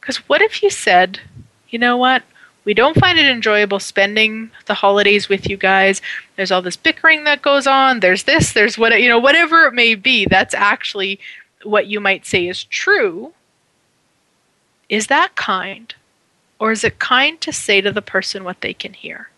Because 0.00 0.16
what 0.28 0.42
if 0.42 0.62
you 0.62 0.70
said, 0.70 1.20
you 1.68 1.78
know 1.78 1.96
what? 1.96 2.22
We 2.64 2.74
don't 2.74 2.98
find 2.98 3.16
it 3.16 3.26
enjoyable 3.26 3.78
spending 3.78 4.50
the 4.64 4.74
holidays 4.74 5.28
with 5.28 5.48
you 5.48 5.56
guys. 5.56 6.02
There's 6.34 6.50
all 6.50 6.62
this 6.62 6.76
bickering 6.76 7.22
that 7.24 7.42
goes 7.42 7.66
on. 7.68 8.00
There's 8.00 8.24
this, 8.24 8.52
there's 8.52 8.76
what, 8.76 9.00
you 9.00 9.08
know, 9.08 9.20
whatever 9.20 9.66
it 9.66 9.74
may 9.74 9.94
be. 9.94 10.26
That's 10.26 10.54
actually 10.54 11.20
what 11.66 11.86
you 11.86 12.00
might 12.00 12.26
say 12.26 12.48
is 12.48 12.64
true. 12.64 13.32
Is 14.88 15.08
that 15.08 15.34
kind? 15.34 15.94
Or 16.58 16.72
is 16.72 16.84
it 16.84 16.98
kind 16.98 17.40
to 17.42 17.52
say 17.52 17.80
to 17.80 17.92
the 17.92 18.02
person 18.02 18.44
what 18.44 18.60
they 18.60 18.72
can 18.72 18.94
hear? 18.94 19.28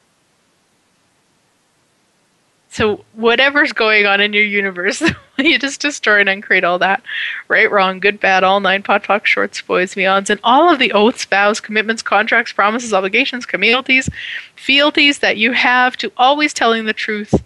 So, 2.71 3.05
whatever's 3.15 3.73
going 3.73 4.05
on 4.07 4.21
in 4.21 4.35
your 4.35 4.45
universe, 4.45 5.03
you 5.39 5.59
just 5.59 5.81
destroy 5.81 6.21
and 6.21 6.29
uncreate 6.29 6.65
all 6.65 6.79
that. 6.79 7.03
Right, 7.49 7.71
wrong, 7.71 7.99
good, 7.99 8.21
bad, 8.21 8.45
all 8.45 8.61
nine, 8.61 8.83
POD, 8.83 9.05
POC, 9.05 9.25
shorts, 9.25 9.63
boys, 9.63 9.95
beyonds, 9.95 10.29
and 10.29 10.39
all 10.45 10.71
of 10.71 10.79
the 10.79 10.93
oaths, 10.93 11.25
vows, 11.25 11.61
commitments, 11.61 12.03
contracts, 12.03 12.53
promises, 12.53 12.93
obligations, 12.93 13.47
communities, 13.47 14.11
fealties 14.55 15.21
that 15.21 15.39
you 15.39 15.53
have 15.53 15.97
to 15.97 16.13
always 16.19 16.53
telling 16.53 16.85
the 16.85 16.93
truth, 16.93 17.43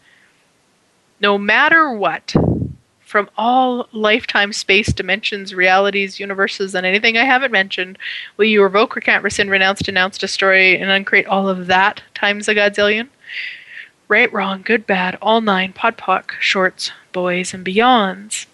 no 1.20 1.38
matter 1.38 1.90
what 1.90 2.34
from 3.12 3.28
all 3.36 3.86
lifetime 3.92 4.54
space 4.54 4.90
dimensions, 4.90 5.54
realities, 5.54 6.18
universes, 6.18 6.74
and 6.74 6.86
anything 6.86 7.18
I 7.18 7.24
haven't 7.24 7.52
mentioned, 7.52 7.98
will 8.38 8.46
you 8.46 8.62
revoke, 8.62 8.96
recant, 8.96 9.22
rescind, 9.22 9.50
renounce, 9.50 9.80
denounce, 9.80 10.16
destroy, 10.16 10.76
and 10.76 10.90
uncreate 10.90 11.26
all 11.26 11.46
of 11.46 11.66
that 11.66 12.00
times 12.14 12.48
a 12.48 12.54
godzillion? 12.54 13.08
Right, 14.08 14.32
wrong, 14.32 14.62
good, 14.62 14.86
bad, 14.86 15.18
all 15.20 15.42
nine, 15.42 15.74
POD 15.74 15.98
POC, 15.98 16.30
shorts, 16.40 16.90
boys, 17.12 17.52
and 17.52 17.66
beyonds. 17.66 18.46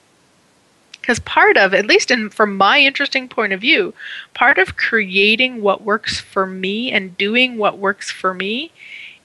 Because 1.01 1.21
part 1.21 1.57
of, 1.57 1.73
at 1.73 1.87
least 1.87 2.11
in, 2.11 2.29
from 2.29 2.57
my 2.57 2.81
interesting 2.81 3.29
point 3.29 3.53
of 3.53 3.61
view, 3.61 3.95
part 4.35 4.59
of 4.59 4.77
creating 4.77 5.63
what 5.63 5.83
works 5.83 6.19
for 6.19 6.47
me 6.47 6.91
and 6.91 7.17
doing 7.17 7.59
what 7.59 7.79
works 7.79 8.11
for 8.11 8.35
me 8.35 8.73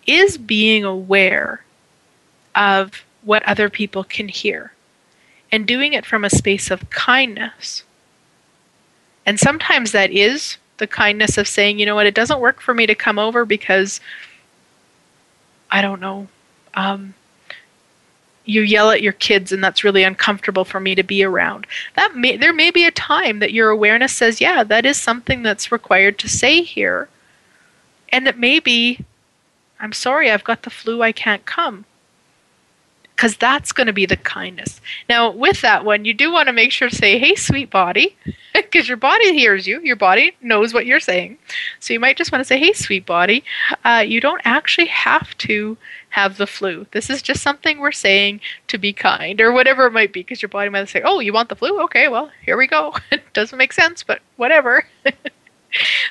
is 0.06 0.38
being 0.38 0.84
aware 0.84 1.64
of 2.54 3.04
what 3.24 3.42
other 3.44 3.68
people 3.68 4.04
can 4.04 4.28
hear 4.28 4.73
and 5.54 5.68
doing 5.68 5.93
it 5.93 6.04
from 6.04 6.26
a 6.26 6.32
space 6.32 6.72
of 6.72 6.89
kindness. 6.89 7.84
And 9.24 9.39
sometimes 9.39 9.91
that 9.91 10.10
is 10.10 10.58
the 10.80 10.88
kindness 10.88 11.38
of 11.38 11.47
saying, 11.47 11.78
you 11.78 11.86
know 11.86 11.93
what, 11.93 12.08
it 12.08 12.16
doesn't 12.16 12.39
work 12.39 12.60
for 12.60 12.74
me 12.74 12.88
to 12.88 12.95
come 12.95 13.20
over 13.20 13.45
because 13.45 14.01
I 15.70 15.84
don't 15.84 16.01
know. 16.01 16.28
Um, 16.74 17.14
you 18.45 18.62
yell 18.62 18.89
at 18.89 19.04
your 19.04 19.14
kids 19.14 19.51
and 19.51 19.64
that's 19.64 19.84
really 19.84 20.01
uncomfortable 20.01 20.66
for 20.66 20.80
me 20.80 20.95
to 20.95 21.04
be 21.04 21.24
around 21.24 21.66
that 21.95 22.14
may 22.14 22.36
there 22.36 22.51
may 22.51 22.72
be 22.72 22.84
a 22.84 22.91
time 22.91 23.39
that 23.39 23.54
your 23.54 23.70
awareness 23.70 24.12
says 24.12 24.41
yeah 24.41 24.66
that 24.66 24.86
is 24.86 25.01
something 25.01 25.43
that's 25.43 25.72
required 25.72 26.20
to 26.20 26.28
say 26.28 26.62
here 26.62 27.08
and 28.10 28.28
that 28.28 28.38
maybe 28.38 29.06
i'm 29.80 29.93
sorry 29.93 30.30
i've 30.30 30.43
got 30.43 30.64
the 30.64 30.70
flu 30.70 31.01
i 31.01 31.14
can't 31.14 31.45
come 31.45 31.86
because 33.16 33.38
that's 33.38 33.72
going 33.72 33.88
to 33.88 33.93
be 33.93 34.05
the 34.05 34.18
kindness. 34.18 34.82
Now, 35.07 35.32
with 35.32 35.61
that 35.61 35.86
one, 35.86 36.05
you 36.05 36.14
do 36.14 36.32
want 36.32 36.47
to 36.47 36.53
make 36.53 36.72
sure 36.72 36.89
to 36.89 36.95
say, 36.95 37.20
hey, 37.20 37.36
sweet 37.36 37.70
body, 37.70 38.16
because 38.53 38.88
your 38.88 38.97
body 38.97 39.34
hears 39.34 39.68
you. 39.68 39.80
Your 39.82 39.95
body 39.95 40.36
knows 40.41 40.74
what 40.74 40.86
you're 40.86 40.99
saying. 40.99 41.38
So 41.80 41.93
you 41.93 41.99
might 41.99 42.18
just 42.18 42.32
want 42.32 42.41
to 42.41 42.47
say, 42.47 42.57
hey, 42.57 42.74
sweet 42.74 43.05
body, 43.05 43.43
uh, 43.86 44.03
you 44.05 44.20
don't 44.20 44.41
actually 44.43 44.88
have 44.88 45.38
to 45.39 45.78
have 46.09 46.38
the 46.38 46.47
flu. 46.47 46.86
This 46.91 47.09
is 47.09 47.22
just 47.22 47.41
something 47.41 47.80
we're 47.80 47.91
saying 47.91 48.41
to 48.68 48.78
be 48.78 48.93
kind, 48.93 49.39
or 49.39 49.51
whatever 49.51 49.86
it 49.86 49.93
might 49.93 50.14
be, 50.14 50.22
because 50.22 50.41
your 50.41 50.49
body 50.49 50.70
might 50.70 50.89
say, 50.89 51.01
oh, 51.03 51.20
you 51.20 51.34
want 51.34 51.49
the 51.49 51.55
flu? 51.55 51.82
Okay, 51.84 52.07
well, 52.07 52.32
here 52.43 52.57
we 52.57 52.68
go. 52.68 52.95
it 53.11 53.22
doesn't 53.34 53.57
make 53.57 53.74
sense, 53.74 54.03
but 54.03 54.22
whatever. 54.38 54.86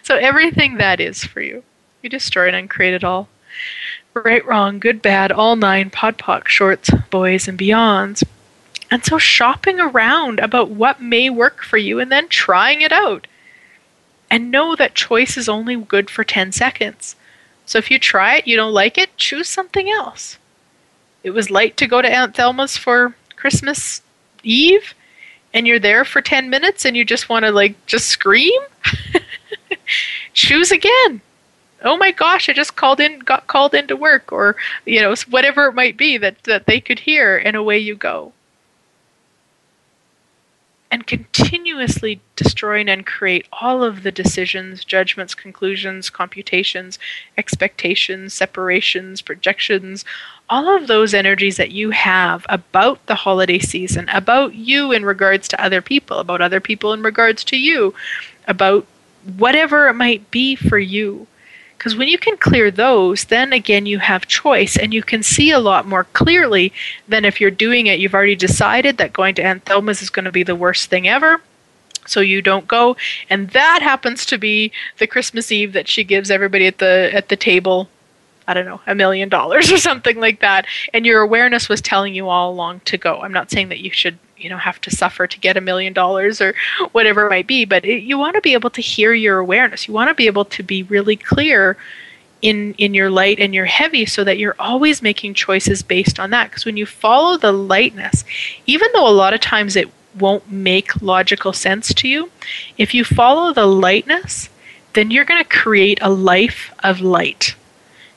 so 0.03 0.17
everything 0.17 0.77
that 0.77 1.01
is 1.01 1.25
for 1.25 1.41
you, 1.41 1.63
you 2.03 2.09
destroy 2.09 2.49
it 2.49 2.55
and 2.55 2.71
create 2.71 2.95
it 2.95 3.05
all. 3.05 3.29
Right, 4.15 4.45
wrong, 4.45 4.79
good, 4.79 5.01
bad, 5.01 5.33
all 5.33 5.57
nine, 5.57 5.89
podpoc 5.89 6.47
shorts, 6.47 6.91
boys, 7.11 7.49
and 7.49 7.59
beyonds. 7.59 8.23
And 8.91 9.03
so 9.03 9.17
shopping 9.17 9.81
around 9.81 10.39
about 10.39 10.69
what 10.69 11.01
may 11.01 11.31
work 11.31 11.63
for 11.63 11.79
you 11.79 11.99
and 11.99 12.13
then 12.13 12.29
trying 12.29 12.83
it 12.83 12.93
out. 12.93 13.27
And 14.31 14.51
know 14.51 14.77
that 14.77 14.95
choice 14.95 15.39
is 15.39 15.49
only 15.49 15.77
good 15.77 16.11
for 16.11 16.25
10 16.25 16.53
seconds. 16.53 17.17
So 17.65 17.79
if 17.79 17.91
you 17.91 17.99
try 17.99 18.37
it, 18.37 18.47
you 18.47 18.55
don't 18.55 18.75
like 18.75 18.99
it, 18.99 19.17
choose 19.17 19.49
something 19.49 19.89
else. 19.89 20.37
It 21.23 21.31
was 21.31 21.51
late 21.51 21.79
to 21.79 21.87
go 21.87 22.03
to 22.03 22.11
Aunt 22.11 22.35
Thelma's 22.35 22.77
for 22.77 23.15
Christmas 23.37 24.03
Eve, 24.43 24.93
and 25.55 25.67
you're 25.67 25.79
there 25.79 26.05
for 26.05 26.21
10 26.21 26.51
minutes 26.51 26.85
and 26.85 26.97
you 26.97 27.05
just 27.05 27.31
want 27.31 27.47
to 27.47 27.51
like 27.51 27.87
just 27.87 28.09
scream. 28.09 28.61
choose 30.35 30.71
again 30.71 31.23
oh 31.85 31.97
my 31.97 32.11
gosh, 32.13 32.49
I 32.49 32.53
just 32.53 32.77
called 32.77 33.01
in, 33.01 33.21
got 33.21 33.47
called 33.47 33.75
into 33.75 33.97
work, 33.97 34.33
or 34.33 34.57
you 34.85 35.01
know, 35.01 35.15
whatever 35.29 35.67
it 35.67 35.75
might 35.75 35.97
be 35.97 36.17
that 36.19 36.43
that 36.45 36.67
they 36.67 36.81
could 36.81 37.01
hear, 37.01 37.37
and 37.37 37.57
away 37.57 37.79
you 37.79 37.95
go. 37.95 38.33
And 40.91 41.07
continuously 41.07 42.21
destroying 42.37 42.91
and 42.91 43.07
create 43.07 43.47
all 43.63 43.83
of 43.83 44.03
the 44.03 44.13
decisions, 44.13 44.85
judgments, 44.85 45.35
conclusions, 45.35 46.11
computations, 46.11 46.99
expectations, 47.39 48.35
separations, 48.35 49.23
projections, 49.23 50.05
all 50.51 50.69
of 50.69 50.89
those 50.89 51.15
energies 51.15 51.57
that 51.57 51.71
you 51.71 51.91
have 51.91 52.45
about 52.51 53.05
the 53.07 53.15
holiday 53.15 53.59
season, 53.59 54.11
about 54.11 54.55
you 54.55 54.93
in 54.93 55.03
regards 55.03 55.49
to 55.49 55.65
other 55.65 55.81
people, 55.81 56.19
about 56.19 56.43
other 56.43 56.61
people 56.61 56.93
in 56.93 57.03
regards 57.03 57.43
to 57.45 57.57
you, 57.57 57.95
about 58.47 58.87
whatever 59.39 59.89
it 59.89 59.95
might 59.95 60.31
be 60.31 60.55
for 60.55 60.79
you 60.79 61.27
because 61.83 61.97
when 61.97 62.07
you 62.07 62.17
can 62.17 62.37
clear 62.37 62.71
those, 62.71 63.25
then 63.25 63.53
again 63.53 63.87
you 63.87 63.99
have 63.99 64.29
choice 64.29 64.77
and 64.77 64.95
you 64.95 65.03
can 65.03 65.21
see 65.21 65.51
a 65.51 65.59
lot 65.59 65.85
more 65.85 66.05
clearly 66.05 66.73
than 67.09 67.25
if 67.25 67.41
you're 67.41 67.51
doing 67.51 67.89
it. 67.89 67.99
You've 67.99 68.15
already 68.15 68.37
decided 68.37 68.99
that 68.99 69.13
going 69.13 69.35
to 69.35 69.43
Aunt 69.43 69.65
Thelma's 69.65 70.01
is 70.01 70.09
going 70.09 70.27
to 70.27 70.31
be 70.31 70.45
the 70.45 70.55
worst 70.55 70.91
thing 70.91 71.09
ever. 71.09 71.41
So 72.07 72.21
you 72.21 72.41
don't 72.41 72.69
go, 72.69 72.97
and 73.29 73.51
that 73.51 73.81
happens 73.83 74.25
to 74.27 74.39
be 74.39 74.71
the 74.99 75.09
Christmas 75.09 75.51
Eve 75.51 75.73
that 75.73 75.89
she 75.89 76.05
gives 76.05 76.31
everybody 76.31 76.69
at 76.69 76.79
the 76.79 77.11
at 77.13 77.31
the 77.31 77.37
table 77.37 77.89
I 78.47 78.55
don't 78.55 78.67
know, 78.67 78.81
a 78.87 78.95
million 78.95 79.29
dollars 79.29 79.71
or 79.71 79.79
something 79.91 80.19
like 80.19 80.41
that. 80.41 80.67
And 80.93 81.07
your 81.07 81.21
awareness 81.21 81.69
was 81.69 81.81
telling 81.81 82.15
you 82.15 82.29
all 82.29 82.51
along 82.53 82.81
to 82.87 82.99
go. 82.99 83.21
I'm 83.21 83.33
not 83.33 83.51
saying 83.51 83.69
that 83.69 83.81
you 83.81 83.91
should, 83.91 84.19
you 84.37 84.51
know, 84.51 84.59
have 84.59 84.81
to 84.83 84.91
suffer 84.91 85.27
to 85.27 85.41
get 85.41 85.57
a 85.57 85.61
million 85.61 85.93
dollars 85.93 86.41
or 86.41 86.55
whatever 86.93 87.27
it 87.27 87.31
might 87.31 87.47
be, 87.47 87.65
but 87.65 87.85
it, 87.85 88.03
you 88.03 88.19
want 88.19 88.35
to 88.35 88.41
be 88.41 88.55
able 88.55 88.71
to 88.71 88.83
hear 88.83 89.13
your 89.13 89.39
awareness. 89.39 89.87
You 89.87 89.95
want 89.95 90.09
to 90.09 90.15
be 90.15 90.27
able 90.27 90.45
to 90.47 90.63
be 90.63 90.83
really 90.83 91.17
clear 91.17 91.77
in 92.43 92.75
in 92.75 92.93
your 92.93 93.09
light 93.09 93.39
and 93.39 93.55
your 93.55 93.65
heavy 93.65 94.05
so 94.05 94.25
that 94.25 94.37
you're 94.37 94.57
always 94.59 95.01
making 95.01 95.33
choices 95.33 95.83
based 95.83 96.19
on 96.19 96.31
that 96.31 96.51
because 96.51 96.65
when 96.65 96.77
you 96.77 96.85
follow 96.85 97.39
the 97.39 97.53
lightness 97.53 98.25
even 98.67 98.89
though 98.93 99.09
a 99.09 99.11
lot 99.11 99.33
of 99.33 99.41
times 99.41 99.77
it 99.77 99.89
won't 100.19 100.51
make 100.51 101.01
logical 101.01 101.53
sense 101.53 101.95
to 101.95 102.09
you 102.09 102.31
if 102.77 102.93
you 102.93 103.05
follow 103.05 103.53
the 103.53 103.67
lightness 103.67 104.49
then 104.93 105.11
you're 105.11 105.25
going 105.25 105.43
to 105.43 105.49
create 105.49 105.99
a 106.03 106.11
life 106.11 106.75
of 106.83 107.01
light 107.01 107.55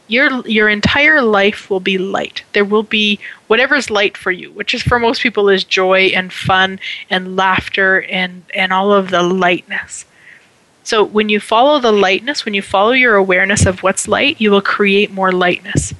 your 0.07 0.47
your 0.47 0.69
entire 0.69 1.21
life 1.21 1.69
will 1.69 1.79
be 1.79 1.97
light. 1.97 2.43
There 2.53 2.65
will 2.65 2.83
be 2.83 3.19
whatever's 3.47 3.89
light 3.89 4.15
for 4.17 4.31
you, 4.31 4.51
which 4.51 4.73
is 4.73 4.81
for 4.81 4.99
most 4.99 5.21
people 5.21 5.49
is 5.49 5.63
joy 5.63 6.11
and 6.15 6.31
fun 6.31 6.79
and 7.09 7.35
laughter 7.35 8.03
and 8.03 8.43
and 8.53 8.71
all 8.71 8.91
of 8.91 9.09
the 9.09 9.23
lightness. 9.23 10.05
So 10.83 11.03
when 11.03 11.29
you 11.29 11.39
follow 11.39 11.79
the 11.79 11.91
lightness, 11.91 12.45
when 12.45 12.53
you 12.53 12.61
follow 12.61 12.91
your 12.91 13.15
awareness 13.15 13.65
of 13.65 13.81
what's 13.81 14.07
light, 14.07 14.39
you 14.39 14.51
will 14.51 14.61
create 14.61 15.11
more 15.11 15.31
lightness. 15.31 15.95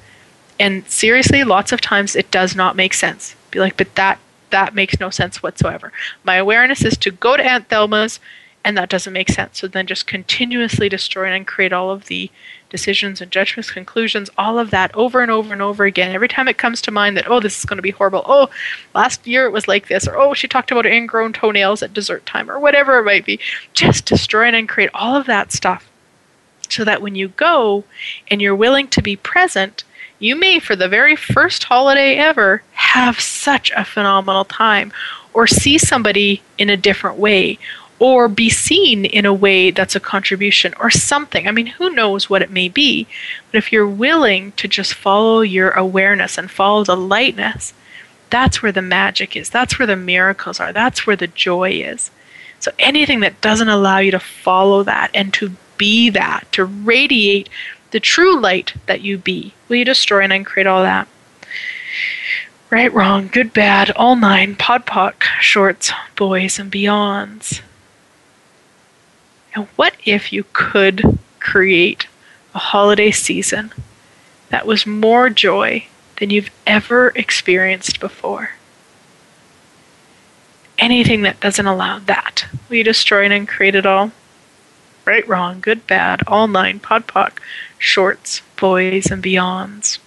And 0.60 0.88
seriously, 0.88 1.42
lots 1.42 1.72
of 1.72 1.80
times 1.80 2.14
it 2.14 2.30
does 2.30 2.54
not 2.54 2.76
make 2.76 2.94
sense. 2.94 3.34
Be 3.50 3.58
like, 3.58 3.76
but 3.76 3.94
that 3.96 4.20
that 4.50 4.74
makes 4.74 5.00
no 5.00 5.10
sense 5.10 5.42
whatsoever. 5.42 5.92
My 6.24 6.36
awareness 6.36 6.84
is 6.84 6.96
to 6.98 7.10
go 7.10 7.36
to 7.36 7.44
Aunt 7.44 7.68
Thelma's, 7.68 8.20
and 8.66 8.76
that 8.76 8.88
doesn't 8.88 9.12
make 9.12 9.28
sense. 9.28 9.60
So 9.60 9.68
then 9.68 9.86
just 9.86 10.08
continuously 10.08 10.88
destroy 10.88 11.32
and 11.32 11.46
create 11.46 11.72
all 11.72 11.92
of 11.92 12.06
the 12.06 12.28
decisions 12.68 13.20
and 13.20 13.30
judgments, 13.30 13.70
conclusions, 13.70 14.28
all 14.36 14.58
of 14.58 14.72
that 14.72 14.92
over 14.92 15.22
and 15.22 15.30
over 15.30 15.52
and 15.52 15.62
over 15.62 15.84
again. 15.84 16.12
Every 16.12 16.26
time 16.26 16.48
it 16.48 16.58
comes 16.58 16.82
to 16.82 16.90
mind 16.90 17.16
that, 17.16 17.30
oh, 17.30 17.38
this 17.38 17.56
is 17.60 17.64
going 17.64 17.76
to 17.76 17.82
be 17.82 17.92
horrible. 17.92 18.24
Oh, 18.26 18.50
last 18.92 19.24
year 19.24 19.46
it 19.46 19.52
was 19.52 19.68
like 19.68 19.86
this. 19.86 20.08
Or, 20.08 20.18
oh, 20.18 20.34
she 20.34 20.48
talked 20.48 20.72
about 20.72 20.84
ingrown 20.84 21.32
toenails 21.32 21.80
at 21.80 21.94
dessert 21.94 22.26
time, 22.26 22.50
or 22.50 22.58
whatever 22.58 22.98
it 22.98 23.04
might 23.04 23.24
be. 23.24 23.38
Just 23.72 24.04
destroy 24.04 24.48
and 24.48 24.68
create 24.68 24.90
all 24.92 25.14
of 25.14 25.26
that 25.26 25.52
stuff 25.52 25.88
so 26.68 26.82
that 26.82 27.00
when 27.00 27.14
you 27.14 27.28
go 27.28 27.84
and 28.26 28.42
you're 28.42 28.56
willing 28.56 28.88
to 28.88 29.00
be 29.00 29.14
present, 29.14 29.84
you 30.18 30.34
may, 30.34 30.58
for 30.58 30.74
the 30.74 30.88
very 30.88 31.14
first 31.14 31.62
holiday 31.62 32.16
ever, 32.16 32.64
have 32.72 33.20
such 33.20 33.70
a 33.76 33.84
phenomenal 33.84 34.44
time 34.44 34.92
or 35.32 35.46
see 35.46 35.78
somebody 35.78 36.42
in 36.58 36.68
a 36.68 36.76
different 36.76 37.16
way 37.16 37.60
or 37.98 38.28
be 38.28 38.50
seen 38.50 39.04
in 39.04 39.24
a 39.24 39.32
way 39.32 39.70
that's 39.70 39.96
a 39.96 40.00
contribution 40.00 40.74
or 40.78 40.90
something. 40.90 41.48
I 41.48 41.50
mean, 41.50 41.66
who 41.66 41.90
knows 41.90 42.28
what 42.28 42.42
it 42.42 42.50
may 42.50 42.68
be, 42.68 43.06
but 43.50 43.58
if 43.58 43.72
you're 43.72 43.86
willing 43.86 44.52
to 44.52 44.68
just 44.68 44.94
follow 44.94 45.40
your 45.40 45.70
awareness 45.70 46.36
and 46.36 46.50
follow 46.50 46.84
the 46.84 46.96
lightness, 46.96 47.72
that's 48.28 48.62
where 48.62 48.72
the 48.72 48.82
magic 48.82 49.36
is. 49.36 49.48
That's 49.48 49.78
where 49.78 49.86
the 49.86 49.96
miracles 49.96 50.60
are. 50.60 50.72
That's 50.72 51.06
where 51.06 51.16
the 51.16 51.28
joy 51.28 51.70
is. 51.70 52.10
So 52.58 52.70
anything 52.78 53.20
that 53.20 53.40
doesn't 53.40 53.68
allow 53.68 53.98
you 53.98 54.10
to 54.10 54.20
follow 54.20 54.82
that 54.82 55.10
and 55.14 55.32
to 55.34 55.52
be 55.78 56.10
that, 56.10 56.50
to 56.52 56.64
radiate 56.64 57.48
the 57.92 58.00
true 58.00 58.38
light 58.38 58.74
that 58.86 59.02
you 59.02 59.18
be, 59.18 59.54
will 59.68 59.76
you 59.76 59.84
destroy 59.84 60.22
and 60.22 60.32
uncreate 60.32 60.66
all 60.66 60.82
that? 60.82 61.08
Right, 62.68 62.92
wrong, 62.92 63.28
good, 63.28 63.52
bad, 63.52 63.92
all 63.92 64.16
nine, 64.16 64.56
podpoc, 64.56 65.22
shorts, 65.40 65.92
boys, 66.16 66.58
and 66.58 66.72
beyonds. 66.72 67.60
And 69.56 69.66
what 69.76 69.96
if 70.04 70.34
you 70.34 70.44
could 70.52 71.18
create 71.40 72.06
a 72.54 72.58
holiday 72.58 73.10
season 73.10 73.72
that 74.50 74.66
was 74.66 74.86
more 74.86 75.30
joy 75.30 75.86
than 76.18 76.28
you've 76.28 76.50
ever 76.66 77.08
experienced 77.14 77.98
before? 77.98 78.50
Anything 80.78 81.22
that 81.22 81.40
doesn't 81.40 81.66
allow 81.66 82.00
that, 82.00 82.44
will 82.68 82.76
you 82.76 82.84
destroy 82.84 83.24
and 83.24 83.48
create 83.48 83.74
it 83.74 83.86
all? 83.86 84.12
Right, 85.06 85.26
wrong, 85.26 85.60
good, 85.60 85.86
bad, 85.86 86.20
all 86.26 86.48
nine, 86.48 86.78
podpoc, 86.78 87.38
shorts, 87.78 88.42
boys, 88.56 89.06
and 89.06 89.22
beyonds. 89.22 89.98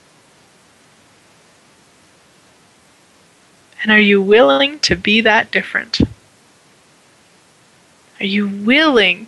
And 3.81 3.91
are 3.91 3.99
you 3.99 4.21
willing 4.21 4.77
to 4.81 4.95
be 4.95 5.21
that 5.21 5.49
different? 5.49 6.01
Are 8.19 8.25
you 8.27 8.47
willing 8.47 9.25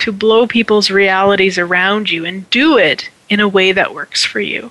to 0.00 0.12
blow 0.12 0.46
people's 0.46 0.90
realities 0.90 1.58
around 1.58 2.10
you 2.10 2.24
and 2.24 2.48
do 2.50 2.76
it 2.76 3.10
in 3.28 3.40
a 3.40 3.48
way 3.48 3.72
that 3.72 3.94
works 3.94 4.24
for 4.24 4.40
you? 4.40 4.70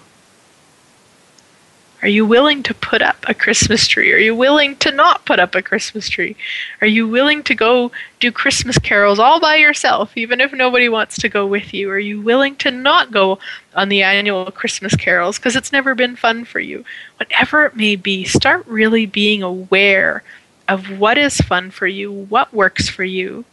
Are 2.03 2.07
you 2.07 2.27
willing 2.27 2.61
to 2.63 2.75
put 2.75 3.01
up 3.01 3.25
a 3.27 3.33
Christmas 3.33 3.87
tree? 3.87 4.13
Are 4.13 4.19
you 4.19 4.35
willing 4.35 4.75
to 4.77 4.91
not 4.91 5.25
put 5.25 5.39
up 5.39 5.55
a 5.55 5.63
Christmas 5.63 6.07
tree? 6.07 6.35
Are 6.79 6.87
you 6.87 7.07
willing 7.07 7.41
to 7.43 7.55
go 7.55 7.91
do 8.19 8.31
Christmas 8.31 8.77
carols 8.77 9.17
all 9.17 9.39
by 9.39 9.55
yourself, 9.55 10.15
even 10.15 10.39
if 10.39 10.53
nobody 10.53 10.89
wants 10.89 11.17
to 11.17 11.27
go 11.27 11.47
with 11.47 11.73
you? 11.73 11.89
Are 11.89 11.97
you 11.97 12.21
willing 12.21 12.55
to 12.57 12.69
not 12.69 13.11
go 13.11 13.39
on 13.73 13.89
the 13.89 14.03
annual 14.03 14.51
Christmas 14.51 14.95
carols 14.95 15.39
because 15.39 15.55
it's 15.55 15.71
never 15.71 15.95
been 15.95 16.15
fun 16.15 16.45
for 16.45 16.59
you? 16.59 16.85
Whatever 17.17 17.65
it 17.65 17.75
may 17.75 17.95
be, 17.95 18.25
start 18.25 18.67
really 18.67 19.07
being 19.07 19.41
aware 19.41 20.21
of 20.67 20.99
what 20.99 21.17
is 21.17 21.41
fun 21.41 21.71
for 21.71 21.87
you, 21.87 22.11
what 22.11 22.53
works 22.53 22.87
for 22.87 23.05
you, 23.05 23.43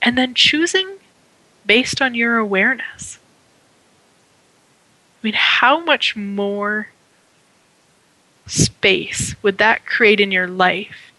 and 0.00 0.16
then 0.16 0.34
choosing 0.34 0.99
based 1.66 2.00
on 2.00 2.14
your 2.14 2.36
awareness. 2.36 3.18
I 5.22 5.26
mean, 5.26 5.34
how 5.34 5.80
much 5.84 6.16
more 6.16 6.88
space 8.46 9.34
would 9.42 9.58
that 9.58 9.86
create 9.86 10.20
in 10.20 10.32
your 10.32 10.48
life 10.48 11.12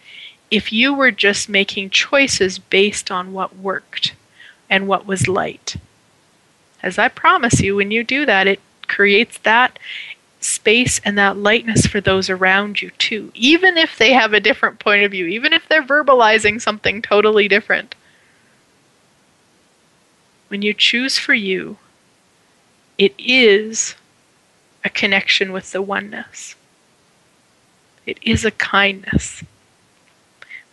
if 0.49 0.73
you 0.73 0.93
were 0.93 1.11
just 1.11 1.47
making 1.47 1.89
choices 1.91 2.59
based 2.59 3.09
on 3.11 3.31
what 3.31 3.55
worked 3.55 4.15
and 4.69 4.87
what 4.87 5.05
was 5.05 5.27
light? 5.27 5.75
As 6.83 6.97
I 6.97 7.07
promise 7.07 7.61
you, 7.61 7.75
when 7.75 7.91
you 7.91 8.03
do 8.03 8.25
that, 8.25 8.47
it 8.47 8.59
creates 8.87 9.37
that 9.39 9.77
space 10.39 10.99
and 11.05 11.17
that 11.17 11.37
lightness 11.37 11.85
for 11.85 12.01
those 12.01 12.29
around 12.29 12.81
you 12.81 12.89
too, 12.97 13.31
even 13.35 13.77
if 13.77 13.97
they 13.97 14.13
have 14.13 14.33
a 14.33 14.39
different 14.39 14.79
point 14.79 15.03
of 15.03 15.11
view, 15.11 15.27
even 15.27 15.53
if 15.53 15.67
they're 15.69 15.83
verbalizing 15.83 16.59
something 16.59 17.01
totally 17.01 17.47
different. 17.47 17.95
When 20.51 20.61
you 20.61 20.73
choose 20.73 21.17
for 21.17 21.33
you, 21.33 21.77
it 22.97 23.15
is 23.17 23.95
a 24.83 24.89
connection 24.89 25.53
with 25.53 25.71
the 25.71 25.81
oneness. 25.81 26.55
It 28.05 28.17
is 28.21 28.43
a 28.43 28.51
kindness. 28.51 29.45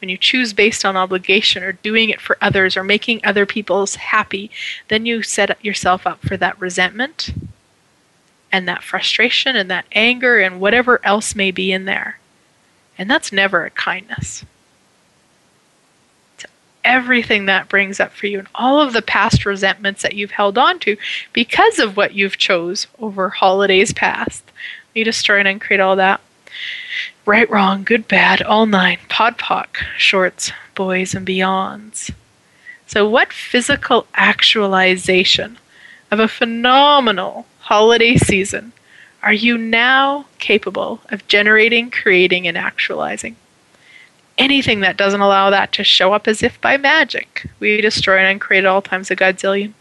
When 0.01 0.09
you 0.09 0.17
choose 0.17 0.53
based 0.53 0.85
on 0.85 0.97
obligation 0.97 1.63
or 1.63 1.71
doing 1.71 2.11
it 2.11 2.21
for 2.21 2.37
others 2.41 2.77
or 2.77 2.83
making 2.83 3.21
other 3.23 3.47
people's 3.47 3.95
happy, 3.95 4.51
then 4.89 5.07
you 5.07 5.23
set 5.23 5.65
yourself 5.65 6.09
up 6.09 6.23
for 6.23 6.37
that 6.37 6.61
resentment 6.61 7.33
and 8.51 8.67
that 8.67 8.83
frustration 8.83 9.55
and 9.55 9.71
that 9.71 9.87
anger 9.93 10.41
and 10.41 10.59
whatever 10.59 11.01
else 11.05 11.37
may 11.37 11.53
be 11.53 11.71
in 11.71 11.85
there. 11.85 12.19
And 12.99 13.09
that's 13.09 13.31
never 13.31 13.65
a 13.65 13.71
kindness. 13.71 14.45
Everything 16.89 17.45
that 17.45 17.69
brings 17.69 18.01
up 18.01 18.13
for 18.13 18.27
you 18.29 18.39
and 18.39 18.49
all 18.55 18.81
of 18.81 18.95
the 18.95 19.03
past 19.03 19.45
resentments 19.45 20.01
that 20.01 20.15
you've 20.15 20.31
held 20.31 20.57
on 20.57 20.79
to 20.81 20.97
because 21.35 21.79
of 21.79 21.99
what 21.99 22.15
you've 22.15 22.39
chose 22.39 22.87
over 22.99 23.29
holidays 23.29 23.93
past. 23.93 24.43
You 24.95 25.05
destroy 25.05 25.41
and 25.41 25.49
uncreate 25.49 25.81
all 25.81 25.97
that. 25.97 26.23
Right, 27.27 27.49
wrong, 27.51 27.85
good, 27.85 28.09
bad, 28.09 28.41
all 28.41 28.65
nine, 28.65 28.99
podpoc, 29.11 29.77
shorts, 29.99 30.51
boys, 30.75 31.15
and 31.15 31.27
beyonds. 31.27 32.11
So, 32.87 33.07
what 33.07 33.35
physical 33.35 34.07
actualization 34.15 35.59
of 36.11 36.21
a 36.21 36.27
phenomenal 36.27 37.45
holiday 37.59 38.17
season 38.17 38.73
are 39.23 39.33
you 39.33 39.59
now 39.59 40.25
capable 40.39 41.03
of 41.11 41.29
generating, 41.29 41.91
creating, 41.91 42.49
and 42.49 42.57
actualizing? 42.57 43.37
Anything 44.39 44.81
that 44.81 44.97
doesn't 44.97 45.21
allow 45.21 45.51
that 45.51 45.73
to 45.73 45.85
show 45.85 46.13
up 46.13 46.27
as 46.27 46.43
if 46.43 46.61
by 46.61 46.77
magic, 46.77 47.47
we 47.61 47.81
destroy 47.81 48.19
and 48.19 48.41
create 48.41 48.65
all 48.65 48.81
times 48.81 49.11
a 49.11 49.17
godzillion. 49.17 49.73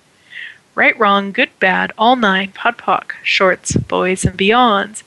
Right, 0.76 0.98
wrong, 1.00 1.32
good, 1.32 1.50
bad, 1.60 1.92
all 1.98 2.16
nine, 2.16 2.52
podpoc, 2.52 3.12
shorts, 3.24 3.78
boys, 3.78 4.26
and 4.26 4.38
beyonds. 4.38 5.04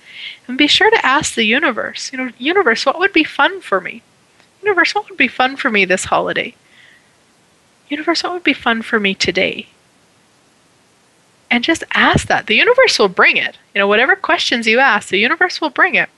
And 0.49 0.57
be 0.57 0.67
sure 0.67 0.91
to 0.91 1.07
ask 1.07 1.35
the 1.35 1.45
universe, 1.45 2.13
you 2.13 2.19
know, 2.19 2.31
universe, 2.39 2.87
what 2.87 2.99
would 2.99 3.13
be 3.13 3.25
fun 3.25 3.61
for 3.61 3.81
me? 3.81 4.03
Universe, 4.63 4.95
what 4.95 5.09
would 5.09 5.19
be 5.19 5.29
fun 5.29 5.57
for 5.57 5.71
me 5.71 5.85
this 5.85 6.07
holiday? 6.07 6.55
Universe, 7.89 8.23
what 8.23 8.33
would 8.33 8.45
be 8.45 8.53
fun 8.53 8.83
for 8.83 8.99
me 8.99 9.15
today? 9.15 9.67
and 11.51 11.65
just 11.65 11.85
ask 11.93 12.29
that. 12.29 12.47
The 12.47 12.55
universe 12.55 12.99
will 12.99 13.09
bring 13.09 13.37
it. 13.37 13.59
You 13.75 13.81
know, 13.81 13.89
whatever 13.89 14.15
questions 14.15 14.67
you 14.67 14.79
ask, 14.79 15.09
the 15.09 15.19
universe 15.19 15.61
will 15.61 15.71
bring 15.71 15.97
it. 15.97 16.09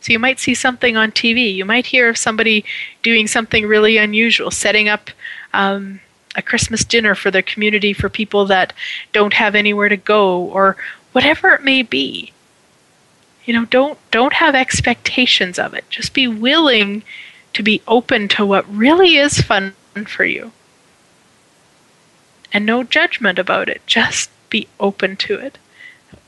So 0.00 0.12
you 0.12 0.18
might 0.18 0.40
see 0.40 0.54
something 0.54 0.96
on 0.96 1.12
TV. 1.12 1.54
You 1.54 1.64
might 1.64 1.86
hear 1.86 2.08
of 2.08 2.16
somebody 2.16 2.64
doing 3.02 3.26
something 3.26 3.66
really 3.66 3.98
unusual, 3.98 4.50
setting 4.50 4.88
up 4.88 5.10
um, 5.52 6.00
a 6.36 6.42
Christmas 6.42 6.84
dinner 6.84 7.14
for 7.14 7.30
their 7.30 7.42
community 7.42 7.92
for 7.92 8.08
people 8.08 8.46
that 8.46 8.72
don't 9.12 9.34
have 9.34 9.54
anywhere 9.54 9.88
to 9.88 9.96
go, 9.96 10.38
or 10.38 10.76
whatever 11.12 11.50
it 11.50 11.62
may 11.62 11.82
be. 11.82 12.32
You 13.44 13.54
know, 13.54 13.64
don't 13.66 13.98
don't 14.10 14.34
have 14.34 14.54
expectations 14.54 15.58
of 15.58 15.74
it. 15.74 15.84
Just 15.90 16.14
be 16.14 16.28
willing 16.28 17.02
to 17.52 17.62
be 17.62 17.82
open 17.88 18.28
to 18.28 18.46
what 18.46 18.68
really 18.74 19.16
is 19.16 19.40
fun 19.40 19.74
for 20.06 20.24
you 20.24 20.52
and 22.52 22.66
no 22.66 22.82
judgment 22.82 23.38
about 23.38 23.68
it. 23.68 23.82
Just 23.86 24.30
be 24.48 24.68
open 24.78 25.16
to 25.16 25.34
it. 25.34 25.58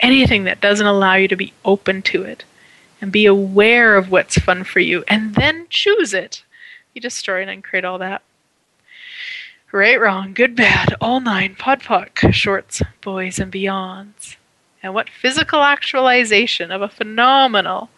Anything 0.01 0.45
that 0.45 0.61
doesn't 0.61 0.87
allow 0.87 1.14
you 1.14 1.29
to 1.29 1.37
be 1.37 1.53
open 1.64 2.03
to 2.03 2.23
it 2.23 2.45
and 3.03 3.12
be 3.12 3.26
aware 3.26 3.96
of 3.96 4.11
what's 4.11 4.38
fun 4.38 4.64
for 4.64 4.80
you 4.80 5.05
and 5.09 5.34
then 5.34 5.66
choose 5.68 6.14
it. 6.14 6.42
You 6.94 7.03
destroy 7.03 7.42
and 7.42 7.50
uncreate 7.50 7.84
all 7.84 7.98
that. 7.98 8.22
Right, 9.70 10.00
wrong, 10.00 10.32
good, 10.32 10.57
bad, 10.57 10.94
all 11.00 11.20
nine, 11.20 11.55
podpoc, 11.55 12.32
shorts, 12.32 12.80
boys, 13.03 13.38
and 13.38 13.53
beyonds. 13.53 14.36
And 14.82 14.94
what 14.94 15.11
physical 15.11 15.62
actualization 15.62 16.70
of 16.70 16.80
a 16.80 16.88
phenomenal 16.88 17.90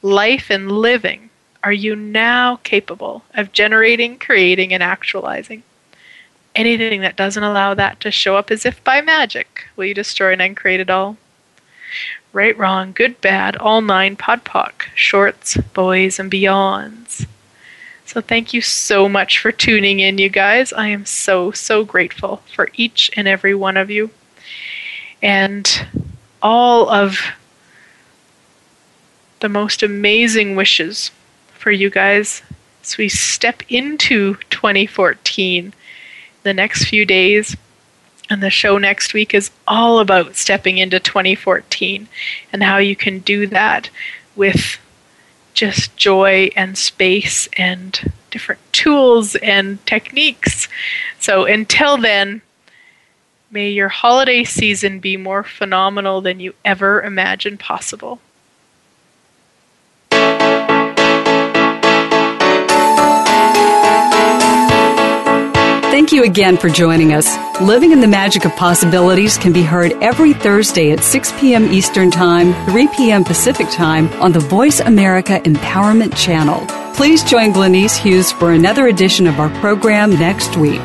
life 0.00 0.48
and 0.48 0.72
living 0.72 1.28
are 1.62 1.72
you 1.72 1.94
now 1.94 2.56
capable 2.62 3.24
of 3.34 3.52
generating, 3.52 4.18
creating, 4.18 4.72
and 4.72 4.82
actualizing? 4.82 5.62
anything 6.54 7.00
that 7.00 7.16
doesn't 7.16 7.42
allow 7.42 7.74
that 7.74 8.00
to 8.00 8.10
show 8.10 8.36
up 8.36 8.50
as 8.50 8.66
if 8.66 8.82
by 8.84 9.00
magic 9.00 9.66
will 9.76 9.84
you 9.84 9.94
destroy 9.94 10.32
and 10.32 10.42
uncreate 10.42 10.80
it 10.80 10.90
all. 10.90 11.16
Right, 12.32 12.56
Wrong, 12.56 12.92
Good, 12.92 13.20
Bad, 13.20 13.56
All 13.56 13.82
Nine, 13.82 14.16
Podpoc, 14.16 14.86
Shorts, 14.94 15.56
Boys, 15.74 16.18
and 16.18 16.30
Beyonds. 16.30 17.26
So 18.06 18.20
thank 18.20 18.54
you 18.54 18.60
so 18.60 19.08
much 19.08 19.38
for 19.38 19.52
tuning 19.52 20.00
in, 20.00 20.18
you 20.18 20.28
guys. 20.28 20.72
I 20.72 20.88
am 20.88 21.04
so, 21.04 21.50
so 21.50 21.84
grateful 21.84 22.42
for 22.54 22.68
each 22.74 23.10
and 23.16 23.28
every 23.28 23.54
one 23.54 23.76
of 23.76 23.90
you. 23.90 24.10
And 25.22 25.86
all 26.40 26.88
of 26.88 27.18
the 29.40 29.48
most 29.48 29.82
amazing 29.82 30.56
wishes 30.56 31.10
for 31.54 31.70
you 31.70 31.90
guys 31.90 32.42
as 32.82 32.96
we 32.96 33.08
step 33.08 33.62
into 33.68 34.36
2014 34.50 35.72
the 36.42 36.54
next 36.54 36.84
few 36.84 37.04
days. 37.04 37.56
And 38.32 38.42
the 38.42 38.48
show 38.48 38.78
next 38.78 39.12
week 39.12 39.34
is 39.34 39.50
all 39.68 39.98
about 39.98 40.36
stepping 40.36 40.78
into 40.78 40.98
2014 40.98 42.08
and 42.50 42.62
how 42.62 42.78
you 42.78 42.96
can 42.96 43.18
do 43.18 43.46
that 43.48 43.90
with 44.34 44.78
just 45.52 45.94
joy 45.98 46.48
and 46.56 46.78
space 46.78 47.46
and 47.58 48.10
different 48.30 48.62
tools 48.72 49.34
and 49.34 49.84
techniques. 49.84 50.66
So 51.20 51.44
until 51.44 51.98
then, 51.98 52.40
may 53.50 53.68
your 53.68 53.90
holiday 53.90 54.44
season 54.44 54.98
be 54.98 55.18
more 55.18 55.42
phenomenal 55.42 56.22
than 56.22 56.40
you 56.40 56.54
ever 56.64 57.02
imagined 57.02 57.60
possible. 57.60 58.18
Thank 65.92 66.10
you 66.10 66.24
again 66.24 66.56
for 66.56 66.70
joining 66.70 67.12
us. 67.12 67.36
Living 67.60 67.92
in 67.92 68.00
the 68.00 68.06
Magic 68.06 68.46
of 68.46 68.52
Possibilities 68.52 69.36
can 69.36 69.52
be 69.52 69.60
heard 69.60 69.92
every 70.02 70.32
Thursday 70.32 70.90
at 70.90 71.04
6 71.04 71.32
p.m. 71.38 71.70
Eastern 71.70 72.10
Time, 72.10 72.54
3 72.70 72.88
p.m. 72.96 73.24
Pacific 73.24 73.68
Time 73.68 74.08
on 74.14 74.32
the 74.32 74.40
Voice 74.40 74.80
America 74.80 75.38
Empowerment 75.40 76.16
Channel. 76.16 76.64
Please 76.94 77.22
join 77.22 77.52
Glenyce 77.52 77.98
Hughes 77.98 78.32
for 78.32 78.52
another 78.52 78.86
edition 78.86 79.26
of 79.26 79.38
our 79.38 79.50
program 79.60 80.12
next 80.18 80.56
week. 80.56 80.80